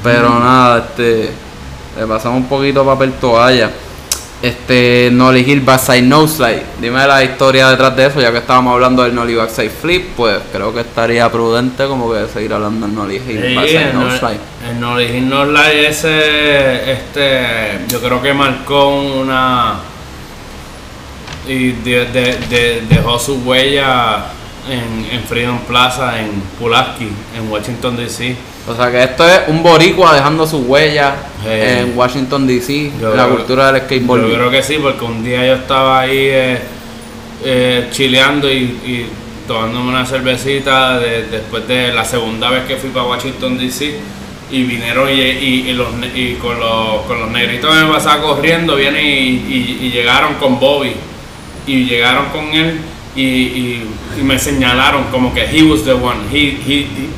[0.03, 1.31] Pero nada, este.
[1.99, 3.71] Le pasamos un poquito papel toalla.
[4.41, 6.63] Este, Nolly Hill Backside No Slide.
[6.81, 10.39] Dime la historia detrás de eso, ya que estábamos hablando del Nolly Backside Flip, pues
[10.51, 14.19] creo que estaría prudente como que seguir hablando del Nolly Hill Sí, Backside el No
[14.19, 14.41] Slide.
[14.71, 19.77] el No Legend No Slide ese, este, yo creo que marcó una
[21.49, 24.27] y de- de- de- dejó su huella
[24.71, 28.35] en, en Freedom Plaza, en Pulaski, en Washington DC.
[28.67, 31.15] O sea que esto es un boricua dejando su huella
[31.47, 34.23] en Washington DC, Yo en la creo- cultura del skateboard.
[34.23, 36.59] Yo creo que sí, porque un día yo estaba ahí eh,
[37.45, 39.07] eh, chileando y, y
[39.47, 43.95] tomándome una cervecita de- después de la segunda vez que fui para Washington DC
[44.51, 48.23] y vinieron y, y- y los, ne- y con, los, con los negritos me pasaba
[48.23, 50.93] corriendo, vienen y llegaron con Bobby
[51.67, 52.81] y llegaron con él
[53.17, 57.09] y, y- y me señalaron como que he was the one, he, he, he,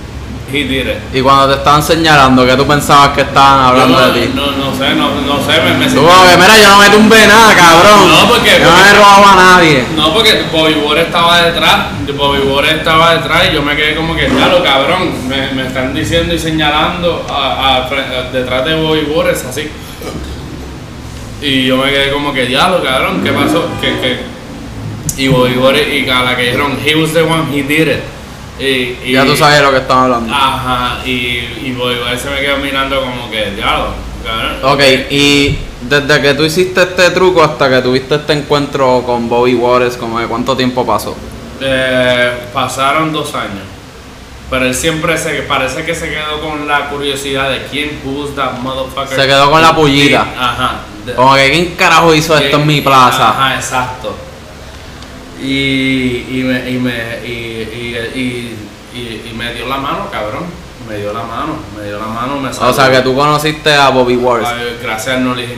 [0.53, 0.97] he did it.
[1.13, 4.33] Y cuando te estaban señalando, que tú pensabas que estaban hablando no, de ti?
[4.35, 7.55] No, no sé, no, no sé, me, me que, mira, yo no me tumbé nada,
[7.55, 8.09] cabrón.
[8.09, 9.85] No, porque- Yo no me he robado a nadie.
[9.97, 11.87] No, porque Bobby Ward estaba detrás,
[12.17, 15.93] Bobby Ward estaba detrás y yo me quedé como que, claro, cabrón, me, me están
[15.95, 19.69] diciendo y señalando a, a fre- a- detrás de Bobby Ward, es así.
[21.43, 23.67] Y yo me quedé como que, diablo, cabrón, ¿qué pasó?
[23.81, 24.36] Que...
[25.17, 28.01] Y Bobby Ward, y a la que dijeron, he was the one, he did it.
[28.59, 30.33] Y, y- Ya tú sabes de lo que estamos hablando.
[30.35, 31.11] Ajá, y,
[31.65, 33.89] y Bobby se me quedó mirando como que, diablo.
[34.63, 34.81] Ok,
[35.11, 39.97] y desde que tú hiciste este truco hasta que tuviste este encuentro con Bobby Waters,
[39.97, 41.17] como de cuánto tiempo pasó.
[41.61, 43.63] Eh, pasaron dos años.
[44.51, 48.53] Pero él siempre se parece que se quedó con la curiosidad de quién who's that
[48.59, 49.17] motherfucker.
[49.17, 50.27] Se quedó con la pullita.
[50.39, 50.77] Ajá.
[51.15, 53.31] Como que quién carajo hizo esto en mi plaza.
[53.31, 54.15] Ajá, exacto.
[55.43, 56.93] Y, y me, y, me,
[57.25, 58.57] y, y, y,
[58.99, 60.45] y- y me dio la mano, cabrón.
[60.89, 63.91] Me dio la mano, me dio la mano, me O sea que tú conociste a
[63.91, 64.49] Bobby Waters.
[64.49, 65.57] Ay, Gracias a Life.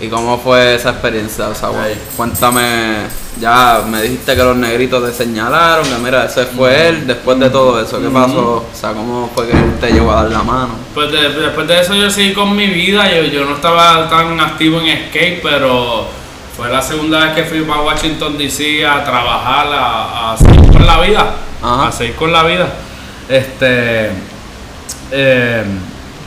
[0.00, 1.48] ¿Y cómo fue esa experiencia?
[1.48, 1.94] O sea, Ay.
[2.16, 3.02] cuéntame,
[3.38, 7.50] ya me dijiste que los negritos te señalaron, que mira, ese fue él, después de
[7.50, 8.66] todo eso, ¿qué pasó?
[8.72, 10.70] O sea, ¿cómo fue que él te llevó a dar la mano?
[10.94, 14.40] Pues de- después de eso yo seguí con mi vida, yo, yo no estaba tan
[14.40, 16.06] activo en skate, pero
[16.60, 20.86] fue la segunda vez que fui para Washington DC a trabajar, a, a seguir con
[20.86, 21.86] la vida, Ajá.
[21.88, 22.68] a seguir con la vida.
[23.30, 24.10] Este,
[25.10, 25.64] eh,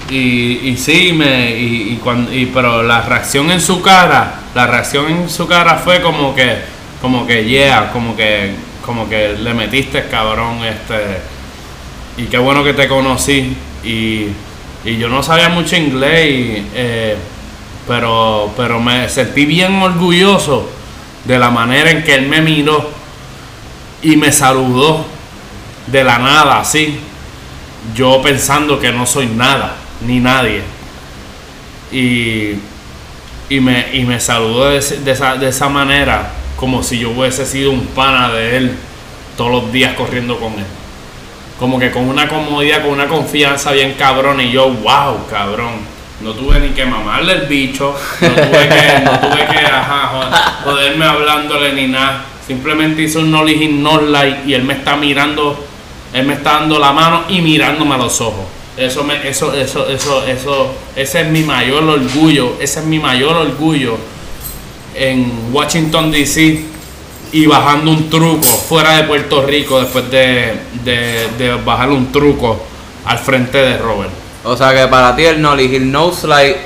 [0.09, 4.65] y, y sí, me, y, y cuan- y- pero la reacción en su cara, la
[4.65, 6.57] reacción en su cara fue como que,
[6.99, 11.19] como que yeah, como que, como que le metiste cabrón, este,
[12.17, 14.27] y qué bueno que te conocí y,
[14.83, 17.17] y yo no sabía mucho inglés y, eh,
[17.87, 20.69] pero pero me sentí bien orgulloso
[21.25, 22.89] de la manera en que él me miró
[24.01, 25.05] y me saludó
[25.87, 26.99] de la nada así
[27.95, 30.61] yo pensando que no soy nada, ni nadie.
[31.91, 32.55] Y,
[33.49, 37.45] y, me, y me saludó de, de esa, de esa manera, como si yo hubiese
[37.45, 38.77] sido un pana de él
[39.37, 40.65] todos los días corriendo con él.
[41.59, 44.41] Como que con una comodidad, con una confianza bien cabrón.
[44.41, 45.92] Y yo, wow, cabrón.
[46.23, 51.73] No tuve ni que mamarle el bicho, no tuve que, no ajá, jo- joderme hablándole
[51.73, 52.25] ni nada.
[52.47, 55.65] Simplemente hice un no hit no like y él me está mirando,
[56.13, 58.45] él me está dando la mano y mirándome a los ojos.
[58.77, 63.35] Eso me, eso, eso, eso, eso, ese es mi mayor orgullo, ese es mi mayor
[63.35, 63.97] orgullo
[64.95, 66.65] en Washington DC
[67.33, 72.63] y bajando un truco fuera de Puerto Rico después de, de, de bajar un truco
[73.05, 74.11] al frente de Robert.
[74.43, 76.57] O sea que para ti el Nolly Hill No Slide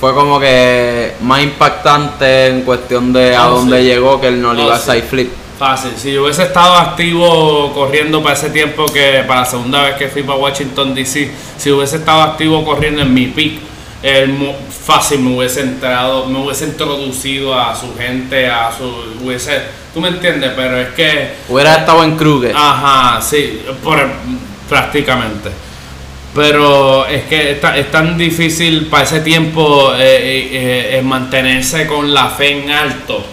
[0.00, 3.84] fue como que más impactante en cuestión de a Oh, dónde sí.
[3.84, 5.06] llegó que el Nolly Oh, Backside sí.
[5.08, 5.32] Flip.
[5.58, 9.94] Fácil, si yo hubiese estado activo corriendo para ese tiempo que para la segunda vez
[9.94, 13.60] que fui para Washington DC, si hubiese estado activo corriendo en mi pick,
[14.36, 14.52] mu-
[14.84, 18.84] fácil me hubiese entrado, me hubiese introducido a su gente, a su
[19.24, 19.62] hubiese,
[19.94, 22.52] tú me entiendes, pero es que Hubiera estado en Kruger.
[22.54, 23.96] Ajá, sí, por,
[24.68, 25.50] prácticamente.
[26.34, 32.12] Pero es que está- es tan difícil para ese tiempo eh, eh, eh, mantenerse con
[32.12, 33.24] la fe en alto.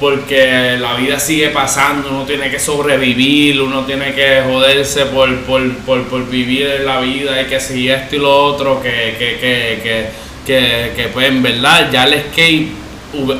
[0.00, 5.76] Porque la vida sigue pasando, uno tiene que sobrevivir, uno tiene que joderse por, por,
[5.78, 10.08] por, por vivir la vida y que si esto y lo otro, que, que, que,
[10.44, 12.14] que, que, pues en verdad ya el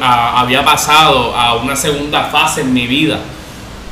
[0.01, 3.19] a- había pasado a una segunda fase en mi vida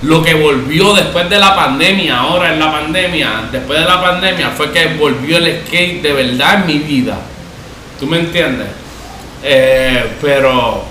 [0.02, 4.50] lo que volvió después de la pandemia, ahora en la pandemia, después de la pandemia,
[4.50, 7.18] fue que volvió el skate de verdad en mi vida.
[7.98, 8.68] ¿Tú me entiendes?
[9.42, 10.84] Eh, pero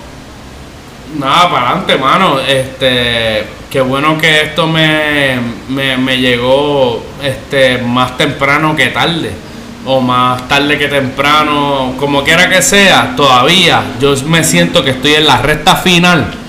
[1.18, 2.38] nada, para adelante, mano.
[2.38, 5.38] Este, qué bueno que esto me,
[5.68, 9.32] me, me llegó este, más temprano que tarde.
[9.86, 15.14] O más tarde que temprano, como quiera que sea, todavía yo me siento que estoy
[15.14, 16.39] en la recta final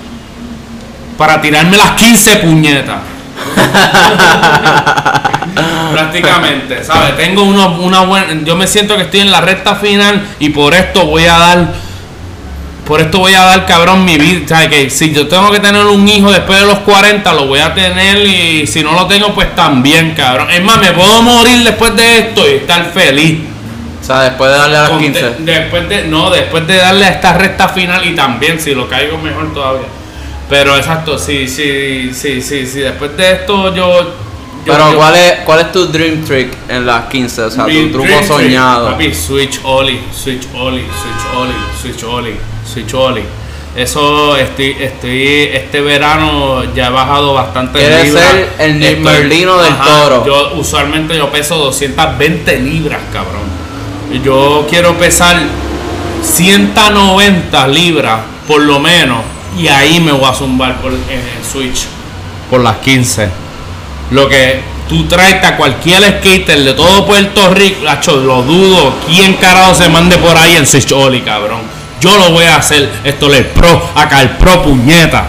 [1.22, 2.96] para tirarme las 15 puñetas.
[5.92, 7.16] Prácticamente, ¿sabes?
[7.16, 8.26] Tengo uno- una buena.
[8.44, 11.68] Yo me siento que estoy en la recta final y por esto voy a dar.
[12.84, 14.40] Por esto voy a dar, cabrón, mi vida.
[14.48, 14.66] ¿Sabes?
[14.68, 17.72] Que si yo tengo que tener un hijo después de los 40, lo voy a
[17.72, 20.50] tener y si no lo tengo, pues también, cabrón.
[20.50, 23.38] Es más, me puedo morir después de esto y estar feliz.
[24.00, 25.22] O sea, después de darle a las Con- 15.
[25.22, 28.88] de- después de no después de darle a esta recta final y también si lo
[28.88, 29.86] caigo mejor todavía
[30.52, 34.12] pero exacto sí sí sí sí sí después de esto yo, yo-
[34.66, 37.42] Pero yo- ¿cuál es, ¿cuál es tu dream trick en las 15?
[37.44, 38.90] O sea, tu truco trick, soñado.
[38.90, 42.36] papi, switch ollie switch ollie switch ollie switch ollie
[42.70, 43.24] switch ollie
[43.74, 48.24] eso estoy estoy este verano ya he bajado bastante Quieres libras.
[48.30, 50.26] ser el Estoy- Merlino del toro.
[50.26, 53.40] yo usualmente yo peso 220 libras cabrón
[54.22, 55.38] yo quiero pesar
[56.22, 59.20] 190 libras por lo menos
[59.58, 61.86] y ahí me voy a zumbar por en el switch.
[62.50, 63.42] Por las 15
[64.10, 68.94] lo que tú traes a cualquier skater de todo Puerto Rico lacho, lo dudo.
[69.06, 71.60] Quién carajo se mande por ahí en switch Oli cabrón.
[72.00, 72.90] Yo lo voy a hacer.
[73.04, 75.28] Esto le pro acá el pro puñeta.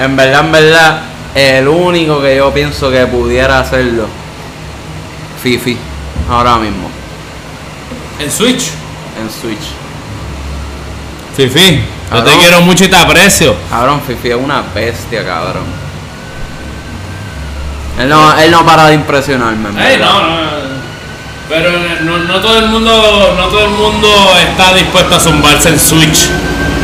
[0.00, 1.02] En verdad, en verdad,
[1.34, 4.06] el único que yo pienso que pudiera hacerlo,
[5.42, 5.76] Fifi,
[6.30, 6.88] ahora mismo,
[8.18, 8.70] en switch
[9.20, 9.58] en Switch.
[11.36, 11.80] Fifi
[12.14, 15.64] yo te quiero mucho y te aprecio Cabrón, Fifi es una bestia, cabrón.
[17.98, 20.62] Él no, él no para de impresionarme, Ey, no, no,
[21.48, 21.70] pero
[22.02, 24.08] no, no todo el mundo no todo el mundo
[24.48, 26.28] está dispuesto a zumbarse en Switch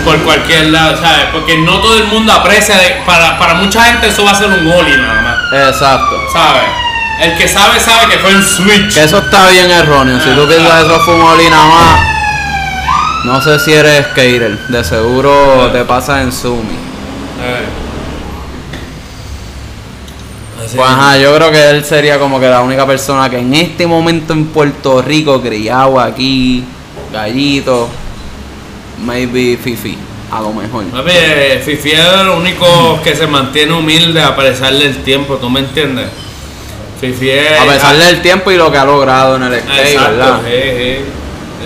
[0.04, 1.26] por cualquier lado, ¿sabes?
[1.32, 4.48] Porque no todo el mundo aprecia, de- para, para mucha gente eso va a ser
[4.48, 6.16] un Oli nada más, Exacto.
[6.32, 6.62] ¿sabes?
[7.20, 8.94] El que sabe sabe que fue en Switch.
[8.94, 10.20] Que eso está bien erróneo.
[10.20, 10.86] Si tú Ah, piensas claro.
[10.88, 12.00] que eso fue un oli nada más,
[13.24, 14.58] no sé si eres skater.
[14.68, 16.74] De seguro te pasa en Sumi.
[17.42, 17.88] Eh.
[20.74, 23.86] Pues ajá, yo creo que él sería como que la única persona que en este
[23.86, 26.62] momento en Puerto Rico, criado aquí,
[27.10, 27.88] gallito,
[29.02, 29.96] maybe Fifi,
[30.30, 30.84] a lo mejor.
[30.86, 35.48] Papi, eh, Fifi es el único que se mantiene humilde a pesar del tiempo, ¿tú
[35.48, 36.08] me entiendes?
[37.00, 37.60] Fifi es...
[37.60, 40.40] A pesar del tiempo y lo que ha logrado en el skate, Exacto, ¿verdad?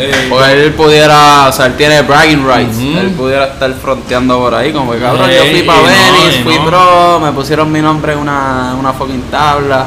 [0.02, 2.78] Eh, él pudiera, o sea, él tiene bragging rights.
[2.78, 6.66] Él pudiera estar fronteando por ahí, como que cabrón, yo fui para Venice, fui no.
[6.66, 9.86] pro, me pusieron mi nombre en una, una fucking tabla.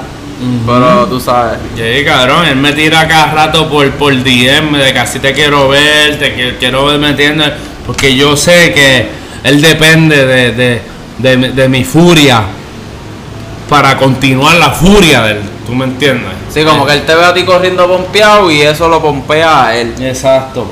[0.65, 1.59] Pero tú sabes.
[1.75, 5.69] Sí, cabrón, él me tira cada rato por, por DM de que así te quiero
[5.69, 7.51] ver, te quiero ver, ¿me entiendes?
[7.85, 9.09] Porque yo sé que
[9.43, 10.81] él depende de, de,
[11.19, 12.43] de, de mi furia
[13.69, 15.54] para continuar la furia de él.
[15.65, 16.31] ¿Tú me entiendes?
[16.49, 19.77] Sí, como que él te ve a ti corriendo pompeado y eso lo pompea a
[19.77, 19.93] él.
[19.99, 20.67] Exacto.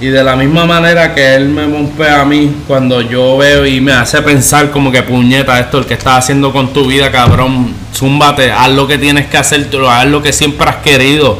[0.00, 3.80] Y de la misma manera que él me pompea a mí cuando yo veo y
[3.80, 7.72] me hace pensar como que puñeta esto, el que estás haciendo con tu vida, cabrón,
[7.94, 11.38] zúmbate, haz lo que tienes que hacer, haz lo que siempre has querido.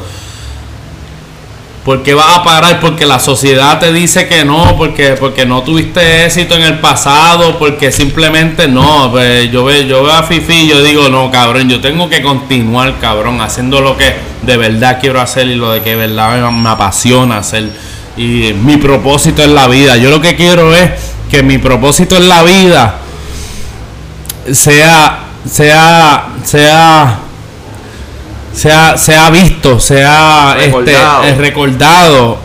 [1.84, 2.78] ¿Por qué vas a parar?
[2.78, 7.59] Porque la sociedad te dice que no, porque, porque no tuviste éxito en el pasado,
[7.59, 9.10] porque simplemente no.
[9.10, 12.22] Pues yo, veo, yo veo a Fifi y yo digo, no, cabrón, yo tengo que
[12.22, 16.52] continuar, cabrón, haciendo lo que de verdad quiero hacer y lo de que de verdad
[16.52, 17.68] me, me apasiona hacer.
[18.16, 19.96] Y mi propósito en la vida.
[19.96, 20.88] Yo lo que quiero es
[21.28, 22.94] que mi propósito en la vida
[24.52, 27.22] sea, sea, sea
[28.54, 31.24] sea, sea visto, sea Recordado.
[31.24, 32.38] Este, eh, recordado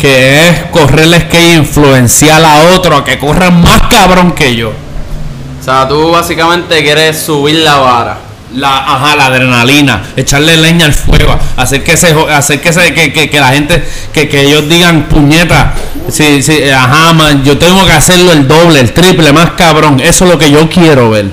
[0.00, 4.70] que es correrles que influenciar a otro a que corran más cabrón que yo.
[4.70, 8.18] O sea, tú básicamente quieres subir la vara.
[8.54, 13.12] La, ajá, la adrenalina, echarle leña al fuego, hacer que se, hacer que, se, que,
[13.12, 13.80] que, que la gente,
[14.12, 15.72] que, que ellos digan puñeta,
[16.08, 20.24] sí, sí, ajá, man, yo tengo que hacerlo el doble, el triple, más cabrón, eso
[20.24, 21.26] es lo que yo quiero ver.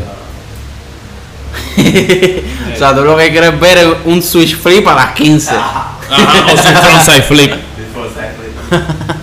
[1.77, 5.55] O sea, tú lo que quieres ver es un switch free para las 15.
[5.55, 5.97] Ajá,
[6.53, 7.53] o su frontside flip.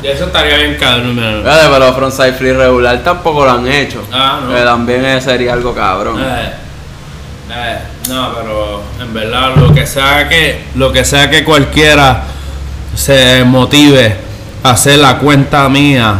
[0.02, 1.16] Eso estaría bien cabrón.
[1.16, 4.02] Fíjate, pero frontside free regular tampoco lo han hecho.
[4.12, 4.54] Ah, no.
[4.54, 6.20] Que también sería algo cabrón.
[6.20, 6.52] Eh,
[7.50, 7.78] eh,
[8.08, 12.24] no, pero en verdad lo que sea que lo que sea que cualquiera
[12.94, 14.16] se motive
[14.62, 16.18] a hacer la cuenta mía,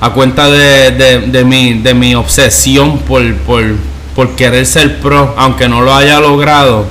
[0.00, 3.62] a cuenta de, de, de mi de mi obsesión por, por,
[4.14, 6.86] por querer ser pro, aunque no lo haya logrado,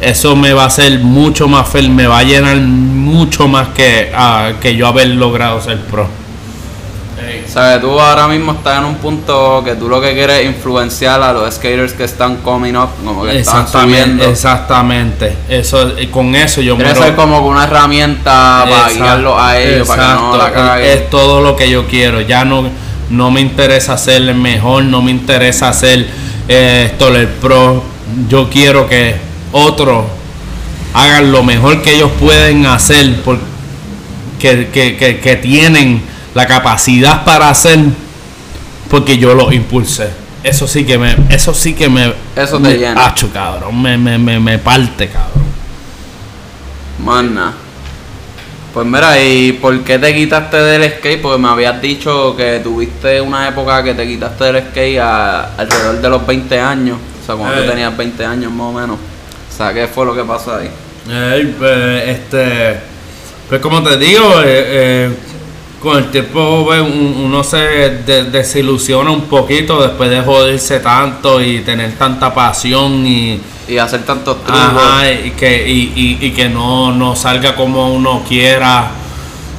[0.00, 4.12] eso me va a hacer mucho más feliz, me va a llenar mucho más que,
[4.60, 6.08] que yo haber logrado ser pro.
[7.46, 10.46] Sea, que tú ahora mismo estás en un punto que tú lo que quieres es
[10.46, 14.24] influenciar a los skaters que están coming up, como que están Exactamente, subiendo.
[14.24, 15.36] exactamente.
[15.48, 20.02] Eso, con eso yo Quieres ser como una herramienta para Exacto, guiarlos a ellos, para
[20.02, 20.86] que no la caguen.
[20.90, 22.20] Es todo lo que yo quiero.
[22.22, 22.64] Ya no,
[23.10, 26.06] no me interesa ser el mejor, no me interesa ser
[26.48, 27.82] eh, el pro.
[28.28, 29.16] Yo quiero que
[29.52, 30.04] otros
[30.92, 33.38] hagan lo mejor que ellos pueden hacer, por,
[34.38, 36.02] que, que, que, que tienen
[36.34, 37.78] la capacidad para hacer,
[38.90, 40.10] porque yo los impulsé.
[40.42, 43.06] Eso sí que me, eso sí que me, Eso te me- llena.
[43.06, 45.44] Acho, cabrón, me, me, me, me parte, cabrón.
[47.02, 47.54] Mana.
[48.74, 51.22] Pues mira, ¿y por qué te quitaste del skate?
[51.22, 56.00] Porque me habías dicho que tuviste una época que te quitaste del skate a- alrededor
[56.00, 56.98] de los 20 años.
[57.22, 57.62] O sea, cuando Eh.
[57.64, 58.96] tú tenías 20 años más o menos.
[58.96, 60.68] O sea, ¿qué fue lo que pasó ahí?
[61.08, 62.80] Ey, pues, este,
[63.48, 65.10] pues como te digo, eh, eh,
[65.80, 71.40] con el tiempo pues, un- uno se de- desilusiona un poquito después de joderse tanto
[71.40, 74.60] y tener tanta pasión y, Y hacer tantos trucos.
[74.62, 78.90] ajá, y que, y, y- que no, no salga como uno quiera,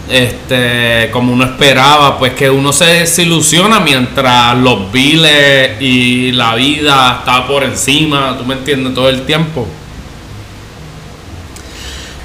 [0.07, 7.17] este, como uno esperaba, pues que uno se desilusiona mientras los biles y la vida
[7.19, 9.67] está por encima, tú me entiendes, todo el tiempo.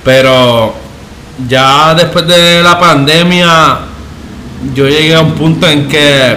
[0.05, 0.74] Pero
[1.48, 3.78] ya después de la pandemia,
[4.74, 6.36] yo llegué a un punto en que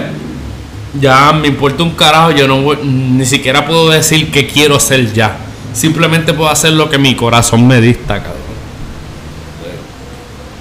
[1.00, 5.12] ya me importa un carajo, yo no voy- ni siquiera puedo decir que quiero hacer
[5.12, 5.36] ya.
[5.72, 8.44] Simplemente puedo hacer lo que mi corazón me dicta, cabrón.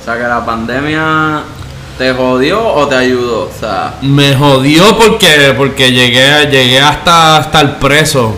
[0.02, 1.44] O sea, que la pandemia
[1.98, 3.44] te jodió o te ayudó.
[3.44, 8.36] O sea, Me jodió porque porque llegué llegué hasta hasta el preso.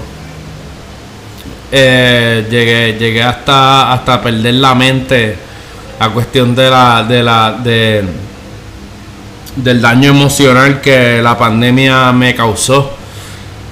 [1.72, 5.38] Eh, llegué llegué hasta hasta perder la mente
[6.00, 8.04] a cuestión de la de la de
[9.56, 12.92] del daño emocional que la pandemia me causó.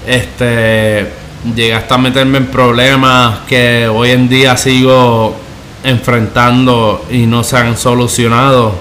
[0.08, 1.12] Este
[1.56, 5.36] llegué hasta meterme en problemas que hoy en día sigo
[5.84, 8.76] enfrentando y no se han solucionado.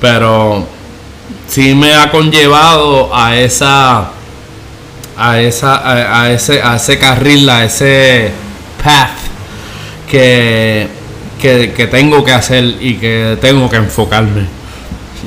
[0.00, 0.66] Pero
[1.48, 4.10] sí me ha conllevado a esa
[5.16, 8.30] a esa a, ese a ese carril a ese
[8.82, 9.10] path
[10.08, 10.88] que,
[11.38, 14.59] que tengo que hacer y que tengo que enfocarme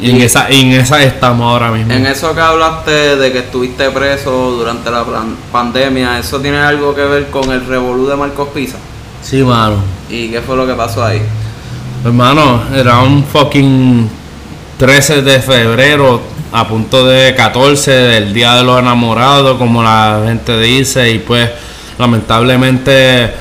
[0.02, 3.90] y en esa en esa estamos ahora mismo en eso que hablaste de que estuviste
[3.92, 5.06] preso durante la
[5.52, 8.78] pandemia, ¿eso tiene algo que ver con el revolú de Marcos Pisa?
[9.22, 9.78] sí mano
[10.10, 11.22] ¿Y qué fue lo que pasó ahí?
[12.06, 14.10] Hermano, era un fucking
[14.78, 16.22] 13 de febrero,
[16.52, 21.50] a punto de 14 del Día de los Enamorados, como la gente dice, y pues
[21.98, 23.34] lamentablemente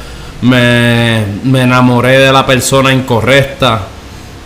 [0.42, 3.82] me, me enamoré de la persona incorrecta,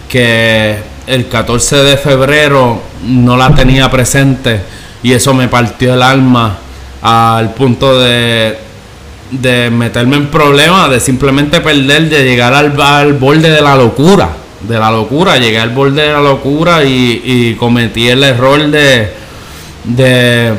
[0.09, 4.61] que el 14 de febrero no la tenía presente,
[5.03, 6.59] y eso me partió el alma,
[7.03, 8.59] al punto de,
[9.31, 14.31] de meterme en problemas, de simplemente perder, de llegar al, al borde de la locura.
[14.61, 19.13] De la locura, llegué al borde de la locura y, y cometí el error de,
[19.85, 20.55] de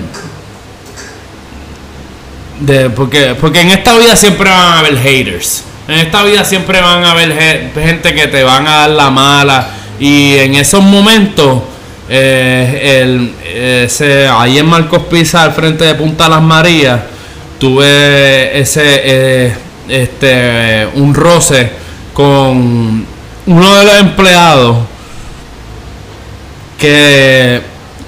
[2.60, 6.82] de porque porque en esta vida siempre van a haber haters en esta vida siempre
[6.82, 9.68] van a haber ge- gente que te van a dar la mala
[10.00, 11.62] y en esos momentos
[12.10, 17.02] eh, el, ahí en Marcos Pizza al frente de Punta Las Marías
[17.60, 19.56] tuve ese eh,
[19.90, 21.70] este un roce
[22.14, 23.06] con
[23.46, 24.78] uno de los empleados
[26.78, 27.62] que,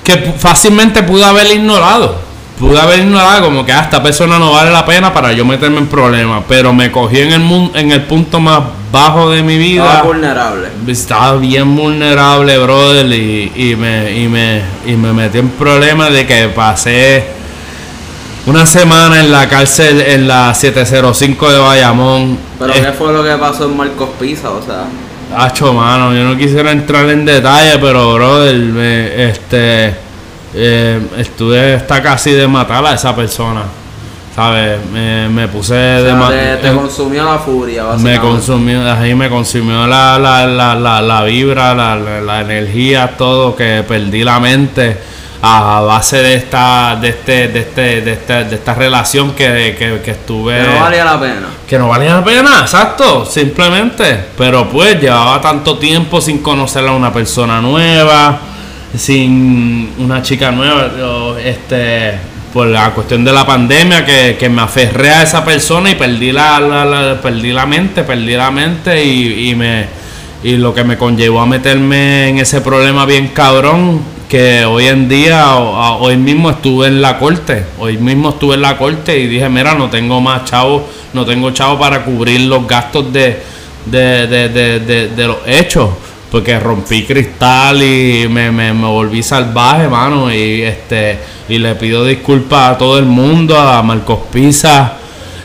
[0.03, 2.29] que fácilmente pude haber ignorado.
[2.59, 5.77] Pude haber ignorado como que ah, esta persona no vale la pena para yo meterme
[5.77, 6.43] en problemas.
[6.47, 8.61] Pero me cogí en el, en el punto más
[8.91, 9.85] bajo de mi vida.
[9.85, 10.67] Estaba vulnerable.
[10.87, 16.25] Estaba bien vulnerable, brother, y, y me, y, me, y me metí en problemas de
[16.25, 17.23] que pasé
[18.45, 22.37] una semana en la cárcel en la 705 de Bayamón.
[22.57, 24.49] Pero Eh, ¿qué fue lo que pasó en Marcos Pizza?
[24.49, 24.85] O sea,
[25.37, 29.93] Hacho, mano, yo no quisiera entrar en detalle, pero, brother, me, este,
[30.55, 33.61] eh, estuve hasta casi de matar a esa persona,
[34.35, 34.79] ¿sabes?
[34.91, 39.13] Me, me puse o de sea, te, te eh, consumió la furia, me consumió, ahí
[39.15, 44.23] me consumió la, la, la, la, la vibra, la, la, la energía, todo, que perdí
[44.23, 44.97] la mente
[45.41, 50.01] a base de esta, de este, de este, de esta, de esta relación que, que,
[50.03, 51.47] que estuve Que no valía la pena.
[51.67, 54.25] que no valía la pena, exacto, simplemente.
[54.37, 58.37] Pero pues llevaba tanto tiempo sin conocer a una persona nueva,
[58.97, 60.89] sin una chica nueva,
[61.41, 62.19] este,
[62.53, 66.31] por la cuestión de la pandemia que, que me aferré a esa persona y perdí
[66.31, 69.85] la, la- la- perdí la mente, perdí la mente y, y me
[70.41, 75.09] y lo que me conllevó a meterme en ese problema bien cabrón que hoy en
[75.09, 79.49] día hoy mismo estuve en la corte hoy mismo estuve en la corte y dije
[79.49, 83.41] mira no tengo más chavo no tengo chavo para cubrir los gastos de,
[83.85, 84.49] de, de,
[84.79, 85.89] de- de los hechos
[86.31, 92.05] porque rompí cristal y me, me, me volví salvaje mano y este y le pido
[92.05, 94.99] disculpas a todo el mundo a Marcos Pisa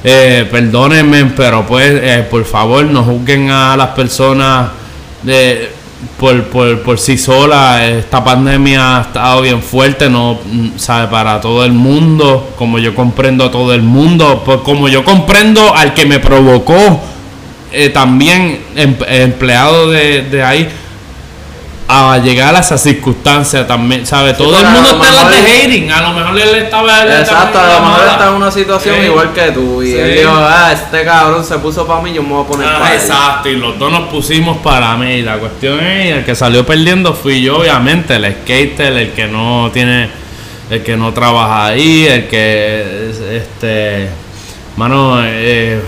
[0.06, 4.68] eh, perdónenme, pero pues eh, por favor no juzguen a las personas
[5.22, 5.70] de,
[6.20, 7.80] por, por, por sí solas.
[7.80, 10.38] Esta pandemia ha estado bien fuerte, no
[10.76, 15.02] sabe para todo el mundo, como yo comprendo a todo el mundo, pues como yo
[15.04, 17.00] comprendo al que me provocó
[17.74, 20.68] eh, también em- empleado de, de ahí
[21.86, 24.32] a llegar a esa circunstancia también, ¿sabe?
[24.32, 27.58] Todo porque el mundo está en de hating, a lo mejor él estaba él Exacto,
[27.58, 28.12] a la lo mejor mala.
[28.12, 29.06] está en una situación Sí.
[29.06, 29.82] igual que tú.
[29.82, 29.98] Y Sí.
[29.98, 32.78] él dijo, ah, este cabrón se puso para mí, yo me voy a poner Ah,
[32.78, 33.00] para él.
[33.00, 35.20] exacto, y los dos nos pusimos para mí.
[35.20, 39.70] La cuestión es, el que salió perdiendo fui yo, obviamente, el skater, el que no
[39.70, 40.08] tiene,
[40.70, 44.08] el que no trabaja ahí, el que, es, este,
[44.78, 45.80] mano, eh,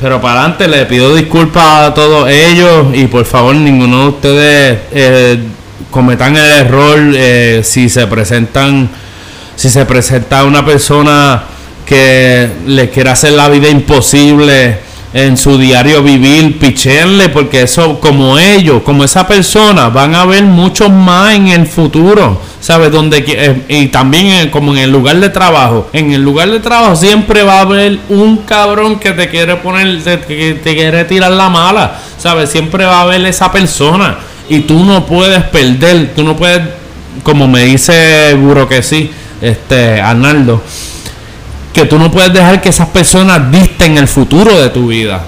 [0.00, 4.78] pero para adelante le pido disculpas a todos ellos y por favor ninguno de ustedes
[4.92, 5.38] eh,
[5.90, 8.88] cometan el error eh, si se presentan
[9.56, 11.42] si se presenta una persona
[11.84, 14.78] que le quiere hacer la vida imposible
[15.12, 20.44] en su diario vivir, pichenle, porque eso, como ellos, como esa persona, van a ver
[20.44, 22.92] muchos más en el futuro, ¿sabes?
[22.92, 25.88] Donde, eh, y también en- como en el lugar de trabajo.
[25.92, 30.00] En el lugar de trabajo siempre va a haber un cabrón que te quiere poner,
[30.04, 32.50] te, que te quiere tirar la mala, ¿sabes?
[32.50, 34.16] Siempre va a haber esa persona.
[34.48, 36.60] Y tú no puedes perder, tú no puedes,
[37.24, 39.10] como me dice Guro que sí,
[39.40, 40.62] este, Arnaldo,
[41.72, 45.22] que tú no puedes dejar que esas personas dicten el futuro de tu vida.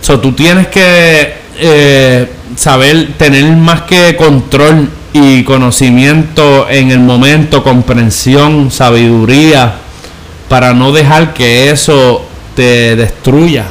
[0.00, 7.62] So, tú tienes que eh, saber tener más que control y conocimiento en el momento,
[7.62, 9.74] comprensión, sabiduría,
[10.48, 12.22] para no dejar que eso
[12.54, 13.64] te destruya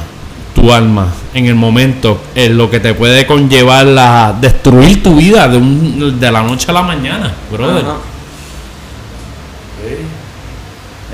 [0.53, 5.47] tu alma en el momento, en lo que te puede conllevar a destruir tu vida
[5.47, 7.83] de, un- de la noche a la mañana, brother.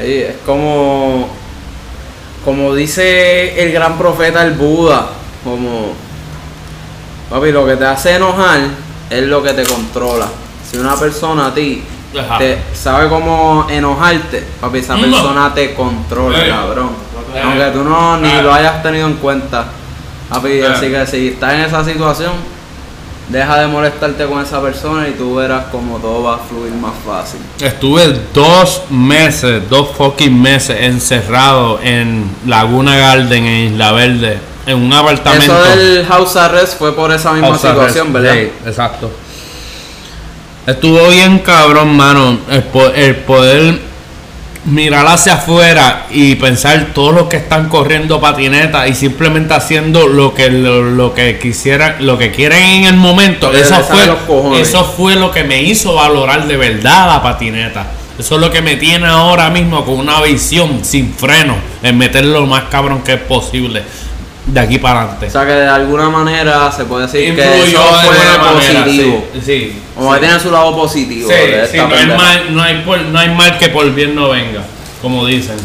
[0.03, 1.27] Es como,
[2.43, 5.07] como dice el gran profeta el Buda,
[5.43, 5.93] como,
[7.29, 8.59] papi, lo que te hace enojar
[9.09, 10.27] es lo que te controla.
[10.69, 11.83] Si una persona a ti
[12.39, 16.89] te sabe cómo enojarte, papi, esa persona te controla, cabrón.
[17.43, 18.41] Aunque tú no ni Ah.
[18.41, 19.65] lo hayas tenido en cuenta.
[20.29, 20.65] Papi, Eh.
[20.67, 22.31] así que si estás en esa situación,
[23.31, 26.93] deja de molestarte con esa persona y tú verás como todo va a fluir más
[27.05, 27.39] fácil.
[27.59, 34.93] Estuve dos meses, dos fucking meses encerrado en Laguna Garden, en Isla Verde, en un
[34.93, 35.45] apartamento.
[35.45, 38.13] Eso del house arrest fue por esa misma House situación, arrest.
[38.13, 38.33] ¿verdad?
[38.33, 39.11] Sí, exacto.
[40.67, 42.37] Estuvo bien cabrón, mano.
[42.95, 43.79] El poder
[44.65, 50.33] mirar hacia afuera y pensar todos los que están corriendo patineta y simplemente haciendo lo
[50.33, 53.51] que lo, lo que quisieran, lo que quieren en el momento.
[53.51, 57.87] Eso fue, eso fue lo que me hizo valorar de verdad la patineta.
[58.19, 62.33] Eso es lo que me tiene ahora mismo con una visión sin freno en meterle
[62.33, 63.81] lo más cabrón que es posible
[64.45, 65.27] de aquí para adelante.
[65.27, 69.25] O sea que de alguna manera se puede decir que Influyó eso de fue positivo.
[69.33, 71.29] sí, sí, Como que tiene su lado positivo.
[71.29, 73.89] Sí, de sí, esta no, hay mal, no, hay por- no hay mal que por
[73.93, 74.63] bien no venga,
[75.01, 75.57] como dicen.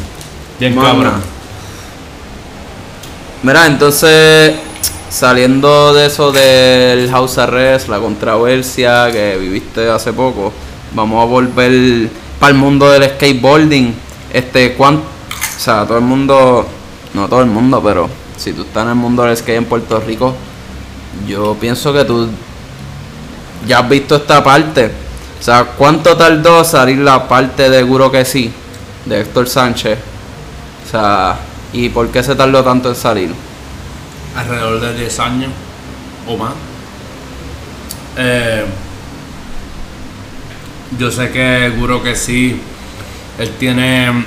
[0.61, 0.89] Bien Mano.
[0.89, 1.23] cabrón.
[3.43, 4.55] Mira, entonces,
[5.09, 10.53] saliendo de eso del house arrest, la controversia que viviste hace poco,
[10.93, 12.09] vamos a volver
[12.40, 13.94] para el mundo del skateboarding.
[14.32, 16.66] Este, ¿cuán, o sea, todo el mundo,
[17.15, 20.01] no todo el mundo, pero si tú estás en el mundo del skate en Puerto
[20.01, 20.35] Rico,
[21.27, 22.29] yo pienso que tú
[23.67, 24.91] ya has visto esta parte.
[25.39, 28.53] O sea, ¿cuánto tardó salir la parte de Guro que sí,
[29.05, 29.99] de Héctor Sánchez?
[30.87, 31.39] O sea,
[31.73, 33.35] ¿y por qué se tardó tanto en salir?
[34.35, 35.51] Alrededor de 10 años
[36.27, 36.53] o más.
[38.17, 38.65] Eh,
[40.99, 42.61] yo sé que seguro que sí.
[43.39, 44.25] Él tiene,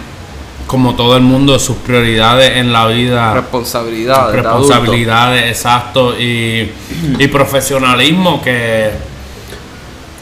[0.69, 3.33] como todo el mundo, sus prioridades en la vida.
[3.33, 4.35] Responsabilidades.
[4.35, 6.71] responsabilidades, exacto, y,
[7.17, 8.91] y profesionalismo que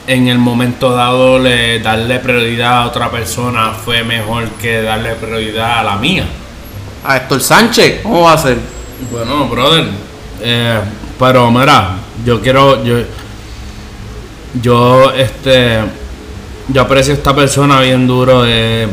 [0.08, 5.80] en el momento dado le, darle prioridad a otra persona fue mejor que darle prioridad
[5.80, 6.26] a la mía.
[7.04, 8.58] A Héctor Sánchez, ¿cómo va a ser?
[9.12, 9.84] Bueno, brother,
[10.42, 10.80] eh,
[11.20, 13.00] pero mira, yo quiero, yo,
[14.62, 15.82] yo, este,
[16.70, 18.88] yo aprecio a esta persona bien duro de,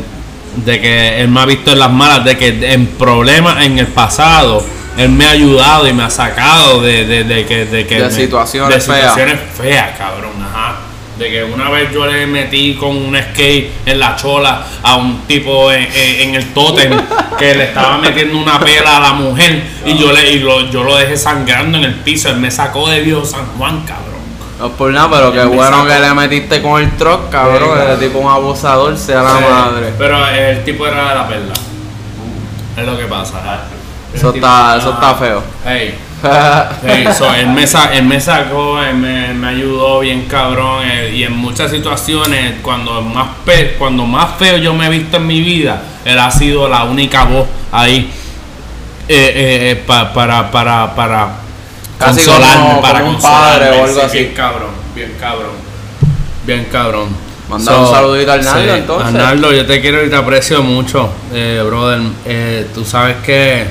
[0.57, 3.87] de que él me ha visto en las malas, de que en problemas en el
[3.87, 4.65] pasado,
[4.97, 8.05] él me ha ayudado y me ha sacado de, de, de que, de que De
[8.05, 10.77] me- situaciones de situaciones feas, cabrón, ajá.
[11.19, 15.21] De que una vez yo le metí con un skate en la chola a un
[15.27, 16.91] tipo en, en- en el tótem
[17.39, 20.83] que le estaba metiendo una pela a la mujer y yo le y lo, yo
[20.83, 22.29] lo dejé sangrando en el piso.
[22.29, 24.14] Él me sacó de Viejo San Juan, cabrón.
[24.59, 27.57] No es por nada, pero qué bueno que le metiste con el truck, cabrón.
[27.59, 27.93] Sí, claro.
[27.93, 29.93] Ese tipo un abusador, sea la Sí, madre.
[29.97, 31.53] Pero el tipo era de la perla.
[32.77, 33.39] Es lo que pasa.
[34.13, 35.43] Eso El está, eso está feo.
[35.65, 40.79] Hey, Sí, so, él, me sa- él me sacó, él me, me ayudó bien cabrón
[40.83, 45.17] eh, y en muchas situaciones cuando más pe- cuando más feo yo me he visto
[45.17, 48.09] en mi vida, él ha sido la única voz ahí
[49.07, 51.27] eh, eh, eh, pa- para para para
[51.99, 54.17] Casi consolarme, como- para como un padre o algo sí, así.
[54.19, 55.51] Bien cabrón, bien cabrón,
[56.45, 57.25] bien cabrón.
[57.49, 59.07] Mandar un saludito a Arnaldo, entonces.
[59.07, 62.01] Arnaldo, yo te quiero y te aprecio mucho, eh, brother.
[62.25, 63.65] Eh, tú sabes que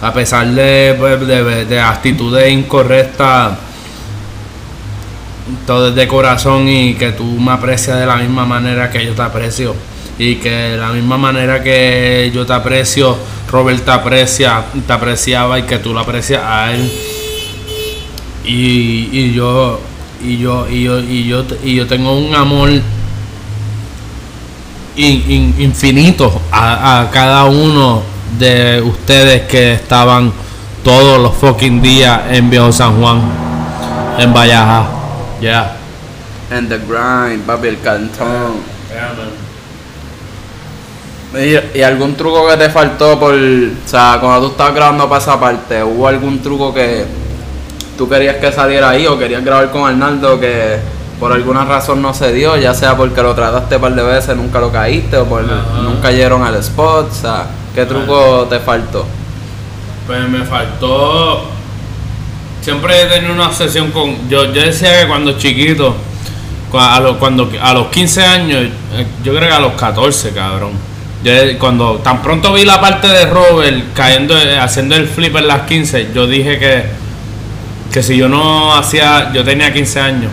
[0.00, 3.52] a pesar de, pues, de, de actitudes incorrectas,
[5.66, 9.12] todo es de corazón y que tú me aprecias de la misma manera que yo
[9.14, 9.74] te aprecio.
[10.18, 13.16] Y que de la misma manera que yo te aprecio,
[13.50, 16.90] Robert te aprecia, te apreciaba y que tú lo aprecias a él.
[18.44, 19.80] Y, y yo
[20.22, 22.82] y yo y yo y yo y yo tengo un amor in-
[24.96, 28.02] in- infinito a, a cada uno
[28.38, 30.32] de ustedes que estaban
[30.82, 33.20] todos los fucking días en Viejo San Juan,
[34.18, 34.86] en Valleja.
[35.40, 35.76] Ya.
[36.50, 38.62] And the grind, papi, el cantón.
[41.38, 43.34] ¿Y, y algún truco que te faltó por.
[43.34, 47.04] O sea, cuando tú estabas grabando para esa parte, ¿hubo algún truco que
[47.98, 50.76] tú querías que saliera ahí o querías grabar con Arnaldo que
[51.20, 52.56] por alguna razón no se dio?
[52.56, 56.02] Ya sea porque lo trataste un par de veces, nunca lo caíste o por nunca
[56.02, 57.10] cayeron al spot.
[57.10, 59.04] O sea, ¿qué truco te faltó?
[60.06, 61.42] Pues me faltó.
[62.62, 64.28] Siempre he tenido una obsesión con.
[64.28, 65.94] Yo, yo decía que cuando chiquito,
[66.70, 68.62] cu- a los, cuando, a los 15 años,
[68.94, 70.72] eh, yo creo que a los 14, cabrón.
[71.26, 75.62] Yo, cuando tan pronto vi la parte de Robert cayendo, haciendo el flip en las
[75.62, 76.84] 15, yo dije que,
[77.92, 79.32] que si yo no hacía.
[79.32, 80.30] Yo tenía 15 años.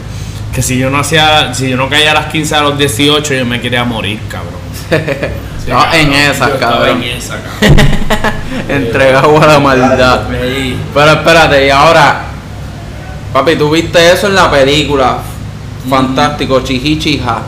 [0.53, 1.51] Que si yo no hacía.
[1.55, 4.53] Si yo no caía a las 15 a los 18, yo me quería morir, cabrón.
[5.63, 7.01] Sí, en esa, cabrón.
[7.01, 7.77] en esa, cabrón.
[8.67, 10.23] Entregado a la maldad.
[10.93, 12.25] Pero espérate, y ahora,
[13.31, 15.19] papi, tú viste eso en la película.
[15.89, 17.43] Fantástico, chijichija.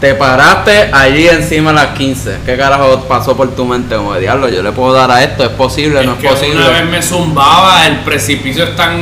[0.00, 2.38] Te paraste allí encima a las 15.
[2.46, 3.96] ¿Qué carajo pasó por tu mente?
[3.96, 6.56] Como de diablo, yo le puedo dar a esto, es posible, no es que posible.
[6.56, 8.98] Una vez me zumbaba, el precipicio es tan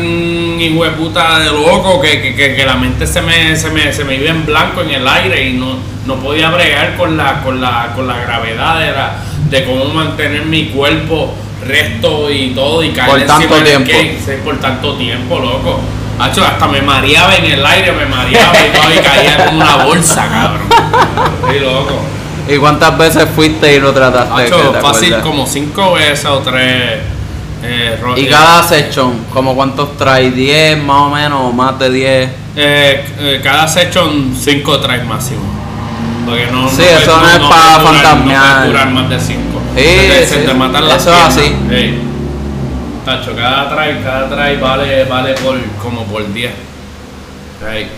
[0.60, 4.16] hijueputa de loco que, que, que- que la mente se me, se, me, se me
[4.16, 7.92] iba en blanco en el aire y no, no podía bregar con la, con la,
[7.94, 9.12] con la gravedad de, la-
[9.50, 11.32] de cómo mantener mi cuerpo
[11.64, 13.92] recto y todo y caer Por encima tanto tiempo.
[14.26, 15.80] sí, por tanto tiempo, loco.
[16.18, 19.84] Hacho, hasta me mareaba en el aire, me mareaba y todo y caía como una
[19.84, 20.67] bolsa, cabrón.
[21.50, 21.98] Sí, loco.
[22.48, 24.42] ¿Y cuántas veces fuiste y lo trataste?
[24.44, 25.22] Hacho, fácil acuerdas?
[25.22, 27.00] como cinco veces o tres.
[27.62, 31.90] eh, Y eh, cada session, como cuántos trae, 10 más o menos, o más de
[31.90, 32.30] 10.
[32.56, 35.42] eh, eh, cada session 5 traes máximo.
[36.24, 38.60] Porque no, Sí, eso no es pa' puedes durar- fantasmear.
[38.60, 39.40] No durar más de 5.
[39.76, 41.54] Sí, se sí, te matan las eso es así.
[41.70, 42.00] Ey.
[43.04, 46.50] Tacho, cada try, cada try vale, vale por, como por 10.
[47.72, 47.88] Ey.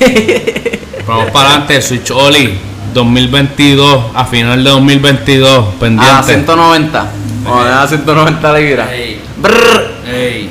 [1.06, 2.58] Vamos para adelante, Switch Oli
[2.94, 6.10] 2022, a final de 2022, pendiente.
[6.12, 7.06] A 190.
[7.46, 8.90] O a 190 libras.
[8.90, 9.90] Ey, Brrr.
[10.12, 10.50] ey.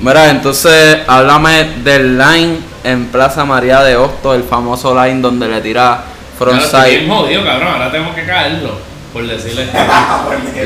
[0.00, 5.60] Mira, entonces háblame del line en Plaza María de Hosto, el famoso line donde le
[5.60, 6.04] tira Ahora
[6.38, 6.78] frontside.
[6.78, 7.68] estoy bien jodido, cabrón.
[7.72, 8.78] Ahora tengo que caerlo.
[9.12, 9.66] Por decirle.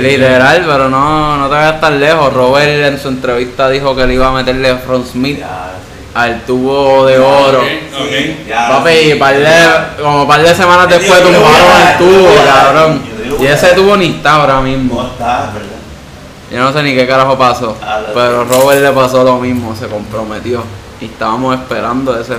[0.01, 2.33] Literal, pero no, no te vayas tan lejos.
[2.33, 5.39] Robert en su entrevista dijo que le iba a meterle front smith.
[6.15, 7.63] Al tubo de oro.
[8.69, 13.03] Papi, par de- como un par de semanas después tumbaron el tubo, cabrón.
[13.41, 15.03] Y ese tubo ni está ahora No mismo.
[15.03, 15.69] está, ¿verdad?
[16.51, 17.77] Yo no sé ni qué carajo pasó.
[17.83, 20.63] Ah, Pero Robert le pasó lo mismo, se comprometió.
[21.01, 22.35] Y estábamos esperando ese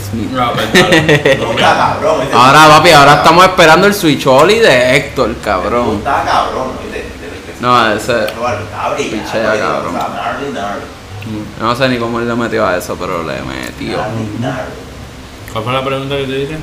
[0.00, 0.30] smith.
[0.30, 0.66] No, pues.
[2.32, 5.96] Ahora, papi, ahora estamos esperando el switch Oli de Héctor, No cabrón.
[5.98, 6.68] está cabrón,
[7.60, 8.26] No, ese.
[8.96, 9.96] Pichea, cabrón.
[11.60, 13.98] No sé ni cómo él le metió a eso, pero le metió.
[15.52, 16.56] ¿Cuál fue la pregunta que te dije?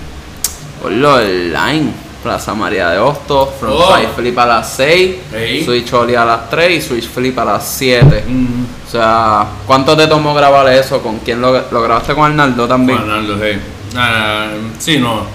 [0.82, 1.92] Por lo del line.
[2.24, 4.16] Plaza María de Hosto, frontside Oh.
[4.16, 5.66] flip a las 6, Ey.
[5.66, 8.24] switch Oli a las 3 y switch flip a las 7.
[8.26, 8.64] Mm.
[8.88, 11.02] O sea, ¿cuánto te tomó grabar eso?
[11.02, 12.98] ¿Con quién lo, lo grabaste con Arnaldo también?
[13.00, 13.60] Arnaldo, sí.
[13.98, 14.48] Ah,
[14.80, 15.26] sí, no.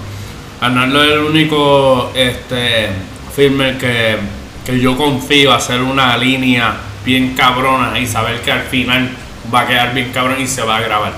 [0.61, 2.89] Arnaldo es el único este,
[3.35, 4.17] filmer que,
[4.65, 6.73] que yo confío hacer una línea
[7.05, 9.09] bien cabrona y saber que al final
[9.53, 11.13] va a quedar bien cabrón y se va a grabar.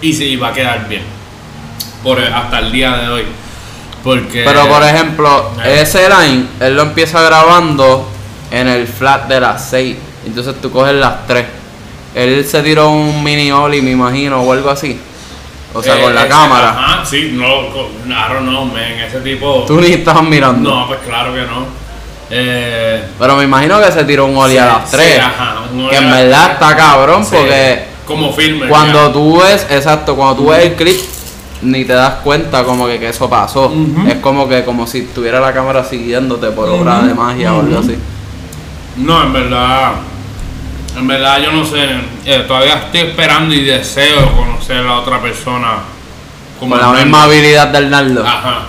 [0.00, 1.02] Y sí, va a quedar bien.
[2.02, 3.24] Por, hasta el día de hoy.
[4.02, 4.42] Porque.
[4.44, 5.82] Pero por ejemplo, Eh.
[5.82, 8.08] ese line, él lo empieza grabando
[8.50, 9.96] en el flat de las 6.
[10.26, 11.44] Entonces tú coges las 3.
[12.14, 14.98] Él se tiró un mini Oli, me imagino, o algo así.
[15.72, 16.70] O sea, eh, con la ese- cámara.
[16.70, 18.82] Ajá, sí, no, don't know, man.
[19.06, 19.64] Ese tipo.
[19.66, 20.68] Tú ni estabas mirando.
[20.68, 21.66] No, pues claro que no.
[22.34, 25.18] Eh, Pero me imagino que se tiró un Oli a Sí, las sí, 3.
[25.18, 28.68] ajá, un Oli que a en las verdad está cabrón sí, porque como filmer.
[28.70, 29.12] cuando ya.
[29.12, 30.98] tú ves, exacto, cuando tú ves el clip,
[31.60, 33.70] ni te das cuenta como que, que eso pasó.
[34.08, 37.78] Es como que como si tuviera la cámara siguiéndote por obra de magia o algo
[37.80, 37.96] así.
[38.96, 39.92] No, en verdad.
[40.96, 41.84] En verdad yo no sé.
[42.26, 45.74] eh, todavía estoy esperando y deseo conocer a la otra persona.
[46.58, 48.24] Con la misma habilidad del Naldo.
[48.26, 48.62] Ajá.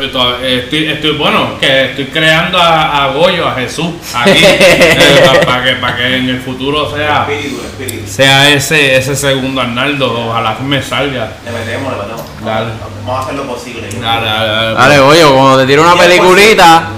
[0.00, 0.10] Eh,
[0.42, 4.42] eh, Estoy, estoy, bueno, que estoy creando a, a Goyo, a Jesús, aquí,
[5.46, 8.08] para que, para que en el futuro sea, Espíritu, espíritu.
[8.10, 11.32] sea ese, ese segundo Arnaldo, ojalá que me salga.
[11.44, 12.22] Le metemos, le metemos.
[12.44, 12.70] Dale.
[13.04, 13.88] Vamos a hacer lo posible.
[14.00, 14.74] Dale, dale, dale.
[14.74, 15.98] Dale, oye, cuando te tiro una 100%.
[15.98, 16.88] peliculita,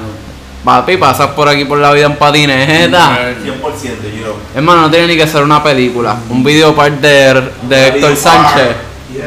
[0.65, 3.19] papi, pasas por aquí por la vida en patineta.
[3.45, 4.39] 100%, yo.
[4.55, 6.17] Hermano, no tiene ni que ser una película.
[6.31, 8.77] Un video part de, de Héctor Sánchez.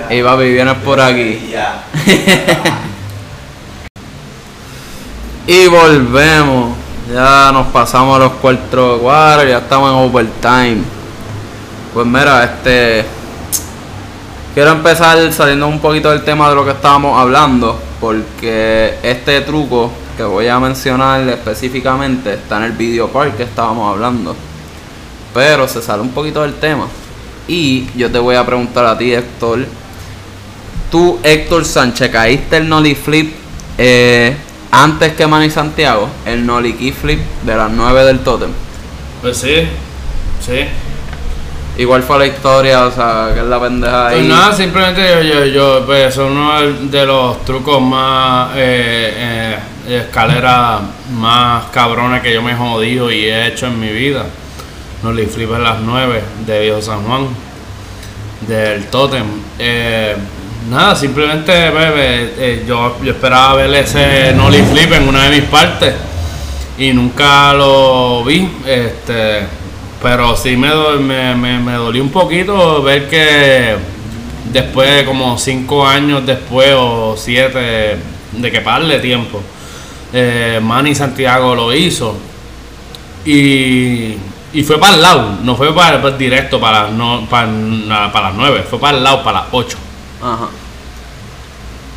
[0.10, 1.50] Y papi, vienes por aquí.
[1.52, 1.84] Ya.
[5.48, 6.76] Y volvemos.
[7.14, 10.82] Ya nos pasamos a los cuatro cuadros, ya estamos en overtime.
[11.94, 13.06] Pues mira, este.
[14.54, 19.90] Quiero empezar saliendo un poquito del tema de lo que estábamos hablando, porque este truco
[20.18, 24.36] que voy a mencionar específicamente está en el video part que estábamos hablando.
[25.34, 26.88] Pero se sale un poquito del tema.
[27.48, 29.66] Y yo te voy a preguntar a ti, Héctor.
[30.92, 33.34] Tú, Héctor Sánchez, caíste el Nolly Flip
[33.78, 34.36] eh,
[34.72, 38.52] antes que Manny Santiago, el Nolly Key Flip de las 9 del Totem.
[39.22, 39.68] Pues sí,
[40.46, 40.66] sí.
[41.78, 44.28] Igual fue la historia, o sea, que es la pendeja Pues ahí.
[44.28, 49.58] nada, simplemente yo, yo, yo, pues es uno de los trucos más, eh,
[49.88, 50.82] eh, escaleras
[51.14, 54.26] más cabrones que yo me he jodido y he hecho en mi vida.
[55.04, 57.28] No le flip en las 9 de Viejo San Juan,
[58.48, 59.26] del Totem.
[59.60, 60.16] Eh,
[60.70, 65.50] nada, simplemente bebé, eh, yo, yo esperaba ver ese Nolly Flip en una de mis
[65.50, 65.94] partes
[66.78, 68.50] y nunca lo vi.
[68.66, 69.48] Este,
[70.02, 70.70] pero sí me,
[71.00, 73.76] me, me, me dolió un poquito ver que
[74.52, 77.98] después, como cinco años después o siete,
[78.32, 79.42] de que parle tiempo,
[80.14, 82.16] eh, Manny Santiago lo hizo.
[83.26, 84.16] Y,
[84.54, 87.48] y fue para el lado, no fue para, para directo para, no, para,
[88.12, 89.78] para las nueve, fue para el lado, para las ocho.
[90.22, 90.48] Ajá.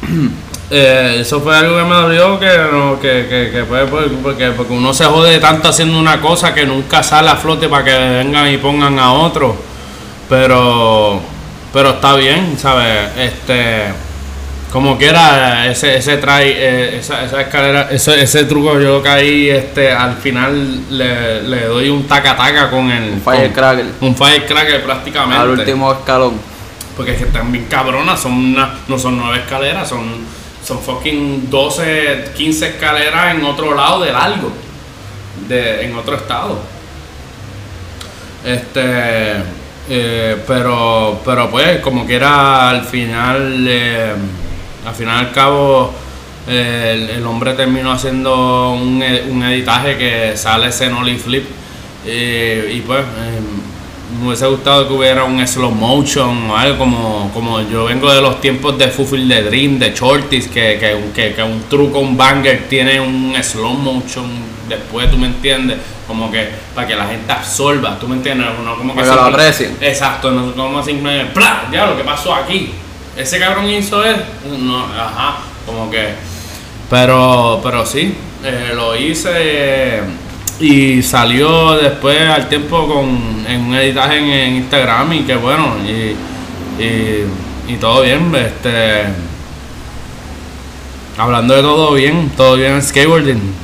[0.72, 3.88] Eh, eso fue algo que me dolió, que, no, que, que, que por-
[4.22, 7.84] porque, porque uno se jode tanto haciendo una cosa que nunca sale a flote para
[7.84, 9.56] que vengan y pongan a otro.
[10.28, 11.20] Pero,
[11.72, 13.10] pero está bien, ¿sabes?
[13.18, 13.86] Este,
[14.70, 19.90] Como quiera, ese, ese trae, eh, esa, esa escalera, ese, ese truco yo caí, este,
[19.90, 23.14] al final le, le doy un taca-taca con el...
[23.14, 23.86] Un firecracker.
[24.00, 25.42] Un firecracker prácticamente.
[25.42, 26.34] Al último escalón.
[26.96, 30.04] Porque es que están bien cabronas, son una- no son nueve escaleras, son,
[30.64, 34.52] son fucking 12, 15 escaleras en otro lado de largo,
[35.48, 36.60] de, en otro estado.
[38.44, 39.34] Este,
[39.88, 44.12] eh, pero, pero pues, como quiera, al final, eh,
[44.86, 45.92] al final al cabo,
[46.48, 51.44] eh, el, hombre terminó haciendo un, un editaje que sale ese nollie flip.
[52.06, 53.40] eh, y pues, eh,
[54.20, 58.20] me hubiese gustado que hubiera un slow motion o algo como, como yo vengo de
[58.20, 62.16] los tiempos de Fulfill the Dream, de Shorties, que, que, que, que un truco, un
[62.16, 64.28] banger tiene un slow motion
[64.68, 68.76] después, tú me entiendes, como que para que la gente absorba, tú me entiendes, no
[68.76, 69.76] como que lo aprecien.
[69.80, 71.64] Exacto, no como simplemente, ¡plá!
[71.72, 72.72] Ya lo que pasó aquí.
[73.16, 74.16] Ese cabrón hizo es,
[74.58, 76.10] no, ajá, como que,
[76.90, 78.14] pero, pero sí,
[78.44, 80.02] eh, lo hice eh,
[80.60, 85.76] y salió después al tiempo con en un editaje en, en Instagram y que bueno
[85.86, 86.14] y,
[86.82, 87.24] y,
[87.66, 89.06] y todo bien, este
[91.20, 93.54] hablando de todo bien, todo bien en skateboarding.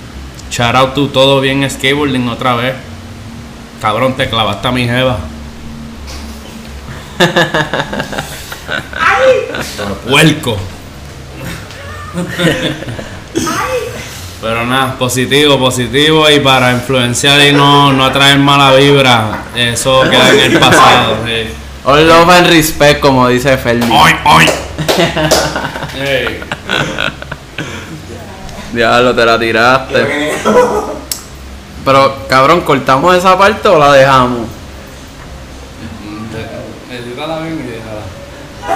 [0.50, 2.74] Shout out to todo bien en skateboarding otra vez.
[3.80, 5.18] Cabrón, te clavaste a mi jeva.
[9.76, 10.56] Por puerco.
[14.40, 20.30] Pero nada, positivo, positivo y para influenciar y no, no atraer mala vibra, eso queda
[20.30, 21.16] en el pasado.
[21.24, 21.48] sí.
[21.84, 23.86] All love and respect, como dice Fermi.
[23.96, 24.46] ¡Ay, ay!
[26.00, 26.40] Ey,
[28.72, 30.34] Diablo, te la tiraste.
[31.84, 34.48] Pero, cabrón, ¿cortamos esa parte o la dejamos?
[36.90, 38.02] edítala bien y déjala.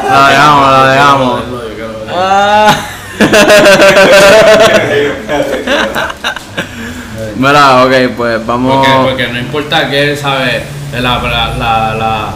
[0.08, 1.42] La dejamos, la dejamos.
[2.14, 2.76] Ah.
[7.36, 8.86] Mira, ok, pues vamos.
[8.86, 10.62] Porque, porque no importa qué, ¿sabes?
[10.92, 12.34] La, la,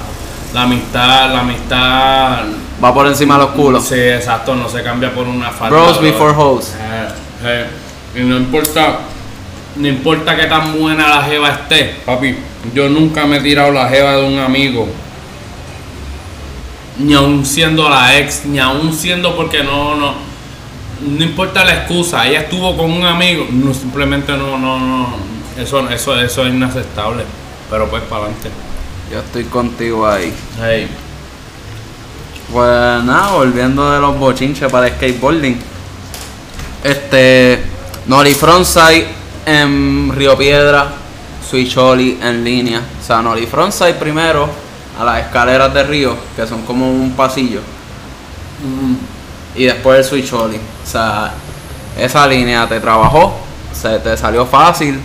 [0.52, 2.44] la, amistad, la amistad.
[2.82, 3.84] Va por encima de los culos.
[3.84, 5.76] Sí, exacto, no se cambia por una falta.
[5.76, 6.02] Bros bro.
[6.02, 6.74] before hoes.
[6.80, 7.08] Eh,
[7.44, 7.66] eh,
[8.16, 9.00] y no importa,
[9.76, 12.36] no importa qué tan buena la jeva esté, papi.
[12.72, 14.88] Yo nunca me he tirado la jeva de un amigo.
[16.98, 20.14] Ni aún siendo la ex, ni aún siendo porque no, no.
[21.04, 25.16] No importa la excusa, ella estuvo con un amigo, no simplemente no, no, no.
[25.58, 27.24] Eso, eso, eso es inaceptable.
[27.70, 28.50] Pero pues para adelante.
[29.12, 30.32] Yo estoy contigo ahí.
[30.60, 30.88] Hey.
[32.52, 35.60] Pues nada, volviendo de los bochinches para el skateboarding.
[36.82, 37.62] Este.
[38.06, 39.06] Nori Frontside
[39.46, 40.94] en Río Piedra.
[41.48, 42.80] Switcholi en línea.
[43.00, 44.48] O sea, Nori Frontside primero
[44.98, 47.60] a las escaleras de Río, que son como un pasillo.
[49.54, 50.56] Y después el Switcholi.
[50.56, 51.32] O sea,
[51.98, 53.38] esa línea te trabajó,
[53.72, 55.00] se te salió fácil.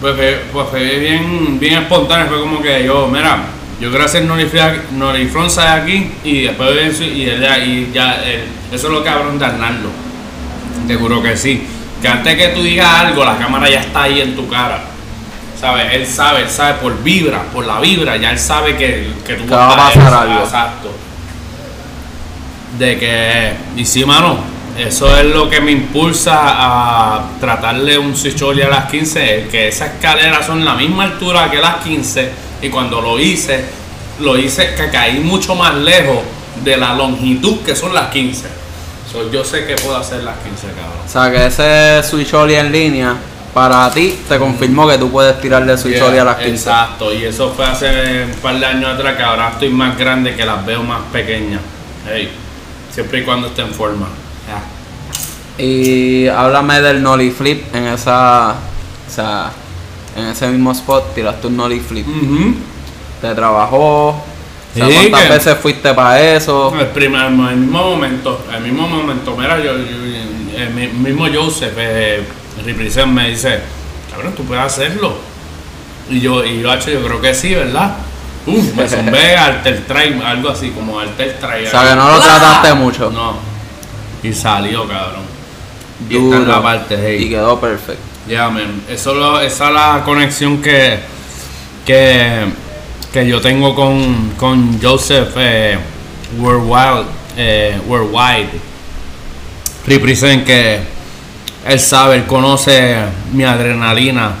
[0.00, 3.38] Pues fue, pues fue bien, bien espontáneo, fue como que yo, mira,
[3.80, 8.22] yo quiero hacer Nori Frontside aquí y después de eso, y, y ya,
[8.72, 9.90] eso es lo cabrón de Arnaldo.
[10.86, 11.66] Te juro que sí.
[12.00, 14.84] Que antes que tú digas algo, la cámara ya está ahí en tu cara.
[15.58, 15.92] ¿Sabes?
[15.92, 19.46] Él sabe, él sabe por vibra, por la vibra, ya él sabe que, que tú
[19.46, 20.40] Que va a vas pasar algo.
[20.40, 20.90] Exacto.
[22.78, 24.38] De que, y sí, mano,
[24.78, 29.68] eso es lo que me impulsa a tratarle un Switcholi a las 15, el que
[29.68, 32.30] esas escaleras son la misma altura que las 15
[32.62, 33.64] y cuando lo hice,
[34.20, 36.18] lo hice que caí mucho más lejos
[36.62, 38.46] de la longitud que son las 15.
[39.10, 41.00] So, yo sé que puedo hacer las 15, cabrón.
[41.04, 43.16] O sea, que ese Switcholi en línea,
[43.52, 46.50] para ti, te confirmó que tú puedes tirarle Switcholi a las 15.
[46.50, 50.36] Exacto, y eso fue hace un par de años atrás que ahora estoy más grande
[50.36, 51.60] que las veo más pequeñas.
[52.06, 52.30] Hey,
[53.00, 54.06] siempre y cuando esté en forma.
[55.58, 58.50] Y háblame del nollie flip en esa.
[58.52, 59.50] O sea,
[60.16, 62.06] en ese mismo spot tiraste un nollie flip.
[63.20, 64.08] Te trabajó.
[64.10, 64.24] O
[64.74, 66.72] sea, Sí, ¿Cuántas que- veces fuiste para eso?
[66.78, 71.74] El, primer, el mismo momento, el mismo momento, mira, yo, yo- el mi- mismo Joseph,
[71.76, 72.22] eh,
[72.64, 73.58] Represent me dice,
[74.10, 75.14] cabrón, tú puedes hacerlo.
[76.08, 77.96] Y yo, y yo, "Hacho, yo creo que sí, ¿verdad?
[78.46, 81.66] Uf, me zumbé Alter Try, algo así como Alter Try.
[81.66, 83.10] O sea, que no lo trataste mucho.
[83.10, 83.34] No.
[84.22, 85.22] Y salió, cabrón.
[86.08, 87.24] Y está en la parte, hey.
[87.26, 88.02] Y quedó perfecto.
[88.28, 88.50] Ya.
[88.88, 90.98] Eso lo- esa es la conexión que,
[91.84, 92.46] que,
[93.12, 95.78] que yo tengo con, con Joseph eh,
[96.38, 97.04] Worldwide.
[97.36, 98.50] Eh, Worldwide.
[99.86, 100.80] Represent que
[101.66, 102.96] él sabe, él conoce
[103.32, 104.32] mi adrenalina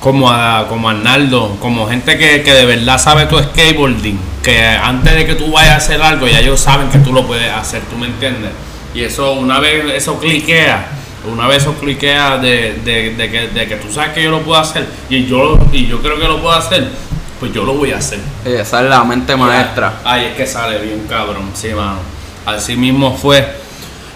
[0.00, 5.14] como a como Arnaldo, como gente que, que de verdad sabe tu skateboarding, que antes
[5.14, 7.82] de que tú vayas a hacer algo ya ellos saben que tú lo puedes hacer,
[7.90, 8.50] ¿tú me entiendes?
[8.94, 10.88] Y eso una vez eso cliquea,
[11.30, 14.42] una vez eso cliquea de, de, de que, de que tú sabes que yo lo
[14.42, 16.88] puedo hacer y yo y yo creo que lo puedo hacer,
[17.40, 18.20] pues yo lo voy a hacer.
[18.44, 20.00] Esa es la mente maestra.
[20.04, 21.98] Ay, es que sale bien cabrón, sí, mano.
[22.46, 23.46] Así mismo fue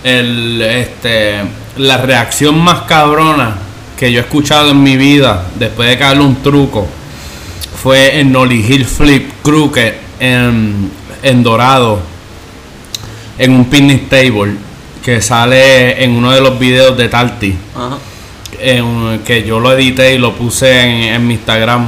[0.05, 1.43] el este
[1.77, 3.57] la reacción más cabrona
[4.03, 6.89] que yo he escuchado en mi vida después de caerle un truco
[7.81, 10.91] fue en Nolly Hill Flip Crooked en,
[11.23, 12.01] en Dorado
[13.39, 14.57] en un picnic table
[15.05, 17.97] que sale en uno de los videos de Tarty Ajá.
[18.59, 21.87] en- que yo lo edité y lo puse en, en mi Instagram.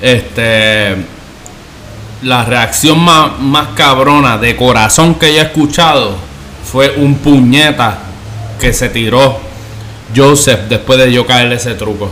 [0.00, 0.96] Este,
[2.22, 6.16] la reacción más, más cabrona de corazón que yo he escuchado
[6.72, 7.98] fue un puñeta
[8.58, 9.52] que se tiró
[10.14, 12.10] Joseph después de yo caerle ese truco.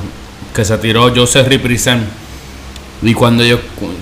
[0.54, 2.02] Que se tiró Joseph Represent.
[3.02, 3.58] Y cuando yo,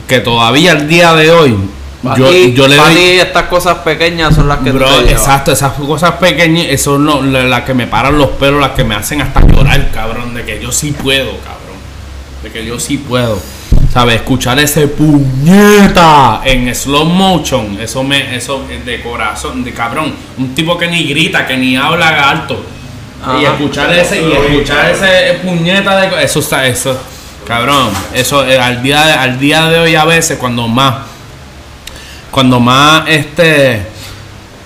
[0.07, 1.57] que todavía al día de hoy,
[2.03, 2.97] Pa' yo, yo le doy.
[3.21, 7.23] estas cosas pequeñas son las que tú Bro, te exacto, esas cosas pequeñas, eso no,
[7.23, 10.45] la- las que me paran los pelos, las que me hacen hasta llorar, cabrón, de
[10.45, 11.77] que yo sí puedo, cabrón.
[12.43, 13.39] De que yo sí puedo.
[13.93, 14.17] ¿Sabes?
[14.17, 20.15] Escuchar ese puñeta en slow motion, eso me, eso es de corazón, de cabrón.
[20.39, 22.63] Un tipo que ni grita, que ni habla alto.
[23.41, 26.97] Y escuchar ese, y escuchar ese puñeta de co- eso está, eso,
[27.47, 30.95] cabrón, eso eh, al día de, al día de hoy a veces cuando más
[32.31, 33.83] cuando más este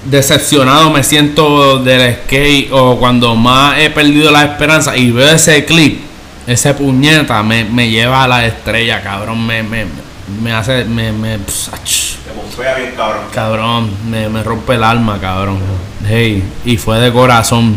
[0.04, 5.64] decepcionado me siento del skate o cuando más he perdido la esperanza y veo ese
[5.64, 6.00] clip,
[6.46, 9.86] ese puñeta me, me lleva a la estrella, cabrón, me, me,
[10.42, 11.90] me hace, me, me, pss, ach,
[12.24, 13.22] Te bombea bien, cabrón.
[13.32, 15.58] cabrón, me, me rompe el alma, cabrón.
[16.06, 17.76] Hey, y fue de corazón.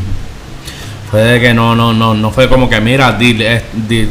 [1.10, 4.10] Fue de que no, no, no, no fue como que mira, dile, eh, di-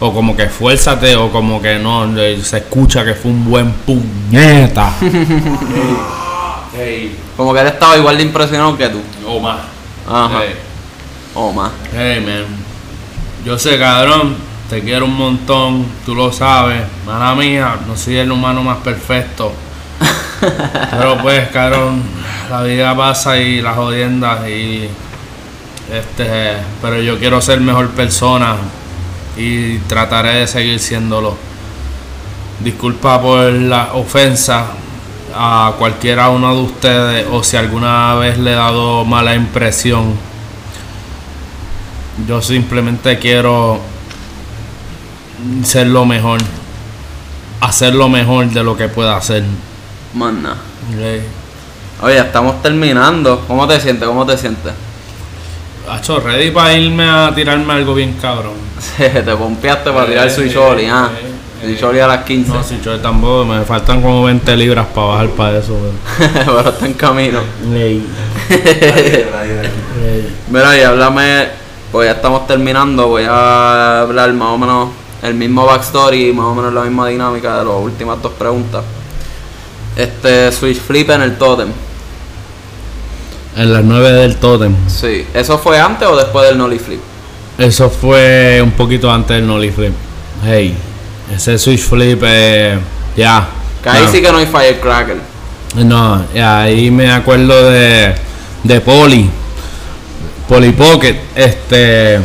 [0.00, 2.06] o como que esfuérzate, o como que no,
[2.42, 4.92] se escucha que fue un buen puñeta.
[6.76, 9.00] hey, Como que él estaba igual de impresionado que tú.
[9.26, 9.58] o más.
[10.08, 10.40] Ajá.
[10.46, 10.54] Hey.
[11.34, 11.70] O más.
[11.92, 12.44] Hey, man.
[13.44, 14.36] Yo sé, cabrón,
[14.68, 16.82] te quiero un montón, tú lo sabes.
[17.06, 19.52] Mala mía, no soy el humano más perfecto.
[20.90, 22.02] Pero pues, cabrón,
[22.50, 24.88] la vida pasa y las jodiendas y
[25.92, 28.56] este, pero yo quiero ser mejor persona
[29.36, 31.36] y trataré de seguir siéndolo.
[32.60, 34.66] Disculpa por la ofensa
[35.34, 40.14] a cualquiera uno de ustedes o si alguna vez le he dado mala impresión.
[42.28, 43.80] Yo simplemente quiero
[45.64, 46.40] ser lo mejor,
[47.60, 49.42] hacer lo mejor de lo que pueda hacer.
[50.14, 50.56] Más nada.
[50.90, 52.04] Ok.
[52.04, 53.44] Oye, estamos terminando.
[53.48, 54.06] ¿Cómo te sientes?
[54.06, 54.72] ¿Cómo te sientes?
[55.88, 58.54] Hacho, ready para irme a tirarme algo bien cabrón.
[58.96, 61.10] te pompeaste para tirar Eh, Switch eh, Oli, ah.
[61.62, 62.50] eh, a las 15.
[62.50, 65.74] No, yo tampoco, me faltan como 20 libras para bajar para eso.
[65.74, 65.98] weón.
[66.34, 67.40] Pero está en camino.
[67.66, 68.02] Nadie.
[70.50, 71.48] Mira, y háblame,
[71.92, 74.88] pues ya estamos terminando, voy a hablar más o menos
[75.22, 78.82] el mismo backstory, más o menos la misma dinámica de las últimas dos preguntas.
[79.96, 81.68] Este Switch Flip en el Totem,
[83.56, 84.74] En las 9 del Totem.
[84.88, 85.26] sí.
[85.32, 87.00] ¿Eso fue antes o después del Nolly Flip?
[87.58, 89.92] Eso fue un poquito antes del Nolly Flip.
[90.44, 90.74] Hey,
[91.34, 92.78] ese switch flip, eh,
[93.16, 93.46] ya.
[93.82, 94.10] Que ahí No.
[94.10, 95.16] sí que no hay Firecracker.
[95.76, 98.14] No, ahí me acuerdo de,
[98.64, 99.28] de Poli,
[100.48, 102.18] Poli Pocket, este,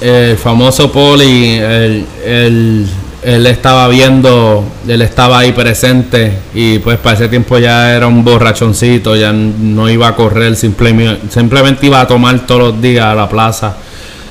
[0.00, 2.88] el famoso Poli, él, él-
[3.26, 8.22] él estaba viendo, él estaba ahí presente y pues para ese tiempo ya era un
[8.22, 13.16] borrachoncito, ya no iba a correr, simplemente, simplemente iba a tomar todos los días a
[13.16, 13.78] la plaza.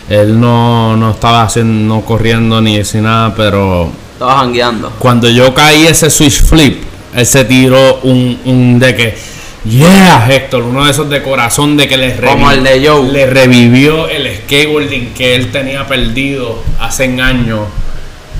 [0.08, 4.94] Él no, no estaba haciendo, no corriendo ni sin nada, pero Estaba jangueando.
[4.98, 6.82] cuando yo caí ese switch flip,
[7.14, 9.18] él se tiró un, un de que,
[9.66, 13.12] yeah, Héctor, uno de esos de corazón de que le, Como el de Joe.
[13.12, 17.60] le revivió el skateboarding que él tenía perdido hace años.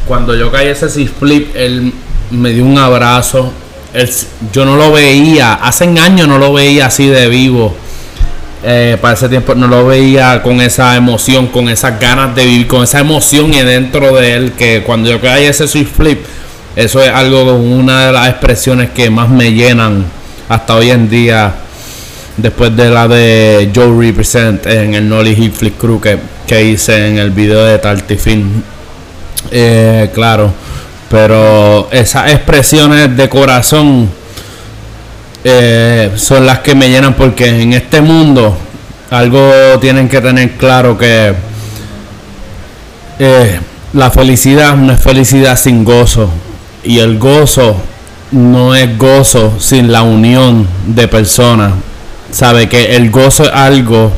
[0.08, 1.92] Cuando yo caí ese switch flip, él
[2.32, 3.52] me dio un abrazo.
[4.52, 7.76] Yo no lo veía, hace años no lo veía así de vivo.
[8.64, 12.68] Eh, para ese tiempo no lo veía con esa emoción, con esas ganas de vivir,
[12.68, 16.26] con esa emoción y dentro de él que cuando yo caí ese switch flip,
[16.76, 20.06] eso es algo, una de las expresiones que más me llenan
[20.50, 21.54] hasta hoy en día,
[22.38, 26.18] después de la de Joe Represent en el Nolly Hill Flip Crew que,
[26.48, 28.75] que hice en el video de Tartifin.
[29.52, 30.52] Eh, claro,
[31.10, 34.10] pero esas expresiones de corazón
[35.44, 38.58] eh, son las que me llenan porque en este mundo
[39.12, 41.34] algo tienen que tener claro que
[43.20, 43.60] eh,
[43.94, 46.30] la felicidad no es felicidad sin gozo.
[46.84, 47.78] Y el gozo
[48.32, 51.74] no es gozo sin la unión de personas.
[52.32, 54.12] Sabe que el gozo es algo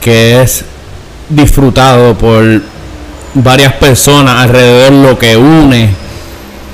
[0.00, 0.64] que es
[1.28, 2.62] disfrutado por
[3.34, 5.90] varias personas alrededor lo que une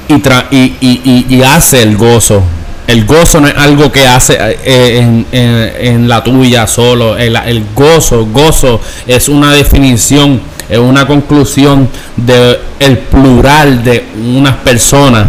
[0.08, 2.42] y, tra- y, y- y- hace el gozo.
[2.86, 7.16] El gozo no es algo que hace eh, en, en- en la tuya solo.
[7.18, 14.54] El, el gozo, gozo es una definición, es una conclusión de el plural de unas
[14.56, 15.26] personas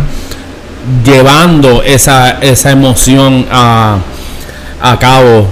[1.03, 3.97] llevando esa, esa emoción a,
[4.81, 5.47] a cabo.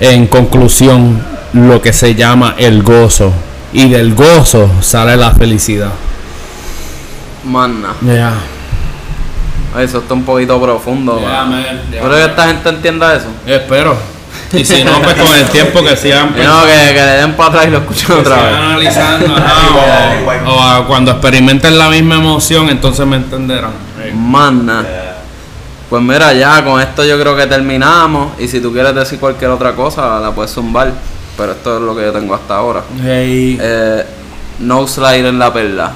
[0.00, 1.22] En conclusión,
[1.52, 3.32] lo que se llama el gozo.
[3.74, 5.90] Y del gozo sale la felicidad.
[7.44, 7.88] Manna.
[8.02, 8.32] Yeah.
[9.82, 11.20] Eso está un poquito profundo.
[11.20, 11.50] Ya, mano.
[11.50, 13.26] man, ya, ¿Tú crees que esta gente entienda eso?
[13.46, 13.96] Espero.
[14.52, 17.32] Y si no, pues con el tiempo que sigan Y no, que, que le den
[17.34, 18.54] para atrás y lo escuchen que otra vez.
[18.54, 19.34] analizando
[20.46, 23.72] o- o a cuando experimenten la misma emoción, entonces me entenderán.
[24.14, 24.84] Manna.
[25.90, 28.38] Pues mira, ya con esto yo creo que terminamos.
[28.38, 30.92] Y si tú quieres decir cualquier otra cosa, la puedes zumbar.
[31.36, 32.84] Pero esto es lo que yo tengo hasta ahora.
[33.02, 33.58] Hey.
[33.60, 34.04] Eh,
[34.60, 35.92] no slide en la perla.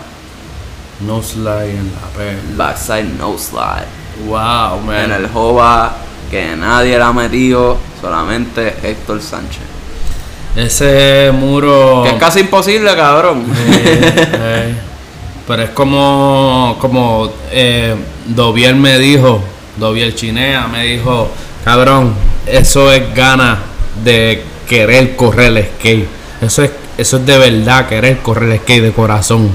[1.06, 2.40] No slide en la perla.
[2.56, 3.86] Backside no slide.
[4.26, 5.12] Wow, En man.
[5.12, 5.92] el Jova
[6.30, 9.62] que nadie la ha metido, solamente Héctor Sánchez.
[10.56, 12.02] Ese muro.
[12.04, 13.44] Que es casi imposible, cabrón.
[15.46, 17.94] Pero es como, como eh,
[18.26, 19.40] Doviel me dijo,
[19.78, 21.30] Doviel Chinea me dijo,
[21.64, 22.12] cabrón,
[22.44, 23.58] eso es gana
[24.04, 26.06] de querer correr el skate.
[26.40, 29.50] Eso es, eso es de verdad querer correr el skate de corazón.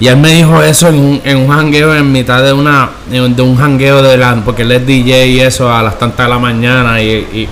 [0.00, 3.20] Y él me dijo eso en un, en un jangueo en mitad de una de
[3.42, 6.38] un jangueo de la porque él es DJ y eso a las tantas de la
[6.40, 7.48] mañana y, y,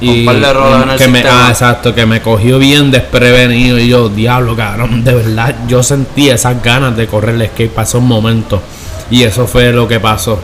[0.00, 2.90] y- Un par de rolas en el que me, ah, exacto, que me cogió bien
[2.90, 7.70] desprevenido y yo, diablo, cabrón, de verdad, yo sentí esas ganas de correr el skate
[7.70, 8.60] para esos momentos
[9.08, 10.40] y eso fue lo que pasó.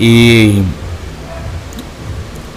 [0.00, 0.54] Y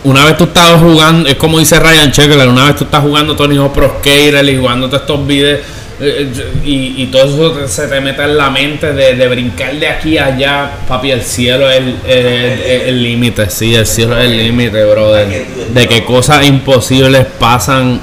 [0.06, 3.36] una vez tú estabas jugando, es como dice Ryan Checkler, una vez tú estás jugando
[3.36, 5.60] Tony Hawk Pro Skater y jugando todos estos videos
[6.00, 7.24] eh, eh, y, y todo
[7.56, 11.12] eso se te mete en la mente de, de brincar de aquí a allá, papi,
[11.12, 15.46] el cielo es el límite, sí, el cielo es el límite, brother.
[15.74, 18.02] De que cosas imposibles pasan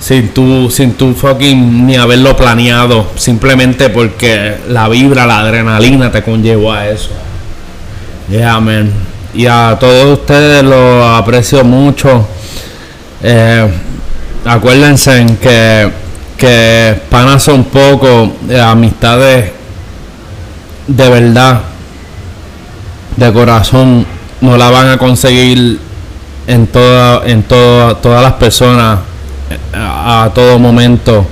[0.00, 6.22] sin tú, sin tú fucking ni haberlo planeado, simplemente porque la vibra, la adrenalina te
[6.22, 7.10] conllevó a eso.
[8.28, 9.07] Yeah, man.
[9.34, 12.26] Y a todos ustedes los aprecio mucho.
[13.22, 13.68] Eh,
[14.44, 15.90] acuérdense en que,
[16.36, 19.52] que panas son pocos, eh, amistades
[20.86, 21.60] de verdad,
[23.16, 24.06] de corazón,
[24.40, 25.78] no la van a conseguir
[26.46, 29.00] en toda, en toda- todas las personas
[29.50, 31.26] eh, a, a todo momento.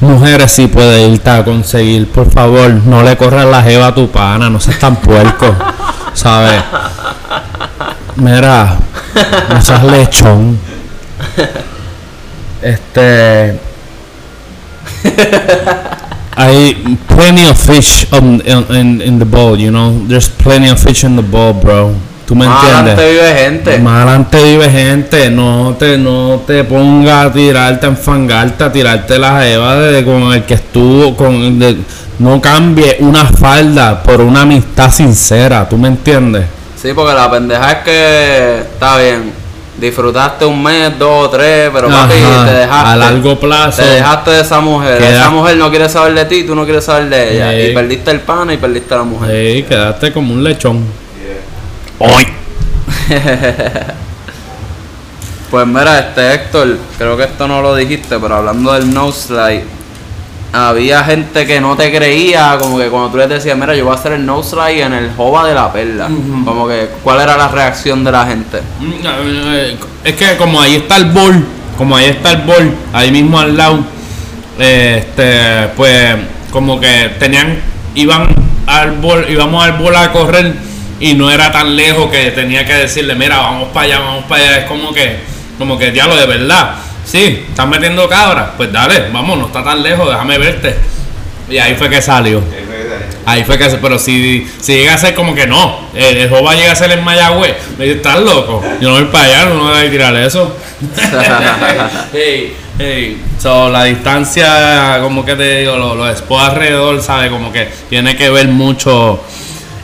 [0.00, 4.10] Mujeres sí puede irte a conseguir, por favor, no le corras la jeva a tu
[4.10, 5.46] pana, no seas tan puerco,
[6.16, 6.62] ¿sabes?
[8.16, 8.78] Mira,
[9.50, 10.58] no seas lechón.
[12.62, 13.60] Este.
[16.36, 19.92] Hay plenty of fish in, in, in the bowl, you know?
[20.06, 21.94] There's plenty of fish in the bowl, bro.
[22.26, 23.14] ¿Tú me Más adelante entiendes?
[23.22, 23.78] vive gente.
[23.78, 29.18] Más adelante vive gente, no te, no te pongas a tirarte, a enfangarte, a tirarte
[29.18, 31.76] la jeva de, con el que estuvo, con de-
[32.18, 36.46] no cambie una falda por una amistad sincera, ¿tú me entiendes?
[36.80, 39.46] Sí, porque la pendeja es que está bien.
[39.78, 42.90] Disfrutaste un mes, dos o tres, pero papi, Ajá, te dejaste.
[42.90, 43.82] a largo plazo.
[43.82, 44.98] Te dejaste de esa mujer.
[44.98, 47.50] Queda- Esa mujer no quiere saber de ti, tú no quieres saber de ella.
[47.52, 47.70] Sí.
[47.70, 49.30] Y perdiste el pana y perdiste a la mujer.
[49.30, 51.05] Sí, quedaste como un lechón.
[55.50, 59.62] Pues mira, este Héctor, creo que esto no lo dijiste, pero hablando del no slide,
[60.52, 63.94] había gente que no te creía, como que cuando tú les decías, mira, yo voy
[63.94, 66.08] a hacer el no slide en el jova de la perla.
[66.44, 68.60] Como que, ¿cuál era la reacción de la gente?
[68.80, 69.06] Mm,
[69.54, 71.44] eh, Es que como ahí está el bol,
[71.78, 73.78] como ahí está el bol, ahí mismo al lado,
[74.58, 76.16] eh, este, pues
[76.50, 77.60] como que tenían,
[77.94, 78.26] iban
[78.66, 80.54] al bol, íbamos al bol a correr
[81.00, 84.42] y no era tan lejos que tenía que decirle, mira, vamos para allá, vamos para
[84.42, 85.16] allá, es como que,
[85.58, 89.82] como que diablo de verdad, sí, estás metiendo cabras, pues dale, vamos, no está tan
[89.82, 90.76] lejos, déjame verte.
[91.48, 92.42] Y ahí fue que salió.
[93.24, 96.54] Ahí fue que, pero si, si llega a ser como que no, el, el Jova
[96.54, 99.64] llega a ser en Mayagüez, me dice, estás loco, yo no voy para allá, no
[99.64, 100.56] voy a tirar eso.
[102.12, 103.22] hey, hey.
[103.38, 107.30] So, la distancia, como que te digo, los, spots alrededor, ¿sabes?
[107.30, 109.22] Como que tiene que ver mucho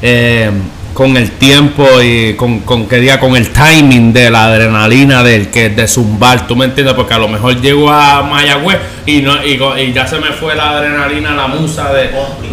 [0.01, 0.51] eh,
[0.93, 5.49] con el tiempo y con, con que diga con el timing de la adrenalina del
[5.49, 9.43] que de zumbar, tú me entiendes, porque a lo mejor llego a Mayagüez y no
[9.45, 12.11] y, y ya se me fue la adrenalina, la musa de,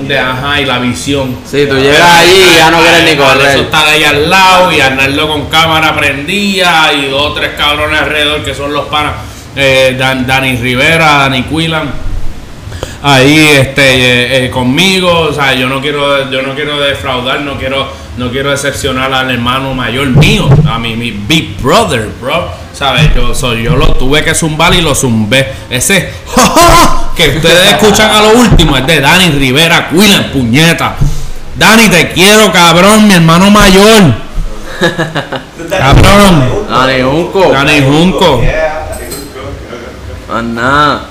[0.08, 1.36] de ajá y la visión.
[1.46, 3.60] Sí, tú llegas allí y ya no quieres ni Eso correr.
[3.60, 8.44] estar ahí al lado y Arnaldo con cámara prendida y dos o tres cabrones alrededor
[8.44, 9.14] que son los panas.
[9.56, 11.92] Eh, Dan- Dani Rivera, Dani Quillan
[13.02, 17.58] ahí este eh, eh, conmigo o sea yo no quiero yo no quiero defraudar no
[17.58, 17.88] quiero
[18.20, 22.52] no quiero decepcionar al hermano mayor mío a mi, mi big brother bro.
[22.74, 25.54] Sabes yo soy yo lo tuve que zumbar y lo zumbé.
[25.70, 26.12] Ese
[27.16, 30.98] que ustedes escuchan a lo último es de Dani Rivera Quillan puñeta.
[31.56, 34.14] Dani te quiero cabrón mi hermano mayor.
[35.70, 36.68] Cabrón.
[36.70, 37.52] Dani Junco.
[37.52, 38.42] Dani Junco
[40.28, 41.09] Más nada.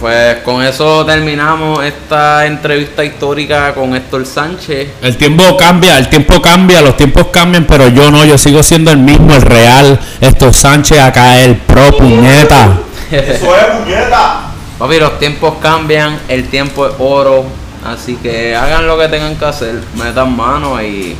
[0.00, 4.90] Pues con eso terminamos esta entrevista histórica con Héctor Sánchez.
[5.00, 8.90] El tiempo cambia, el tiempo cambia, los tiempos cambian, pero yo no, yo sigo siendo
[8.90, 9.98] el mismo, el real.
[10.20, 12.78] Esto Sánchez acá, el pro puñeta.
[13.10, 14.42] Eso es puñeta.
[14.78, 17.46] Papi, los tiempos cambian, el tiempo es oro.
[17.86, 21.16] Así que hagan lo que tengan que hacer, metan mano y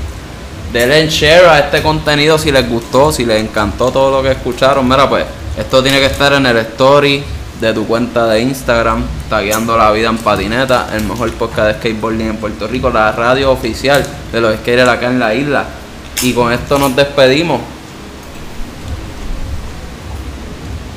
[0.70, 4.86] denle share a este contenido si les gustó, si les encantó todo lo que escucharon.
[4.86, 5.24] Mira, pues
[5.57, 7.24] esto tiene que estar en el story
[7.61, 12.28] de tu cuenta de Instagram, tagueando la vida en patineta, el mejor podcast de skateboarding
[12.28, 15.65] en Puerto Rico, la radio oficial de los skaters acá en la isla.
[16.23, 17.76] Y con esto nos despedimos.